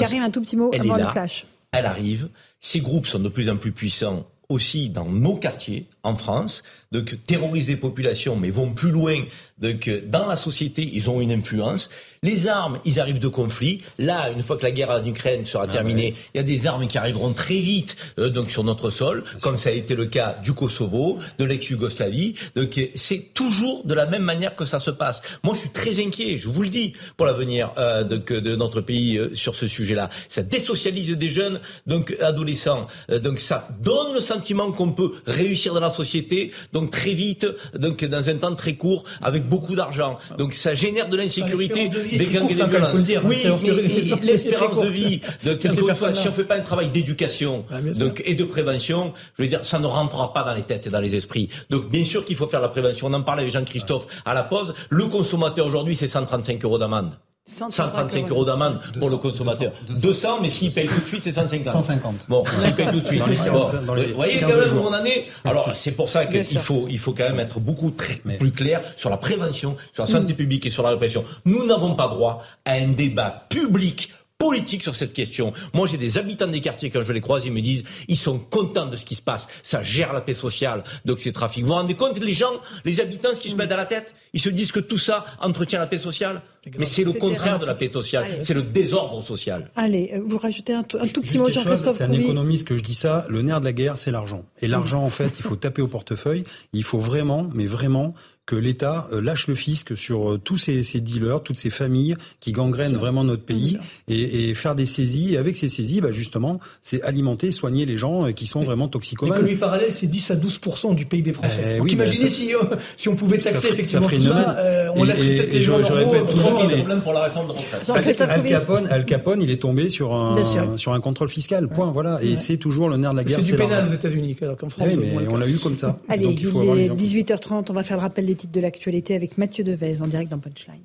[0.00, 2.28] Karim, un tout petit mot avant le flash elle arrive.
[2.60, 7.16] Ces groupes sont de plus en plus puissants aussi dans nos quartiers en France, donc
[7.26, 9.24] terrorisent des populations mais vont plus loin
[9.60, 11.90] donc dans la société, ils ont une influence.
[12.22, 13.80] Les armes, ils arrivent de conflits.
[13.98, 16.66] Là, une fois que la guerre en Ukraine sera ah terminée, il y a des
[16.66, 20.06] armes qui arriveront très vite euh, donc sur notre sol, comme ça a été le
[20.06, 22.34] cas du Kosovo, de l'ex-Yougoslavie.
[22.56, 25.22] Donc c'est toujours de la même manière que ça se passe.
[25.42, 28.80] Moi, je suis très inquiet, je vous le dis, pour l'avenir euh, de, de, notre
[28.80, 30.08] pays euh, sur ce sujet-là.
[30.28, 32.86] Ça désocialise des jeunes, donc adolescents.
[33.10, 37.46] Euh, donc ça donne le sentiment qu'on peut réussir dans la société, donc très vite,
[37.74, 40.18] donc dans un temps très court, avec beaucoup d'argent.
[40.36, 42.94] Donc ça génère de l'insécurité, des gangs et des violences.
[43.24, 48.22] Oui, mais l'espérance de vie, donc, si on fait pas un travail d'éducation ah, donc
[48.24, 51.00] et de prévention, je veux dire, ça ne rentrera pas dans les têtes et dans
[51.00, 51.48] les esprits.
[51.70, 53.08] Donc bien sûr qu'il faut faire la prévention.
[53.08, 54.74] On en parlait avec Jean-Christophe à la pause.
[54.90, 57.14] Le consommateur aujourd'hui, c'est 135 euros d'amende.
[57.48, 59.72] 135 euros d'amende pour le consommateur.
[59.88, 61.72] 200, mais s'il paye tout de suite, c'est 150.
[61.72, 62.14] 150.
[62.28, 63.22] Bon, s'il paye tout de suite.
[63.22, 66.98] vous voyez quand même où on en est Alors, c'est pour ça qu'il faut, il
[66.98, 70.70] faut quand même être beaucoup plus clair sur la prévention, sur la santé publique et
[70.70, 71.24] sur la répression.
[71.46, 75.52] Nous n'avons pas droit à un débat public politique sur cette question.
[75.74, 78.38] Moi, j'ai des habitants des quartiers, quand je les croise, ils me disent, ils sont
[78.38, 79.48] contents de ce qui se passe.
[79.62, 81.62] Ça gère la paix sociale, donc ces trafics.
[81.62, 82.52] Vous vous rendez compte, les gens,
[82.84, 85.26] les habitants, ce qu'ils se mettent à la tête Ils se disent que tout ça
[85.40, 86.42] entretient la paix sociale
[86.78, 89.70] mais c'est le contraire de la paix sociale, c'est le désordre social.
[89.76, 91.96] Allez, euh, vous rajoutez un, tout petit mot, Jean-Christophe.
[91.96, 93.24] C'est un économiste que je dis ça.
[93.28, 94.44] Le nerf de la guerre, c'est l'argent.
[94.60, 96.44] Et l'argent, en fait, il faut taper au portefeuille.
[96.72, 98.14] Il faut vraiment, mais vraiment,
[98.48, 102.52] que l'État euh, lâche le fisc sur euh, tous ces, dealers, toutes ces familles qui
[102.52, 105.34] gangrènent vraiment notre pays et, faire des saisies.
[105.34, 108.88] Et avec ces saisies, bah justement, c'est alimenter, soigner les gens euh, qui sont vraiment
[108.88, 109.34] toxicomanes.
[109.34, 110.60] L'économie parallèle, c'est 10 à 12
[110.92, 111.76] du PIB français.
[111.76, 112.52] Donc imaginez si,
[112.96, 114.56] si on pouvait taxer effectivement tout ça,
[114.96, 118.20] on laisserait peut-être les gens je, répète toujours, problème pour la réforme de retraite.
[118.22, 121.68] Al Capone, Al Capone, il est tombé sur un, sur un contrôle fiscal.
[121.68, 121.90] Point.
[121.90, 122.18] Voilà.
[122.22, 123.40] Et c'est toujours le nerf de la guerre.
[123.42, 124.96] C'est du pénal aux États-Unis, qu'en France.
[125.30, 125.98] on l'a eu comme ça.
[126.08, 127.66] Allez, il est 18h30.
[127.68, 130.38] On va faire le rappel des titres de l'actualité avec Mathieu Devez en direct dans
[130.38, 130.84] Punchline.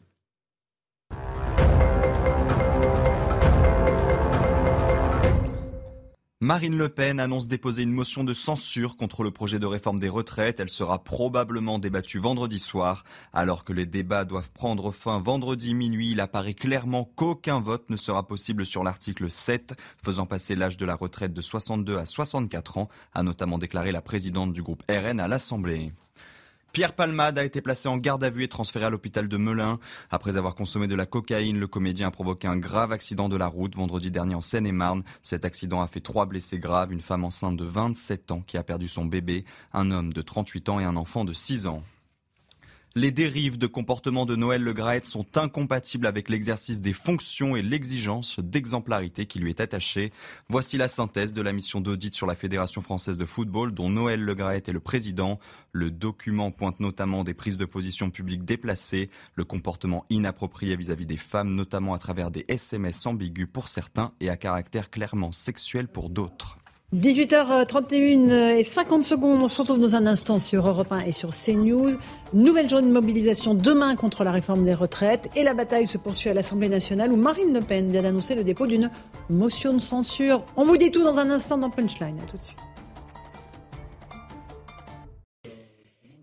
[6.43, 10.09] Marine Le Pen annonce déposer une motion de censure contre le projet de réforme des
[10.09, 10.59] retraites.
[10.59, 13.05] Elle sera probablement débattue vendredi soir.
[13.31, 17.95] Alors que les débats doivent prendre fin vendredi minuit, il apparaît clairement qu'aucun vote ne
[17.95, 19.73] sera possible sur l'article 7,
[20.03, 24.01] faisant passer l'âge de la retraite de 62 à 64 ans, a notamment déclaré la
[24.01, 25.93] présidente du groupe RN à l'Assemblée.
[26.73, 29.77] Pierre Palmade a été placé en garde à vue et transféré à l'hôpital de Melun.
[30.09, 33.45] Après avoir consommé de la cocaïne, le comédien a provoqué un grave accident de la
[33.45, 35.03] route vendredi dernier en Seine-et-Marne.
[35.21, 38.63] Cet accident a fait trois blessés graves, une femme enceinte de 27 ans qui a
[38.63, 41.83] perdu son bébé, un homme de 38 ans et un enfant de 6 ans.
[42.95, 47.63] Les dérives de comportement de Noël Le Graët sont incompatibles avec l'exercice des fonctions et
[47.63, 50.11] l'exigence d'exemplarité qui lui est attachée.
[50.47, 54.21] Voici la synthèse de la mission d'audit sur la Fédération française de football dont Noël
[54.21, 55.39] Le Graët est le président.
[55.71, 61.17] Le document pointe notamment des prises de position publiques déplacées, le comportement inapproprié vis-à-vis des
[61.17, 66.11] femmes, notamment à travers des SMS ambigus pour certains et à caractère clairement sexuel pour
[66.11, 66.59] d'autres.
[66.93, 71.31] 18h31 et 50 secondes, on se retrouve dans un instant sur Europe 1 et sur
[71.31, 71.97] CNews.
[72.35, 76.29] Nouvelle journée de mobilisation demain contre la réforme des retraites et la bataille se poursuit
[76.29, 78.91] à l'Assemblée nationale où Marine Le Pen vient d'annoncer le dépôt d'une
[79.31, 80.45] motion de censure.
[80.55, 82.17] On vous dit tout dans un instant dans Punchline.
[82.29, 82.72] Tout de suite.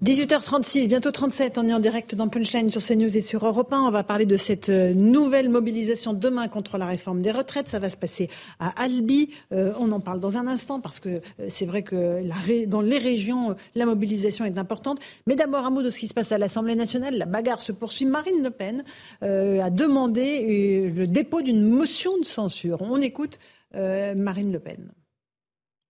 [0.02, 3.82] 18h36, bientôt 37, on est en direct dans Punchline sur CNews et sur Europe 1.
[3.82, 7.68] On va parler de cette euh, nouvelle mobilisation demain contre la réforme des retraites.
[7.68, 9.28] Ça va se passer à Albi.
[9.52, 12.22] Euh, on en parle dans un instant parce que euh, c'est vrai que
[12.64, 15.00] dans les régions, la mobilisation est importante.
[15.26, 17.18] Mais d'abord, un mot de ce qui se passe à l'Assemblée nationale.
[17.18, 18.06] La bagarre se poursuit.
[18.06, 18.82] Marine Le Pen
[19.20, 22.80] a demandé le dépôt d'une motion de censure.
[22.80, 23.38] On écoute
[23.74, 24.92] Marine Le Pen.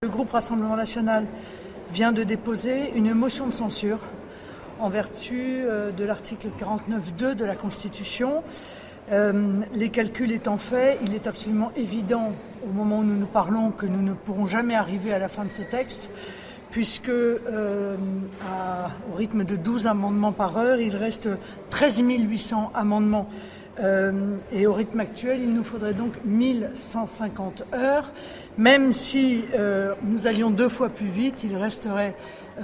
[0.01, 1.27] Le groupe Rassemblement national
[1.91, 3.99] vient de déposer une motion de censure
[4.79, 8.43] en vertu euh, de l'article 49.2 de la Constitution.
[9.11, 12.31] Euh, les calculs étant faits, il est absolument évident
[12.67, 15.43] au moment où nous nous parlons que nous ne pourrons jamais arriver à la fin
[15.43, 16.09] de ce texte,
[16.71, 17.97] puisque euh,
[19.11, 21.27] au rythme de 12 amendements par heure, il reste
[21.71, 23.27] 13 800 amendements.
[24.51, 28.11] Et au rythme actuel, il nous faudrait donc 1150 heures.
[28.57, 32.15] Même si euh, nous allions deux fois plus vite, il resterait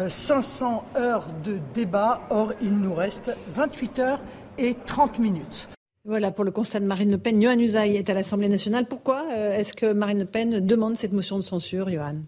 [0.10, 2.22] 500 euh, heures de débat.
[2.30, 4.20] Or, il nous reste 28 heures
[4.58, 5.70] et 30 minutes.
[6.06, 7.42] Voilà pour le constat de Marine Le Pen.
[7.42, 8.86] Johan Usaï est à l'Assemblée nationale.
[8.86, 12.22] Pourquoi euh, est-ce que Marine Le Pen demande cette motion de censure, Johan?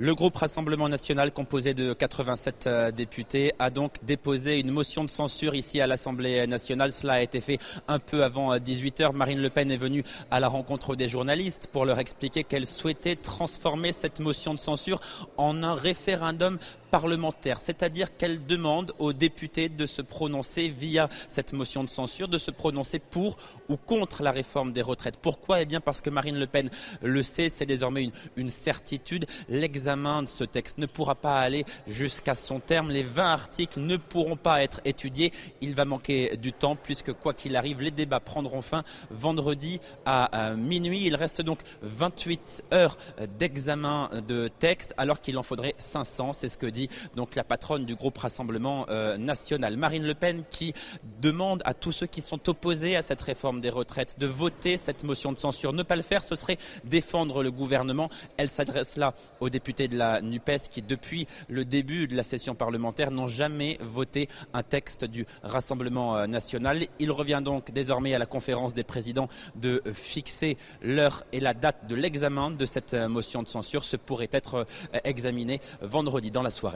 [0.00, 5.10] Le groupe Rassemblement national, composé de 87 euh, députés, a donc déposé une motion de
[5.10, 6.92] censure ici à l'Assemblée nationale.
[6.92, 7.58] Cela a été fait
[7.88, 11.08] un peu avant 18 euh, h Marine Le Pen est venue à la rencontre des
[11.08, 15.00] journalistes pour leur expliquer qu'elle souhaitait transformer cette motion de censure
[15.36, 16.58] en un référendum
[16.90, 22.38] parlementaire, c'est-à-dire qu'elle demande aux députés de se prononcer via cette motion de censure, de
[22.38, 23.36] se prononcer pour
[23.68, 25.16] ou contre la réforme des retraites.
[25.20, 25.60] Pourquoi?
[25.62, 26.70] Eh bien parce que Marine Le Pen
[27.02, 29.26] le sait, c'est désormais une, une certitude.
[29.48, 32.90] L'examen de ce texte ne pourra pas aller jusqu'à son terme.
[32.90, 35.32] Les 20 articles ne pourront pas être étudiés.
[35.60, 40.54] Il va manquer du temps puisque quoi qu'il arrive, les débats prendront fin vendredi à
[40.56, 41.02] minuit.
[41.04, 42.96] Il reste donc 28 heures
[43.38, 46.32] d'examen de texte alors qu'il en faudrait 500.
[46.32, 46.77] C'est ce que dit
[47.16, 50.72] donc la patronne du groupe Rassemblement euh, national, Marine Le Pen, qui
[51.20, 55.02] demande à tous ceux qui sont opposés à cette réforme des retraites de voter cette
[55.02, 55.72] motion de censure.
[55.72, 58.10] Ne pas le faire, ce serait défendre le gouvernement.
[58.36, 62.54] Elle s'adresse là aux députés de la NUPES qui, depuis le début de la session
[62.54, 66.84] parlementaire, n'ont jamais voté un texte du Rassemblement euh, national.
[66.98, 71.86] Il revient donc désormais à la conférence des présidents de fixer l'heure et la date
[71.88, 73.84] de l'examen de cette euh, motion de censure.
[73.84, 74.66] Ce pourrait être
[75.04, 76.67] examiné vendredi dans la soirée.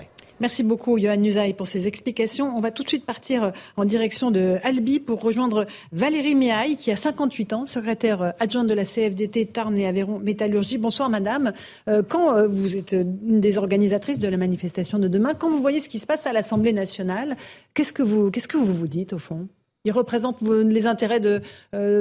[0.43, 2.57] Merci beaucoup, Johan Nuzaï, pour ces explications.
[2.57, 6.75] On va tout de suite partir euh, en direction de Albi pour rejoindre Valérie Miaille,
[6.75, 10.79] qui a 58 ans, secrétaire euh, adjointe de la CFDT Tarn et Aveyron Métallurgie.
[10.79, 11.53] Bonsoir, madame.
[11.89, 15.81] Euh, quand vous êtes une des organisatrices de la manifestation de demain, quand vous voyez
[15.81, 17.37] ce qui se passe à l'Assemblée nationale,
[17.75, 19.47] qu'est-ce que vous, que vous vous dites, au fond?
[19.85, 21.41] Ils représentent les intérêts de,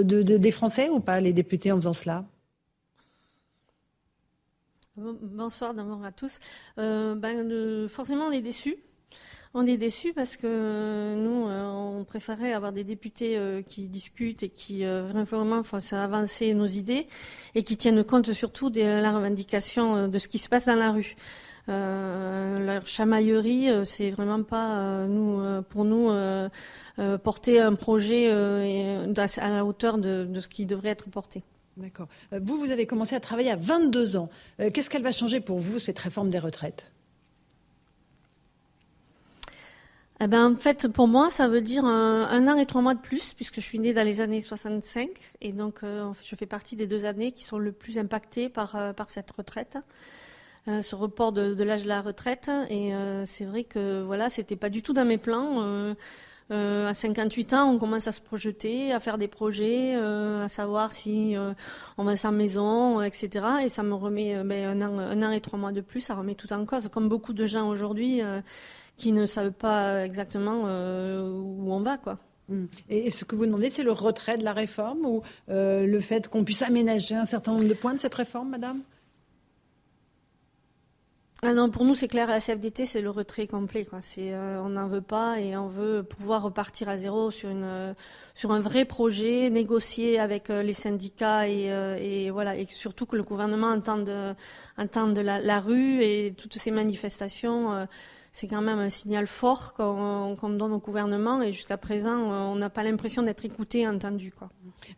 [0.01, 2.26] des Français ou pas, les députés, en faisant cela?
[4.97, 6.38] Bonsoir d'abord à tous.
[6.77, 8.76] Euh, ben, forcément, on est déçus.
[9.53, 14.43] On est déçus parce que nous, euh, on préférait avoir des députés euh, qui discutent
[14.43, 17.07] et qui vraiment font avancer nos idées
[17.55, 20.91] et qui tiennent compte surtout de la revendication de ce qui se passe dans la
[20.91, 21.15] rue.
[21.68, 26.11] la chamaillerie, c'est vraiment pas nous, pour nous
[27.23, 31.43] porter un projet à la hauteur de ce qui devrait être porté.
[31.82, 32.08] D'accord.
[32.32, 34.30] Euh, vous, vous avez commencé à travailler à 22 ans.
[34.60, 36.91] Euh, qu'est-ce qu'elle va changer pour vous, cette réforme des retraites?
[40.24, 42.99] Eh ben, en fait, pour moi, ça veut dire un, an et trois mois de
[42.99, 45.10] plus, puisque je suis née dans les années 65,
[45.41, 48.94] et donc euh, je fais partie des deux années qui sont le plus impactées par,
[48.94, 49.80] par cette retraite,
[50.68, 52.52] ce report de, de l'âge de la retraite.
[52.70, 52.91] Et
[53.26, 55.95] c'est vrai que voilà, c'était pas du tout dans mes plans.
[56.52, 60.49] Euh, à 58 ans, on commence à se projeter, à faire des projets, euh, à
[60.49, 61.53] savoir si euh,
[61.98, 63.45] on va sa maison, etc.
[63.64, 66.52] Et ça me remet ben, un, an, et trois mois de plus, ça remet tout
[66.52, 68.22] en cause, comme beaucoup de gens aujourd'hui
[68.98, 72.18] qui ne savent pas exactement où on va, quoi.
[72.49, 72.68] Hum.
[72.90, 76.44] Et ce que vous demandez, c'est le retrait de la réforme ou le fait qu'on
[76.44, 78.82] puisse aménager un certain nombre de points de cette réforme, madame?
[81.43, 83.84] Ah non, pour nous c'est clair, la CFDT c'est le retrait complet.
[83.84, 83.97] Quoi.
[84.19, 87.93] Euh, on n'en veut pas et on veut pouvoir repartir à zéro sur, une, euh,
[88.35, 91.65] sur un vrai projet, négocier avec euh, les syndicats et,
[91.99, 94.11] et, voilà, et surtout que le gouvernement entende,
[94.77, 97.88] entende la, la rue et toutes ces manifestations
[98.32, 102.70] c'est quand même un signal fort qu'on donne au gouvernement et jusqu'à présent, on n'a
[102.70, 104.32] pas l'impression d'être écouté et entendu.
[104.32, 104.49] Quoi.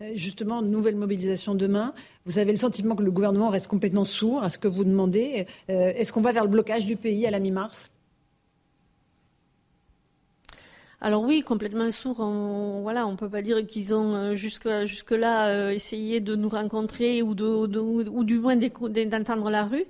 [0.02, 1.94] Euh, justement, nouvelle mobilisation demain.
[2.26, 5.48] Vous avez le sentiment que le gouvernement reste complètement sourd à ce que vous demandez.
[5.70, 7.90] Euh, est-ce qu'on va vers le blocage du pays à la mi-mars?
[11.02, 12.20] Alors oui, complètement sourd.
[12.20, 16.50] On, voilà, on peut pas dire qu'ils ont euh, jusque jusque là essayé de nous
[16.50, 19.86] rencontrer ou de, ou du moins d'entendre la rue.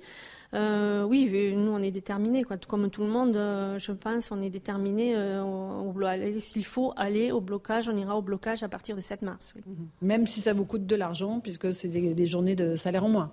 [0.54, 2.56] Euh, oui, nous on est déterminés, quoi.
[2.56, 5.14] Comme tout le monde, euh, je pense, on est déterminés.
[5.16, 5.42] Euh,
[6.38, 9.54] s'il faut aller au blocage, on ira au blocage à partir de 7 mars.
[9.66, 9.74] Mhm.
[10.02, 13.32] Même si ça vous coûte de l'argent, puisque c'est des, journées de salaire en moins.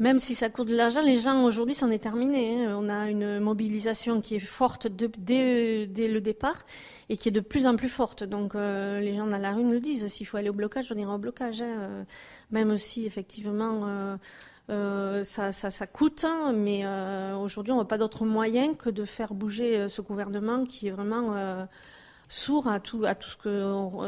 [0.00, 2.64] Même si ça coûte de l'argent, les gens aujourd'hui sont déterminés.
[2.64, 2.76] Hein.
[2.78, 6.64] On a une mobilisation qui est forte dès, le départ
[7.08, 8.22] et qui est de plus en plus forte.
[8.22, 10.06] Donc les gens dans la rue nous le disent.
[10.06, 11.62] S'il faut aller au blocage, on ira au blocage.
[11.62, 12.06] Hein
[12.50, 14.16] même si effectivement euh,
[14.70, 19.34] euh, ça, coûte, hein, mais euh, aujourd'hui on n'a pas d'autre moyen que de faire
[19.34, 21.34] bouger ce gouvernement qui est vraiment
[22.28, 23.62] sourd à tout, à tout ce que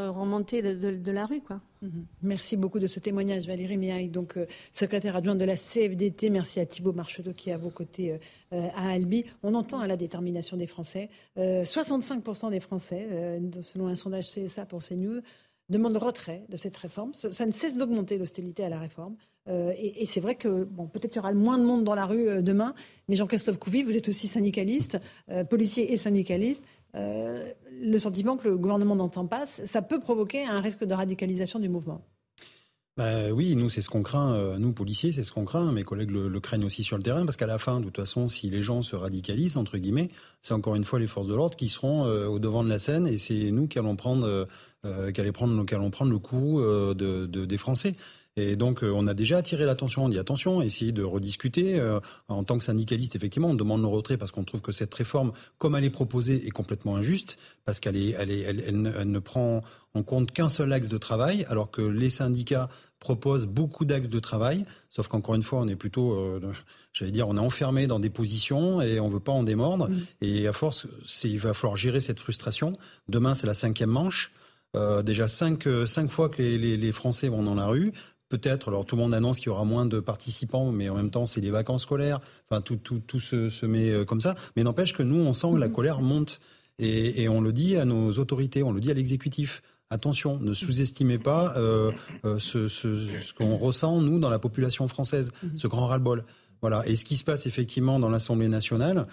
[0.09, 1.41] remontait de, la rue.
[1.41, 1.59] Quoi.
[1.81, 2.05] Mhm.
[2.21, 4.37] Merci beaucoup de ce témoignage, Valérie Miaille, donc
[4.71, 6.29] secrétaire adjointe de la CFDT.
[6.29, 8.19] Merci à Thibault Marcheteau qui est à vos côtés
[8.51, 9.25] à Albi.
[9.43, 11.09] On entend la détermination des Français.
[11.37, 15.21] 65% des Français, selon un sondage CSA pour CNews,
[15.71, 17.13] demande le retrait de cette réforme.
[17.13, 19.15] Ça ne cesse d'augmenter l'hostilité à la réforme.
[19.49, 22.05] Euh, et, c'est vrai que bon, peut-être il y aura moins de monde dans la
[22.05, 22.75] rue euh, demain,
[23.07, 24.99] mais Jean-Christophe Couvi, vous êtes aussi syndicaliste,
[25.31, 26.61] euh, policier et syndicaliste.
[26.93, 31.69] Le sentiment que le gouvernement n'entend pas, ça peut provoquer un risque de radicalisation du
[31.69, 32.01] mouvement.
[32.97, 35.83] bah, oui, nous c'est ce qu'on craint, euh, nous policiers c'est ce qu'on craint, mes
[35.83, 38.49] collègues le, craignent aussi sur le terrain, parce qu'à la fin, de toute façon, si
[38.49, 40.09] les gens se radicalisent, entre guillemets,
[40.41, 42.79] c'est encore une fois les forces de l'ordre qui seront euh, au devant de la
[42.79, 44.47] scène, et c'est nous qui allons prendre,
[44.85, 46.93] euh, qui allons prendre, qui allons prendre le coup de,
[47.25, 47.95] de, des Français.
[48.37, 50.05] Et donc, on a déjà attiré l'attention.
[50.05, 51.81] On dit attention, essayez de rediscuter.
[52.29, 55.33] en tant que syndicaliste, effectivement, on demande le retrait parce qu'on trouve que cette réforme,
[55.57, 59.19] comme elle est proposée, est complètement injuste parce qu'elle est, elle, est, elle, elle, ne
[59.19, 59.61] prend
[59.93, 64.19] en compte qu'un seul axe de travail, alors que les syndicats proposent beaucoup d'axes de
[64.19, 64.65] travail.
[64.89, 66.39] Sauf qu'encore une fois, on est plutôt, euh,
[66.93, 69.89] j'allais dire, on est enfermé dans des positions et on veut pas en démordre.
[69.89, 70.05] Mm.
[70.21, 70.87] Et à force,
[71.23, 72.73] il va falloir gérer cette frustration.
[73.09, 74.31] Demain, c'est la cinquième manche.
[74.77, 77.91] Euh, déjà cinq, cinq fois que les, les, Français vont dans la rue
[78.31, 81.11] peut-être, alors tout le monde annonce qu'il y aura moins de participants, mais en même
[81.11, 82.21] temps, c'est les vacances scolaires.
[82.49, 84.35] Enfin, tout, tout, tout se, se, met euh, comme ça.
[84.55, 85.73] Mais n'empêche que nous, on sent que la mm.
[85.73, 86.39] colère monte.
[86.79, 89.61] Et, et, on le dit à nos autorités, on le dit à l'exécutif.
[89.91, 91.91] Attention, ne sous-estimez pas euh,
[92.23, 95.57] euh, ce, ce, ce qu'on ressent, nous, dans la population française, mhm.
[95.57, 96.23] ce grand ras-le-bol.
[96.61, 96.87] Voilà.
[96.87, 99.07] Et ce qui se passe effectivement dans l'Assemblée nationale,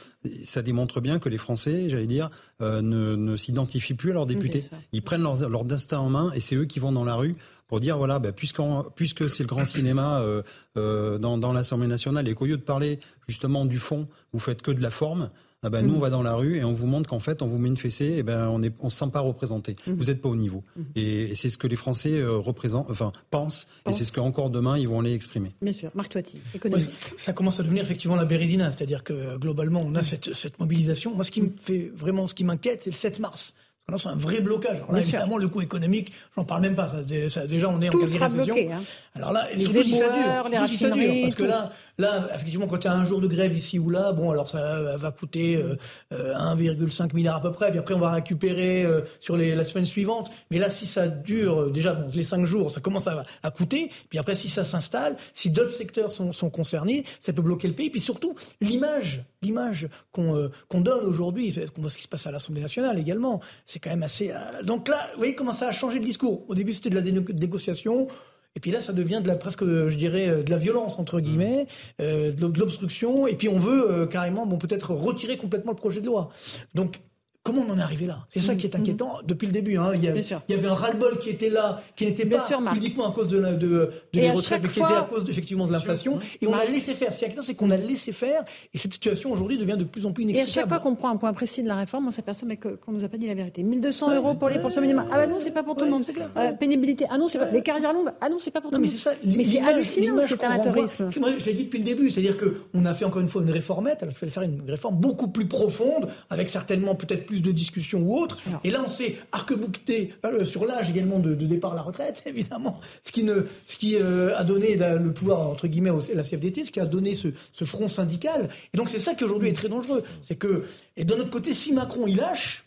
[0.44, 2.30] ça démontre bien que les Français, j'allais dire,
[2.60, 4.64] euh, ne, ne s'identifient plus à leurs députés.
[4.92, 7.36] Ils prennent leur, leur, destin en main et c'est eux qui vont dans la rue
[7.66, 10.42] pour dire voilà, bah, puisque c'est le grand cinéma euh,
[10.76, 14.62] euh, dans, dans l'Assemblée nationale et qu'au lieu de parler justement du fond, vous faites
[14.62, 15.30] que de la forme,
[15.64, 17.48] ah ben, nous, on va dans la rue et on vous montre qu'en fait, on
[17.48, 19.74] vous met une fessée, et ben, on ne on se sent pas représenté.
[19.86, 19.96] Mhm.
[19.96, 20.62] Vous n'êtes pas au niveau.
[20.76, 20.84] Mhm.
[20.94, 24.78] Et, c'est ce que les Français euh, représentent, enfin, pensent, et c'est ce qu'encore demain,
[24.78, 25.56] ils vont aller exprimer.
[25.60, 25.90] Bien sûr.
[25.94, 27.14] Marc Toiti, économiste.
[27.18, 31.14] ça commence à devenir effectivement la bérédina, c'est-à-dire que globalement, on a cette, cette mobilisation.
[31.14, 33.54] Moi, ce qui me fait vraiment, ce qui m'inquiète, c'est le 7 mars
[33.96, 34.76] c'est un vrai blocage.
[34.76, 36.90] Alors là, évidemment, le coût économique, j'en parle même pas.
[37.30, 38.54] Ça, déjà, on est en quasi récession.
[38.70, 38.82] Hein.
[39.14, 42.28] Alors là, les surtout si ça dure, les si ça dure, parce que là, là,
[42.34, 44.96] effectivement, quand il y a un jour de grève ici ou là, bon, alors ça
[44.96, 45.76] va coûter euh,
[46.12, 47.70] 1,5 euh, milliard à peu près.
[47.70, 50.30] Puis après, on va récupérer euh, sur les, la semaine suivante.
[50.50, 53.50] Mais là, si ça dure, euh, déjà, bon, les cinq jours, ça commence à, à
[53.50, 53.90] coûter.
[54.08, 57.74] Puis après, si ça s'installe, si d'autres secteurs sont, sont, concernés, ça peut bloquer le
[57.74, 57.90] pays.
[57.90, 62.30] Puis surtout, l'image, l'image qu'on qu'on donne aujourd'hui, qu'on voit ce qui se passe à
[62.30, 64.32] l'Assemblée nationale également, c'est quand même assez.
[64.62, 66.44] donc là, vous voyez comment ça a changé le discours.
[66.48, 68.08] Au début, c'était de la négociation.
[68.56, 71.66] Et puis là, ça devient de la presque, je dirais, de la violence entre guillemets,
[72.00, 73.26] euh, de l'obstruction.
[73.26, 76.30] Et puis on veut euh, carrément, bon, peut-être retirer complètement le projet de loi.
[76.74, 77.00] Donc
[77.48, 78.26] Comment on en est arrivé là?
[78.28, 79.78] C'est ça qui est inquiétant depuis le début.
[79.78, 79.92] Hein.
[79.94, 80.08] Il, y
[80.54, 82.46] avait un ras-le-bol qui était là, qui n'était pas
[82.76, 85.72] uniquement à cause de, de, de les retraites, mais qui était à cause effectivement de
[85.72, 86.18] l'inflation.
[86.42, 87.10] Et on a laissé faire.
[87.10, 88.44] Ce qui est inquiétant, c'est qu'on a laissé faire.
[88.74, 90.46] Et cette situation aujourd'hui devient de plus en plus inexplicable.
[90.46, 92.92] Et à chaque fois qu'on prend un point précis de la réforme, on s'aperçoit qu'on
[92.92, 93.62] nous a pas dit la vérité.
[93.62, 95.06] 1200 euros pour les pensions minimales.
[95.10, 96.04] Ah bah non, c'est pas pour tout le monde.
[96.36, 97.06] Euh, pénibilité.
[97.08, 97.50] Ah non, c'est pas.
[97.50, 98.10] Les carrières longues.
[98.20, 98.92] Ah non, c'est pas pour tout le monde.
[99.24, 101.08] Mais c'est hallucinant cet amateurisme.
[101.18, 102.10] Moi, je l'ai dit depuis le début.
[102.10, 104.96] C'est-à-dire qu'on a fait encore une fois une réformette, alors qu'il fallait faire une réforme
[104.96, 108.18] beaucoup plus profonde, avec certainement peut-être plus de discussions ou
[108.64, 112.80] et là, on s'est arc-boucté euh, sur l'âge également de, départ à la retraite, évidemment,
[113.04, 116.64] ce qui, ne, ce qui euh, a donné le pouvoir, entre guillemets, à la CFDT,
[116.64, 117.28] ce qui a donné ce,
[117.64, 118.48] front syndical.
[118.72, 120.02] Et donc, c'est ça qui aujourd'hui est très dangereux.
[120.22, 120.64] C'est que,
[120.96, 122.64] et d'un autre côté, si Macron il lâche,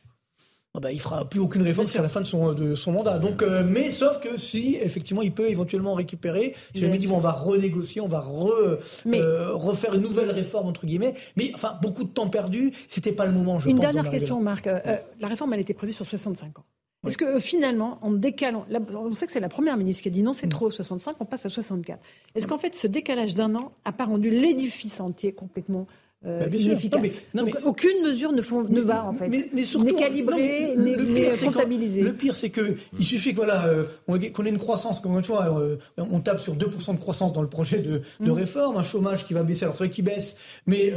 [0.74, 3.20] ah bah, il fera plus aucune réforme jusqu'à la fin de son, de son mandat.
[3.20, 7.20] Donc, euh, mais sauf que si effectivement il peut éventuellement récupérer, j'ai jamais dit on
[7.20, 11.14] va renégocier, on va refaire une nouvelle réforme entre guillemets.
[11.36, 13.60] Mais enfin beaucoup de temps perdu, c'était pas le moment.
[13.60, 14.66] Je une dernière question, Marc.
[14.66, 16.66] la réforme elle était prévue sur 65 ans.
[17.08, 20.22] Est-ce que finalement, en décalant, on sait que c'est la première ministre qui a dit
[20.22, 20.52] non, c'est mm.
[20.52, 22.00] trop 65, on passe à 64.
[22.36, 25.88] Est-ce qu'en fait, ce décalage d'un an a pas rendu l'édifice entier complètement
[26.24, 27.24] euh, bah, inefficace.
[27.34, 29.28] Donc aucune mesure ne, font, ne va en fait.
[29.28, 32.04] Mais, mais surtout, n'est calibrée, n'est comptabilisée.
[32.04, 35.24] Le pire, c'est que il suffit que voilà, euh, qu'on ait une croissance, comme une
[35.24, 38.34] fois, euh, on tape sur 2% de croissance dans le projet de, de mm.
[38.34, 39.64] réforme, un chômage qui va baisser.
[39.64, 40.36] Alors c'est vrai qu'il baisse,
[40.68, 40.94] mais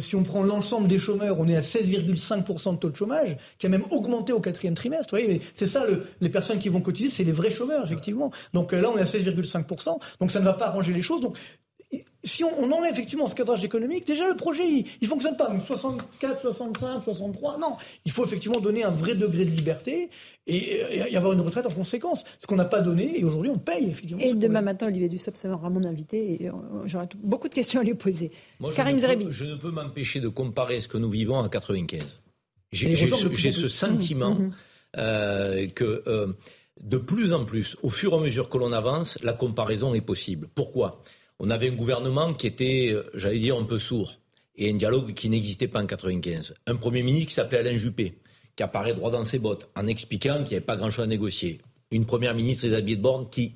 [0.00, 3.64] si on prend l'ensemble des chômeurs, on est à 16,5% de taux de chômage, qui
[3.64, 5.16] a même augmenté au quatrième trimestre.
[5.16, 8.30] Vous voyez, c'est ça le, les personnes qui vont cotiser, c'est les vrais chômeurs effectivement.
[8.52, 9.98] Donc là, on est à 16,5%.
[10.20, 11.22] Donc ça ne va pas arranger les choses.
[11.22, 11.38] Donc
[12.24, 15.52] si on, on, enlève effectivement ce cadrage économique, déjà le projet il, il fonctionne pas.
[15.58, 17.76] 64, 65, 63, non.
[18.04, 20.10] Il faut effectivement donner un vrai degré de liberté
[20.46, 20.80] et,
[21.10, 22.24] y avoir une retraite en conséquence.
[22.38, 24.22] Ce qu'on n'a pas donné et aujourd'hui on paye effectivement.
[24.22, 26.52] Et demain matin, Olivier Dussopt sera mon invité et euh,
[26.86, 28.30] j'aurai beaucoup de questions à lui poser.
[28.58, 31.36] Moi, Karim je, ne peux, je ne peux m'empêcher de comparer ce que nous vivons
[31.36, 32.20] en 95.
[32.72, 34.52] J'ai ce, ce, sentiment mmh, mmh.
[34.98, 36.26] euh, que euh,
[36.82, 40.00] de plus en plus, au fur et à mesure que l'on avance, la comparaison est
[40.00, 40.48] possible.
[40.54, 41.02] Pourquoi?
[41.38, 44.14] On avait un gouvernement qui était, euh, j'allais dire, un peu sourd
[44.56, 46.54] et un dialogue qui n'existait pas en 95.
[46.66, 48.18] Un Premier ministre qui s'appelait Alain Juppé,
[48.56, 51.60] qui apparaît droit dans ses bottes en expliquant qu'il n'y avait pas grand-chose à négocier.
[51.92, 53.54] Une Première ministre, Elisabeth Borne, qui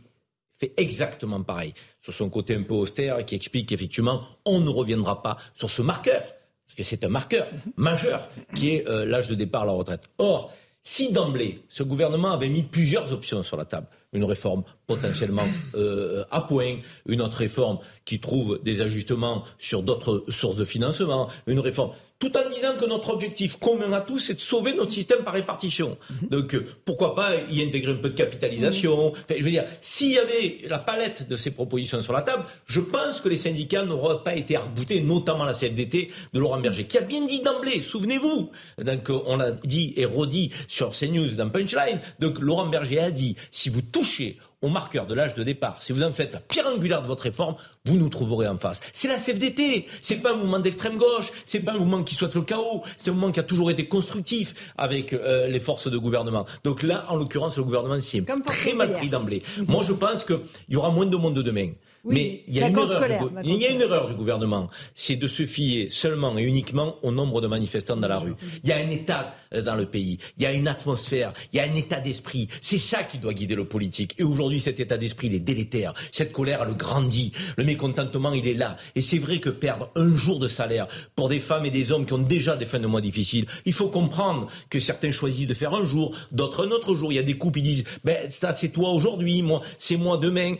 [0.59, 5.21] fait exactement pareil, sur son côté un peu austère, qui explique qu'effectivement, on ne reviendra
[5.21, 9.35] pas sur ce marqueur, parce que c'est un marqueur majeur, qui est euh, l'âge de
[9.35, 10.05] départ à la retraite.
[10.19, 10.53] Or,
[10.85, 16.25] si d'emblée, ce gouvernement avait mis plusieurs options sur la table, une réforme potentiellement euh,
[16.31, 16.77] à point,
[17.07, 21.93] une autre réforme qui trouve des ajustements sur d'autres sources de financement, une réforme
[22.23, 25.35] tout en disant que notre objectif commun à tous, c'est de sauver notre système par
[25.35, 25.99] répartition.
[26.09, 26.29] Mhm.
[26.29, 29.37] Donc, euh, pourquoi pas y intégrer un peu de capitalisation mhm.
[29.41, 32.81] Je veux dire, s'il y avait la palette de ces propositions sur la table, je
[32.81, 36.97] pense que les syndicats n'auraient pas été arboutés, notamment la CFDT de Laurent Berger, qui
[36.97, 38.51] a bien dit d'emblée, souvenez-vous,
[38.85, 43.35] donc on l'a dit et redit sur CNews dans Punchline, donc Laurent Berger a dit,
[43.51, 46.67] si vous touchez au marqueur de l'âge de départ, si vous en faites la pierre
[46.69, 48.81] angulaire de votre réforme, vous nous trouverez en face.
[48.93, 52.35] C'est la CFDT, c'est pas un mouvement d'extrême gauche, c'est pas un mouvement qui souhaite
[52.35, 55.99] le chaos, c'est un mouvement qui a toujours été constructif avec euh, les forces de
[55.99, 56.47] gouvernement.
[56.65, 59.43] Donc là, en l'occurrence, le gouvernement s'y est très mal pris d'emblée.
[59.67, 61.71] Moi, je pense qu'il y aura moins de monde demain
[62.05, 65.15] mais il y, a une erreur du, il y a une erreur du gouvernement, c'est
[65.15, 68.35] de se fier seulement et uniquement au nombre de manifestants dans la rue.
[68.65, 71.59] Il y a un état euh, dans le pays, il y a une atmosphère, il
[71.59, 72.49] y a un état d'esprit.
[72.61, 74.17] C'est ça qui doit guider le politique.
[74.19, 75.95] Et aujourd'hui, cet état d'esprit, il est délétère.
[76.11, 77.33] Cette colère, elle grandit.
[77.57, 78.77] Le mécontentement, il est là.
[78.97, 82.05] Et c'est vrai que perdre un jour de salaire pour des femmes et des hommes
[82.05, 85.55] qui ont déjà des fins de mois difficiles, il faut comprendre que certains choisissent de
[85.55, 87.13] faire un jour, d'autres un autre jour.
[87.13, 90.17] Il y a des couples qui disent, ben ça c'est toi aujourd'hui, moi c'est moi
[90.17, 90.55] demain.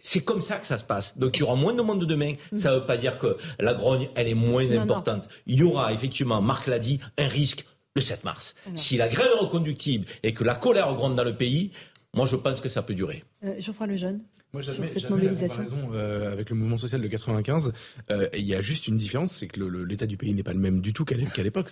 [0.00, 1.16] C'est comme ça que ça se passe.
[1.18, 2.34] Donc il y aura moins de monde demain.
[2.56, 5.28] Ça ne veut pas dire que la grogne, elle est moins importante.
[5.46, 8.54] Il y aura effectivement, Marc l'a dit, un risque le 7 mars.
[8.74, 11.72] Si la grève est reconductible et que la colère gronde dans le pays,
[12.14, 13.24] moi je pense que ça peut durer.
[13.44, 14.20] Euh, Jean-François Lejeune
[14.56, 17.72] moi, j'admets la comparaison euh, avec le mouvement social de 95.
[18.10, 20.58] Euh, il y a juste une différence, c'est que l'état du pays n'est pas le
[20.58, 21.70] même du tout qu'à l'époque.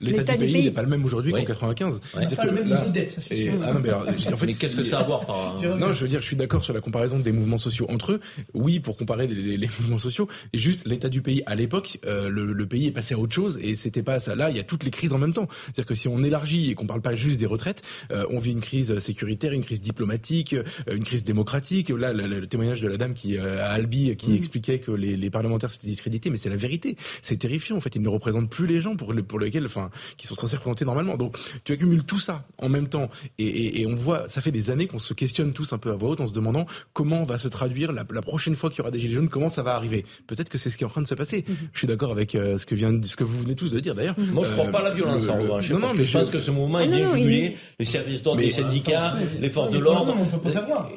[0.00, 2.00] L'état du, pays n'est pas le même aujourd'hui qu'en 95.
[2.26, 3.52] C'est pas le même niveau de dette, ça c'est sûr.
[3.62, 6.02] Ah, non, mais, alors, en fait, qu'est-ce que ça a à voir par Non, je
[6.02, 8.20] veux dire, je suis d'accord sur la comparaison des mouvements sociaux entre eux.
[8.54, 10.28] Oui, pour comparer les, les, mouvements sociaux.
[10.52, 13.34] Et juste l'état du pays à l'époque, euh, le, le, pays est passé à autre
[13.34, 14.34] chose et c'était pas ça.
[14.34, 15.48] Là, il y a toutes les crises en même temps.
[15.64, 17.82] C'est-à-dire que si on élargit et qu'on parle pas juste des retraites,
[18.12, 20.54] euh, on vit une crise sécuritaire, une crise diplomatique,
[20.90, 21.90] une crise démocratique.
[21.98, 24.34] Là, le, le témoignage de la dame qui euh, à Albi qui mm.
[24.36, 26.96] expliquait que les, les parlementaires s'étaient discrédités, mais c'est la vérité.
[27.22, 27.94] C'est terrifiant en fait.
[27.96, 31.16] Ils ne représentent plus les gens pour, pour lesquels, enfin, qui sont censés représenter normalement.
[31.16, 33.08] Donc tu accumules tout ça en même temps
[33.38, 35.90] et, et, et on voit, ça fait des années qu'on se questionne tous un peu
[35.90, 38.78] à voix haute en se demandant comment va se traduire la, la prochaine fois qu'il
[38.78, 40.04] y aura des gilets jaunes, comment ça va arriver.
[40.26, 41.40] Peut-être que c'est ce qui est en train de se passer.
[41.42, 41.54] Mm-hmm.
[41.72, 43.94] Je suis d'accord avec euh, ce que vient, ce que vous venez tous de dire
[43.94, 44.16] d'ailleurs.
[44.18, 45.70] Moi, je ne crois pas à la violence en revanche.
[45.70, 47.56] Non, non, mais je pense que ce mouvement est bien jubilé.
[47.78, 50.14] Les services d'ordre des syndicats, les forces de l'ordre.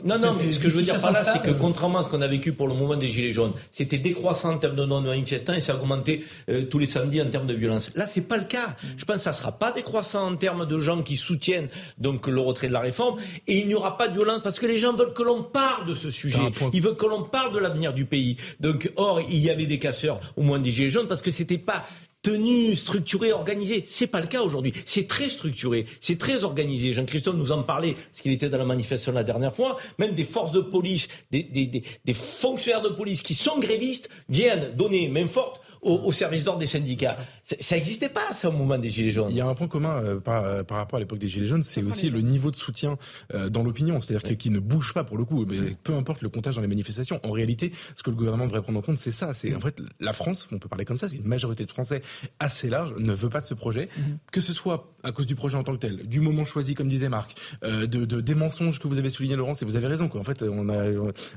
[0.04, 2.10] Non, non, mais ce que je veux dire par là, c'est que contrairement à ce
[2.10, 3.54] qu'on a vécu pour le moment des Gilets jaunes.
[3.72, 7.30] C'était décroissant en termes de non-manifestants et ça a augmenté euh, tous les samedis en
[7.30, 7.92] termes de violence.
[7.96, 8.76] Là, c'est pas le cas.
[8.98, 12.40] Je pense que ça sera pas décroissant en termes de gens qui soutiennent donc le
[12.40, 14.94] retrait de la réforme et il n'y aura pas de violence parce que les gens
[14.94, 16.52] veulent que l'on parle de ce sujet.
[16.74, 18.38] Ils veulent que l'on parle de l'avenir du pays.
[18.60, 21.58] Donc, or, il y avait des casseurs au moins des Gilets jaunes parce que c'était
[21.58, 21.86] pas
[22.22, 23.84] tenu, structuré, organisé.
[23.86, 24.74] C'est pas le cas aujourd'hui.
[24.86, 26.94] C'est très structuré, c'est très organisé.
[26.94, 29.78] Jean-Christophe nous en parlait, parce qu'il était dans la manifestation la dernière fois.
[29.98, 34.10] Même des forces de police, des, des, des, des fonctionnaires de police qui sont grévistes
[34.30, 37.18] viennent donner main forte au, au service d'ordre des syndicats.
[37.60, 39.30] Ça n'existait pas, ça, au moment des Gilets jaunes.
[39.30, 41.48] Il y a un point commun euh, par, euh, par, rapport à l'époque des Gilets
[41.48, 42.98] jaunes, c'est aussi le niveau de soutien
[43.34, 44.00] euh, dans l'opinion.
[44.00, 44.38] C'est-à-dire oui.
[44.38, 47.20] qu'il ne bouge pas, pour le coup, mais peu importe le comptage dans les manifestations.
[47.24, 49.34] En réalité, ce que le gouvernement devrait prendre en compte, c'est ça.
[49.34, 52.02] C'est en fait la France, on peut parler comme ça, c'est une majorité de Français
[52.40, 54.18] assez large, ne veut pas de ce projet, mm -hmm.
[54.32, 56.90] que ce soit à cause du projet en tant que tel, du moment choisi, comme
[56.90, 59.88] disait Marc, euh, de, de, des mensonges que vous avez souligné, Laurence, et vous avez
[59.88, 60.08] raison.
[60.08, 60.22] Quoi.
[60.22, 60.80] En fait, on a,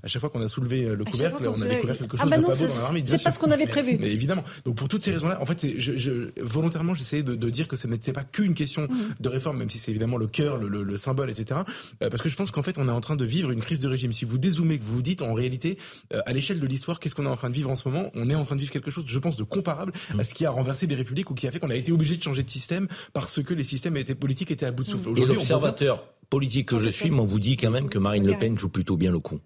[0.02, 2.38] à chaque fois qu'on a soulevé le couvercle, on a découvert quelque chose ah bah
[2.38, 3.02] de pas beau dans l'armée.
[3.04, 3.96] C'est pas ce qu'on avait prévu.
[4.00, 4.44] Mais évidemment.
[4.64, 7.76] Donc pour toutes ces raisons-là, en fait, je, je, volontairement, j'essayais de, de, dire que
[7.76, 8.96] ce n'est pas qu'une question mmh.
[9.20, 11.60] de réforme, même si c'est évidemment le cœur, le, le, le, symbole, etc.
[12.02, 13.80] Euh, parce que je pense qu'en fait, on est en train de vivre une crise
[13.80, 14.12] de régime.
[14.12, 15.78] Si vous dézoomez, que vous vous dites, en réalité,
[16.12, 18.10] euh, à l'échelle de l'histoire, qu'est-ce qu'on est en train de vivre en ce moment?
[18.14, 20.20] On est en train de vivre quelque chose, je pense, de comparable mmh.
[20.20, 22.16] à ce qui a renversé des républiques ou qui a fait qu'on a été obligé
[22.16, 25.10] de changer de système parce que les systèmes étaient politiques étaient à bout de souffle.
[25.16, 28.58] Et l'observateur politique que je suis m'en vous dit quand même que Marine Le Pen
[28.58, 29.40] joue plutôt bien le coup.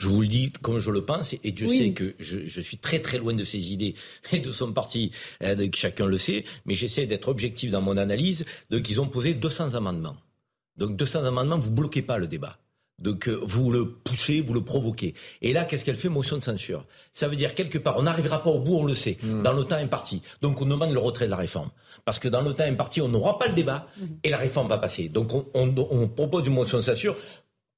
[0.00, 1.78] Je vous le dis comme je le pense, et Dieu oui.
[1.78, 3.94] sait que je, je, suis très très loin de ses idées
[4.32, 5.12] et de son parti,
[5.42, 8.46] euh, chacun le sait, mais j'essaie d'être objectif dans mon analyse.
[8.70, 10.16] Donc ils ont posé 200 amendements.
[10.78, 12.58] Donc 200 amendements, vous bloquez pas le débat.
[12.98, 15.14] Donc euh, vous le poussez, vous le provoquez.
[15.42, 16.08] Et là, qu'est-ce qu'elle fait?
[16.08, 16.86] Motion de censure.
[17.12, 19.42] Ça veut dire quelque part, on n'arrivera pas au bout, on le sait, mmh.
[19.42, 20.22] dans le temps imparti.
[20.42, 21.70] Donc on demande le retrait de la réforme.
[22.04, 24.04] Parce que dans le temps imparti, on n'aura pas le débat mmh.
[24.24, 25.08] et la réforme va passer.
[25.08, 27.16] Donc on, on, on propose une motion de censure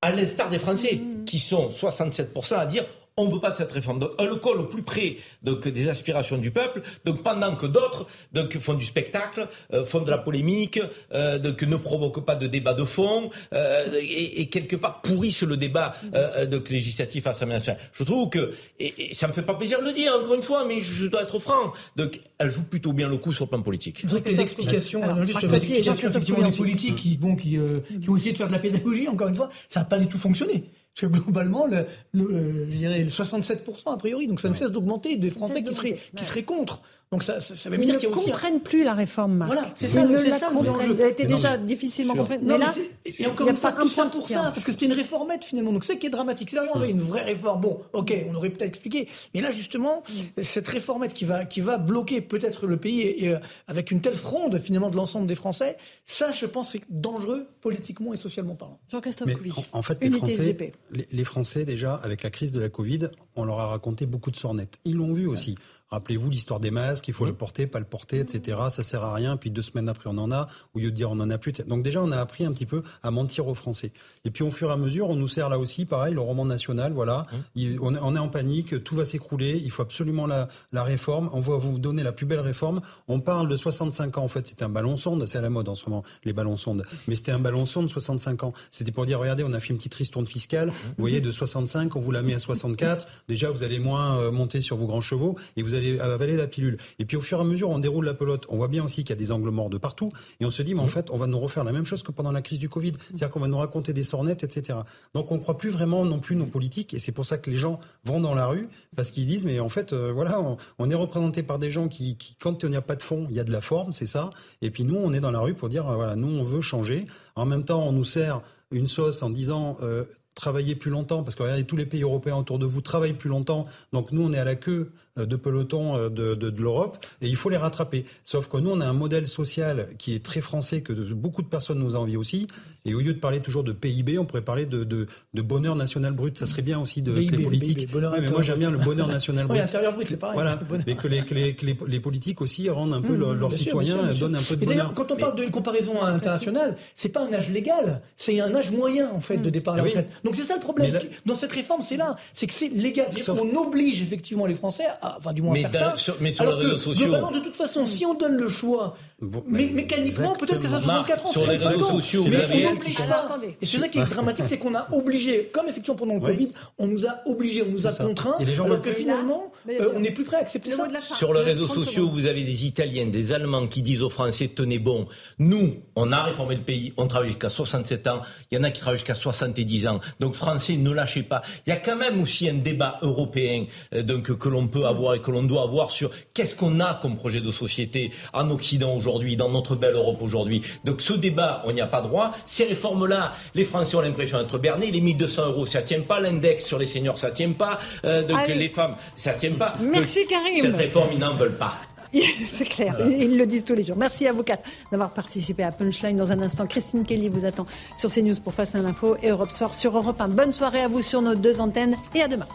[0.03, 2.85] à l'instar des Français, qui sont 67% à dire
[3.17, 3.99] on ne veut pas de cette réforme.
[3.99, 7.67] Donc, on le colle au plus près donc, des aspirations du peuple, donc pendant que
[7.67, 10.81] d'autres donc, font du spectacle, euh, font de la polémique,
[11.13, 15.43] euh, donc, ne provoquent pas de débat de fond, euh, et, et, quelque part pourrissent
[15.43, 17.81] le débat euh, donc, législatif à l'Assemblée nationale.
[17.93, 20.43] Je trouve que, et, et ça me fait pas plaisir de le dire encore une
[20.43, 23.51] fois, mais je dois être franc, donc elle joue plutôt bien le coup sur le
[23.51, 24.07] plan politique.
[24.07, 28.11] Que les explications, alors, juste les explications effectivement des politiques qui, bon, qui, euh, qui
[28.11, 30.19] ont essayé de faire de la pédagogie, encore une fois, ça n'a pas du tout
[30.19, 30.65] fonctionné.
[30.95, 34.73] Parce que globalement, le, le, je dirais le 67% a priori, donc ça ne cesse
[34.73, 35.17] d'augmenter.
[35.17, 36.83] Des Français qui seraient, qui seraient contre.
[37.13, 39.35] Donc ça, ça, ça veut dire qu'ils ne comprennent plus la réforme.
[39.35, 39.53] Marc.
[39.53, 40.01] Voilà, c'est ça.
[40.01, 40.97] Ils ne c'est la ça, comprennent.
[40.99, 42.41] Elle était déjà difficilement comprise.
[42.43, 42.73] Mais, là,
[43.05, 45.73] et encore une fois, tout ça pour ça, parce que c'était une réformette finalement.
[45.73, 46.51] Donc c'est qui est dramatique.
[46.51, 47.61] C'est là on avait une vraie réforme.
[47.61, 49.09] Bon, ok, on aurait peut-être expliqué.
[49.35, 50.03] Mais là justement,
[50.43, 53.37] cette réformette qui va qui va bloquer peut-être le pays et, et,
[53.69, 55.77] avec une telle fronde finalement de l'ensemble des Français,
[56.07, 58.81] ça, je pense, c'est dangereux politiquement et socialement parlant.
[58.91, 59.29] Jean-Christophe
[59.73, 60.57] en, en, fait, les Français,
[60.91, 64.31] les, les Français déjà avec la crise de la Covid, on leur a raconté beaucoup
[64.31, 64.79] de sornettes.
[64.85, 65.57] Ils l'ont vu aussi.
[65.93, 68.59] Rappelez-vous l'histoire des masques, il faut le porter, pas le porter, etc.
[68.71, 69.37] Ça sert à rien.
[69.37, 70.49] Puis deux semaines après, on en a.
[70.73, 71.53] Au lieu de dire on en a plus.
[71.67, 73.93] Donc déjà, on a appris un petit peu à mentir aux Français.
[74.25, 76.47] Et puis au fur et à mesure, on nous sert là aussi, pareil, le roman
[76.47, 76.95] national.
[76.95, 79.61] Voilà, il, on, on, est en panique, tout va s'écrouler.
[79.63, 81.29] Il faut absolument la, la, réforme.
[81.35, 82.81] On va vous donner la plus belle réforme.
[83.07, 84.25] On parle de 65 ans.
[84.25, 85.27] En fait, c'était un ballon sonde.
[85.27, 86.87] C'est à la mode en ce moment les ballons sondes.
[87.07, 88.55] Mais c'était un ballon sonde 65 ans.
[88.71, 90.69] C'était pour dire regardez, on a fait une petite ristourne fiscale.
[90.69, 93.07] Vous voyez, de 65, on vous la met à 64.
[93.29, 96.47] Déjà, vous allez moins euh, monter sur vos grands chevaux et vous allez avaler la
[96.47, 96.77] pilule.
[96.99, 98.47] Et puis au fur et à mesure, on déroule la pelote.
[98.49, 100.13] On voit bien aussi qu'il y a des angles morts de partout.
[100.41, 102.13] Et on se dit, mais en fait, on va nous refaire la même chose que
[102.13, 102.93] pendant la crise du Covid.
[103.09, 104.81] C'est-à-dire qu'on va nous raconter des sornettes, etc.
[105.15, 106.95] Donc on ne croit plus vraiment non plus nos politiques.
[106.95, 109.45] Et c'est pour ça que les gens vont dans la rue parce qu'ils se disent,
[109.45, 112.63] mais en fait, euh, voilà, on, on, est représenté par des gens qui, qui quand
[112.63, 114.31] il n'y a pas de fond, il y a de la forme, c'est ça.
[114.61, 116.61] Et puis nous, on est dans la rue pour dire, euh, voilà, nous, on veut
[116.61, 117.07] changer.
[117.37, 120.05] En même temps, on nous sert une sauce en disant euh,
[120.35, 123.31] travaillez plus longtemps, parce que regardez, tous les pays européens autour de vous travaillent plus
[123.31, 127.29] longtemps, donc nous on est à la queue de peloton de, de, de l'Europe, et
[127.29, 128.07] il faut les rattraper.
[128.25, 131.49] Sauf que nous on a un modèle social qui est très français, que beaucoup de
[131.49, 132.47] personnes nous envient aussi,
[132.85, 135.77] et au lieu de parler toujours de PIB, on pourrait parler de, de, de bonheur
[135.77, 136.37] national brut.
[136.37, 137.93] Ça serait bien aussi de BIB, que les politiques.
[137.93, 139.59] BIB, ouais, mais moi j'aime bien le bonheur national brut.
[139.59, 140.35] Oui, intérieur brut, c'est pareil.
[140.35, 143.39] Voilà, mais que les, que les, que les, les, politiques aussi rendent un peu mmh,
[143.39, 144.95] leurs citoyens, sûr, donnent un peu de et bonheur.
[144.95, 149.11] Quand on parle d'une comparaison internationale, c'est pas un âge légal, c'est un âge moyen
[149.13, 150.11] en fait de départ à la retraite.
[150.25, 150.93] Donc c'est ça le problème.
[150.93, 151.01] Là...
[151.27, 153.07] Dans cette réforme, c'est là, c'est que c'est légal.
[153.17, 153.41] Sauf...
[153.41, 155.97] On oblige effectivement les Français, à, enfin du moins mais certains.
[155.97, 157.05] Sur, mais sur alors les réseaux que, sociaux.
[157.07, 160.75] Globalement, de toute façon, si on donne le choix, bon, mais, mécaniquement, peut-être que c'est
[160.75, 161.31] à 64 ans.
[161.31, 163.39] Sur les réseaux sociaux, mais on n'oblige pas.
[163.61, 166.53] Et c'est ça qui est dramatique, c'est qu'on a obligé, comme effectivement pendant le Covid,
[166.79, 169.53] on nous a obligés, on nous a contraints, alors que finalement,
[169.95, 170.89] on n'est plus prêt à accepter ça.
[171.15, 174.79] Sur les réseaux sociaux, vous avez des Italiens, des Allemands qui disent aux Français tenez
[174.79, 175.07] bon,
[175.39, 178.71] nous, on a réformé le pays, on travaille jusqu'à 67 ans, il y en a
[178.71, 180.01] qui travaillent jusqu'à 70 ans.
[180.21, 181.43] Donc Français, ne lâchez pas.
[181.67, 185.21] Il y a quand même aussi un débat européen donc, que l'on peut avoir et
[185.21, 189.37] que l'on doit avoir sur qu'est-ce qu'on a comme projet de société en Occident aujourd'hui,
[189.37, 190.63] dans notre belle Europe aujourd'hui.
[190.85, 192.33] Donc ce débat, on n'y a pas droit.
[192.47, 194.91] Ces réformes-là, les Français ont l'impression d'être bernés.
[194.91, 196.21] Les 1200 euros, ça tient pas.
[196.21, 197.79] L'index sur les seniors, ça tient pas.
[198.05, 198.55] Euh, donc Allez.
[198.55, 199.75] les femmes, ça tient pas.
[199.81, 200.61] Merci donc, Karim.
[200.61, 201.77] Cette réforme, ils n'en veulent pas.
[202.47, 203.17] C'est clair, voilà.
[203.17, 203.97] ils le disent tous les jours.
[203.97, 206.17] Merci à vous quatre d'avoir participé à Punchline.
[206.17, 207.67] Dans un instant, Christine Kelly vous attend
[207.97, 210.29] sur CNews pour Face à l'info et Europe Soir sur Europe 1.
[210.29, 212.47] Bonne soirée à vous sur nos deux antennes et à demain.